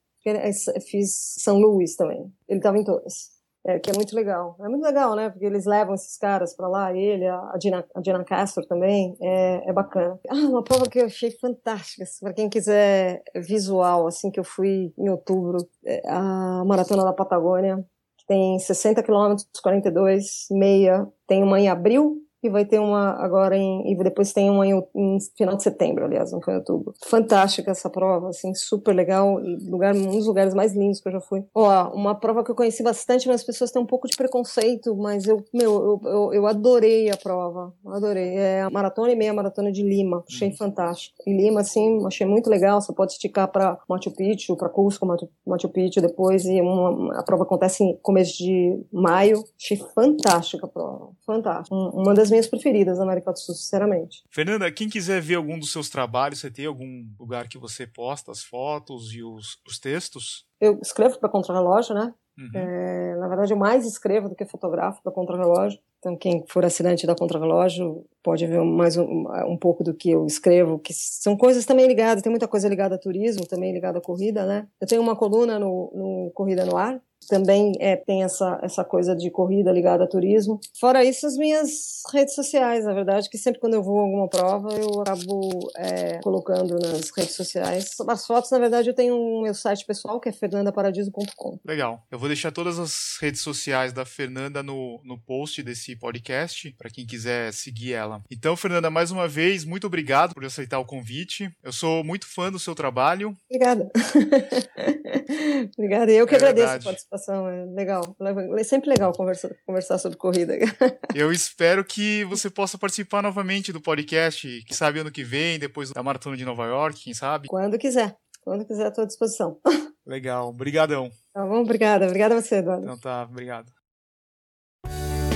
fiz 0.90 1.36
São 1.40 1.60
Luís 1.60 1.96
também. 1.96 2.32
Ele 2.48 2.60
tava 2.60 2.78
em 2.78 2.84
todas. 2.84 3.41
É, 3.66 3.78
que 3.78 3.92
é 3.92 3.94
muito 3.94 4.16
legal. 4.16 4.56
É 4.60 4.68
muito 4.68 4.84
legal, 4.84 5.16
né? 5.16 5.30
Porque 5.30 5.46
eles 5.46 5.66
levam 5.66 5.94
esses 5.94 6.18
caras 6.18 6.56
para 6.56 6.68
lá, 6.68 6.96
ele, 6.96 7.28
a 7.28 7.54
Dina, 7.58 8.24
Castro 8.26 8.66
também, 8.66 9.16
é, 9.22 9.70
é 9.70 9.74
bacana. 9.74 10.20
Ah, 10.30 10.36
uma 10.36 10.64
prova 10.64 10.90
que 10.90 11.00
eu 11.00 11.06
achei 11.06 11.32
fantástica, 11.32 12.04
para 12.22 12.34
quem 12.34 12.50
quiser 12.50 13.22
visual, 13.36 14.08
assim, 14.08 14.32
que 14.32 14.40
eu 14.40 14.44
fui 14.44 14.94
em 14.98 15.10
outubro, 15.10 15.58
é 15.86 16.02
a 16.10 16.64
Maratona 16.66 17.04
da 17.04 17.14
Patagônia, 17.14 17.86
que 18.18 18.26
tem 18.26 18.58
60 18.58 19.04
quilômetros, 19.04 19.48
42, 19.62 20.48
meia, 20.52 21.08
tem 21.28 21.44
uma 21.44 21.60
em 21.60 21.70
abril, 21.70 22.21
e 22.44 22.50
vai 22.50 22.66
ter 22.66 22.80
uma 22.80 23.12
agora 23.24 23.56
em. 23.56 23.92
E 23.92 23.96
depois 23.96 24.34
tem 24.34 24.50
uma 24.50 24.66
em, 24.66 24.84
em, 24.96 25.18
final 25.38 25.56
de 25.56 25.64
setembro, 25.64 26.06
aliás, 26.06 26.32
não 26.32 26.42
foi 26.42 26.54
em 26.54 26.58
outubro. 26.58 26.94
Fantástica 27.06 27.72
essa 27.72 27.90
prova, 27.90 28.30
assim, 28.30 28.54
super 28.56 28.94
legal. 28.94 29.40
Lugar, 29.68 29.96
um 29.96 30.12
dos 30.12 30.26
lugares 30.26 30.54
mais 30.54 30.74
lindos 30.74 31.00
que 31.00 31.08
eu 31.08 31.14
já 31.14 31.22
fui. 31.22 31.44
Ó, 31.54 31.90
uma 31.94 32.16
prova 32.16 32.44
que 32.44 32.52
eu 32.52 32.56
conheci 32.56 32.82
bastante, 32.84 33.28
mas 33.28 33.42
as 33.42 33.46
pessoas 33.46 33.72
têm 33.72 33.82
um 33.82 33.86
pouco 33.86 34.08
de 34.08 34.18
preconceito, 34.18 34.96
mas 34.96 35.28
eu, 35.28 35.44
meu, 35.54 35.72
eu, 35.72 36.02
eu, 36.04 36.34
eu 36.34 36.48
adorei 36.48 37.10
a 37.12 37.18
prova. 37.18 37.74
Adorei. 37.88 38.36
É 38.36 38.62
a 38.62 38.70
maratona 38.70 39.12
e 39.12 39.16
meia 39.16 39.34
maratona 39.34 39.72
de 39.72 39.84
Lima. 39.84 40.24
Achei 40.28 40.50
uhum. 40.50 40.56
fantástico. 40.56 41.16
E 41.28 41.34
Lima, 41.34 41.62
assim, 41.62 42.06
achei 42.06 42.26
muito 42.26 42.50
legal. 42.50 42.82
Você 42.82 42.94
pode 42.94 43.14
esticar 43.14 43.48
para 43.52 43.78
Machu 43.88 44.12
Picchu, 44.12 44.56
para 44.56 44.70
Cusco, 44.70 45.06
Machu, 45.06 45.30
Machu 45.46 45.70
Picchu 45.70 46.02
depois. 46.02 46.46
E 46.46 46.60
uma, 46.60 47.20
a 47.20 47.24
prova 47.24 47.44
acontece 47.44 47.84
em 47.84 47.98
começo 48.02 48.38
de 48.38 48.84
maio. 48.92 49.44
Achei 49.60 49.78
fantástica 49.78 50.66
a 50.66 50.70
prova. 50.70 51.10
Fantástica. 51.26 51.76
Uma 51.76 52.14
das 52.14 52.31
minhas 52.32 52.48
preferidas 52.48 52.98
na 52.98 53.04
América 53.04 53.32
do 53.32 53.40
Sul, 53.40 53.54
sinceramente. 53.54 54.24
Fernanda, 54.30 54.72
quem 54.72 54.90
quiser 54.90 55.22
ver 55.22 55.36
algum 55.36 55.60
dos 55.60 55.72
seus 55.72 55.90
trabalhos, 55.90 56.40
você 56.40 56.50
tem 56.50 56.66
algum 56.66 57.06
lugar 57.20 57.48
que 57.48 57.58
você 57.58 57.86
posta 57.86 58.32
as 58.32 58.44
fotos 58.44 59.14
e 59.14 59.22
os, 59.22 59.60
os 59.68 59.78
textos? 59.80 60.46
Eu 60.60 60.80
escrevo 60.82 61.20
para 61.20 61.30
Contra-Relógio, 61.30 61.94
né? 61.94 62.14
Uhum. 62.38 62.50
É, 62.56 63.16
na 63.18 63.28
verdade, 63.28 63.54
eu 63.54 63.58
mais 63.58 63.86
escrevo 63.86 64.30
do 64.30 64.36
que 64.36 64.46
fotografo 64.46 65.02
para 65.04 65.12
Contra-Relógio. 65.12 65.80
Então, 66.02 66.18
quem 66.18 66.44
for 66.48 66.66
assinante 66.66 67.06
da 67.06 67.14
Contra-Relógio 67.14 68.04
pode 68.24 68.48
ver 68.48 68.60
mais 68.64 68.98
um, 68.98 69.28
um, 69.48 69.56
pouco 69.56 69.84
do 69.84 69.94
que 69.94 70.10
eu 70.10 70.26
escrevo, 70.26 70.80
que 70.80 70.92
são 70.96 71.38
coisas 71.38 71.64
também 71.64 71.86
ligadas, 71.86 72.24
tem 72.24 72.32
muita 72.32 72.48
coisa 72.48 72.68
ligada 72.68 72.96
a 72.96 72.98
turismo, 72.98 73.46
também 73.46 73.72
ligada 73.72 74.00
à 74.00 74.02
corrida, 74.02 74.44
né? 74.44 74.68
Eu 74.82 74.88
tenho 74.88 75.02
uma 75.02 75.16
coluna 75.16 75.60
no, 75.60 75.92
no 75.94 76.32
Corrida 76.34 76.66
no 76.66 76.76
Ar, 76.76 77.00
também 77.28 77.74
é, 77.80 77.96
tem 77.96 78.24
essa, 78.24 78.60
essa 78.62 78.84
coisa 78.84 79.16
de 79.16 79.30
corrida 79.30 79.72
ligada 79.72 80.04
a 80.04 80.08
turismo. 80.08 80.60
Fora 80.80 81.04
isso, 81.04 81.26
as 81.26 81.38
minhas 81.38 82.02
redes 82.12 82.36
sociais, 82.36 82.86
na 82.86 82.94
verdade, 82.94 83.30
que 83.30 83.38
sempre 83.38 83.60
quando 83.60 83.76
eu 83.76 83.84
vou 83.84 84.00
a 84.00 84.04
alguma 84.04 84.28
prova, 84.28 84.70
eu 84.74 85.02
acabo 85.02 85.72
é, 85.78 86.20
colocando 86.20 86.78
nas 86.80 87.10
redes 87.16 87.36
sociais. 87.36 87.96
As 88.08 88.26
fotos, 88.26 88.52
na 88.52 88.60
verdade, 88.60 88.90
eu 88.90 88.94
tenho 88.94 89.16
um 89.16 89.44
meu 89.44 89.54
site 89.54 89.86
pessoal, 89.86 90.20
que 90.20 90.30
é 90.30 90.32
fernandaparadiso.com. 90.32 91.60
Legal. 91.66 92.06
Eu 92.12 92.20
vou 92.20 92.28
deixar 92.28 92.52
todas 92.52 92.80
as 92.80 93.18
redes 93.22 93.42
sociais 93.42 93.94
da 93.94 94.06
Fernanda 94.06 94.64
no, 94.64 95.00
no 95.04 95.18
post 95.18 95.62
desse 95.64 95.91
podcast, 95.96 96.74
para 96.78 96.90
quem 96.90 97.06
quiser 97.06 97.54
seguir 97.54 97.94
ela. 97.94 98.22
Então, 98.30 98.56
Fernanda, 98.56 98.90
mais 98.90 99.12
uma 99.12 99.28
vez, 99.28 99.66
muito 99.66 99.88
obrigado 99.88 100.34
por 100.34 100.46
aceitar 100.46 100.80
o 100.80 100.86
convite. 100.86 101.52
Eu 101.64 101.72
sou 101.72 102.04
muito 102.04 102.28
fã 102.28 102.52
do 102.52 102.60
seu 102.60 102.76
trabalho. 102.76 103.36
Obrigada. 103.50 103.92
Obrigada. 105.78 106.12
Eu 106.12 106.28
que 106.28 106.36
é 106.36 106.38
agradeço 106.38 106.68
verdade. 106.68 106.84
a 106.84 106.90
participação. 106.90 107.48
É 107.48 107.66
legal. 107.66 108.16
É 108.58 108.64
sempre 108.64 108.90
legal 108.90 109.12
conversar, 109.14 109.50
conversar 109.66 109.98
sobre 109.98 110.18
corrida. 110.18 110.54
Eu 111.16 111.32
espero 111.32 111.84
que 111.84 112.24
você 112.26 112.50
possa 112.50 112.78
participar 112.78 113.22
novamente 113.22 113.72
do 113.72 113.82
podcast, 113.82 114.64
que 114.66 114.76
sabe 114.76 115.00
ano 115.00 115.12
que 115.12 115.24
vem, 115.24 115.60
depois 115.60 115.92
da 115.92 116.04
Maratona 116.04 116.38
de 116.38 116.46
Nova 116.46 116.66
York, 116.66 117.04
quem 117.04 117.14
sabe? 117.14 117.48
Quando 117.48 117.78
quiser. 117.78 118.16
Quando 118.42 118.66
quiser, 118.66 118.88
à 118.88 118.92
tua 118.92 119.06
disposição. 119.06 119.60
Legal. 120.06 120.50
Obrigadão. 120.50 121.12
Tá 121.34 121.46
bom, 121.46 121.62
obrigada. 121.62 122.06
Obrigada 122.06 122.36
a 122.36 122.42
você, 122.42 122.56
Eduardo. 122.56 122.84
Então 122.84 122.98
tá, 122.98 123.24
obrigado. 123.24 123.72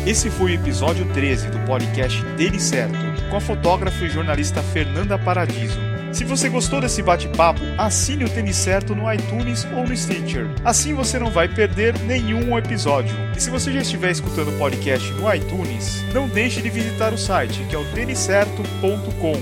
Esse 0.06 0.30
foi 0.30 0.52
o 0.52 0.54
episódio 0.54 1.04
13 1.14 1.50
do 1.50 1.58
podcast 1.66 2.24
Dele 2.38 2.60
Certo, 2.60 2.96
com 3.28 3.38
a 3.38 3.42
fotógrafa 3.42 4.06
e 4.06 4.10
jornalista 4.10 4.62
Fernanda 4.62 5.18
Paradiso. 5.18 5.80
Se 6.12 6.24
você 6.24 6.48
gostou 6.48 6.80
desse 6.80 7.02
bate-papo, 7.02 7.60
assine 7.76 8.24
o 8.24 8.30
Tênis 8.30 8.56
Certo 8.56 8.96
no 8.96 9.12
iTunes 9.12 9.66
ou 9.76 9.84
no 9.84 9.98
Stitcher. 9.98 10.48
Assim 10.64 10.94
você 10.94 11.18
não 11.18 11.32
vai 11.32 11.48
perder 11.48 11.98
nenhum 12.02 12.56
episódio. 12.56 13.16
E 13.36 13.42
se 13.42 13.50
você 13.50 13.74
já 13.74 13.82
estiver 13.82 14.12
escutando 14.12 14.50
o 14.50 14.58
podcast 14.60 15.12
no 15.14 15.34
iTunes, 15.34 16.04
não 16.14 16.28
deixe 16.28 16.62
de 16.62 16.70
visitar 16.70 17.12
o 17.12 17.18
site, 17.18 17.66
que 17.68 17.76
é 17.76 17.80
o 17.80 17.86
têniscerto.com. 17.86 19.34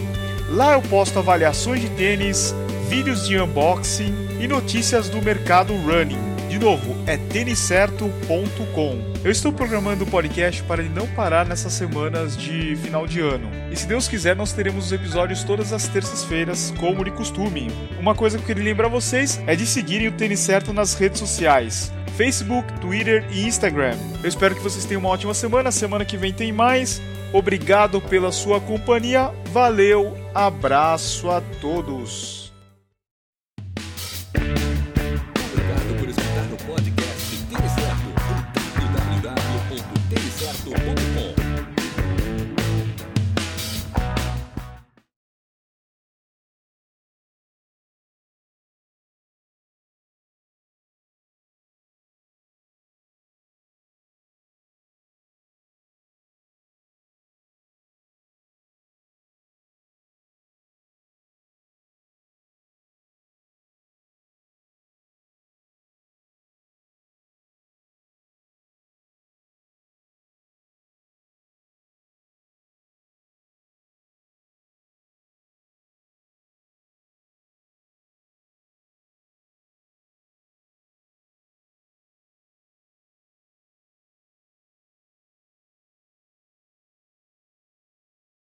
Lá 0.47 0.73
eu 0.73 0.81
posto 0.83 1.19
avaliações 1.19 1.81
de 1.81 1.89
tênis, 1.89 2.55
vídeos 2.87 3.27
de 3.27 3.37
unboxing 3.37 4.15
e 4.39 4.47
notícias 4.47 5.09
do 5.09 5.21
mercado 5.21 5.75
running. 5.75 6.32
De 6.53 6.59
novo, 6.59 6.95
é 7.07 7.17
têniscerto.com. 7.17 9.13
Eu 9.23 9.31
estou 9.31 9.51
programando 9.51 10.03
o 10.03 10.07
podcast 10.07 10.61
para 10.61 10.83
ele 10.83 10.93
não 10.93 11.07
parar 11.07 11.47
nessas 11.47 11.73
semanas 11.73 12.37
de 12.37 12.75
final 12.75 13.07
de 13.07 13.21
ano. 13.21 13.49
E 13.71 13.75
se 13.75 13.87
Deus 13.87 14.07
quiser, 14.07 14.35
nós 14.35 14.53
teremos 14.53 14.85
os 14.85 14.91
episódios 14.91 15.43
todas 15.43 15.73
as 15.73 15.87
terças-feiras, 15.87 16.71
como 16.79 17.03
de 17.03 17.09
costume. 17.09 17.71
Uma 17.99 18.13
coisa 18.13 18.37
que 18.37 18.43
eu 18.43 18.47
queria 18.49 18.65
lembrar 18.65 18.87
vocês 18.87 19.41
é 19.47 19.55
de 19.55 19.65
seguirem 19.65 20.09
o 20.09 20.11
Tênis 20.11 20.41
Certo 20.41 20.71
nas 20.71 20.93
redes 20.93 21.17
sociais. 21.17 21.91
Facebook, 22.15 22.71
Twitter 22.79 23.25
e 23.31 23.47
Instagram. 23.47 23.97
Eu 24.21 24.29
espero 24.29 24.53
que 24.53 24.61
vocês 24.61 24.85
tenham 24.85 24.99
uma 24.99 25.09
ótima 25.09 25.33
semana. 25.33 25.71
Semana 25.71 26.05
que 26.05 26.17
vem 26.17 26.31
tem 26.31 26.51
mais. 26.51 27.01
Obrigado 27.33 27.99
pela 27.99 28.31
sua 28.31 28.61
companhia. 28.61 29.31
Valeu. 29.45 30.15
Abraço 30.35 31.31
a 31.31 31.41
todos. 31.59 32.42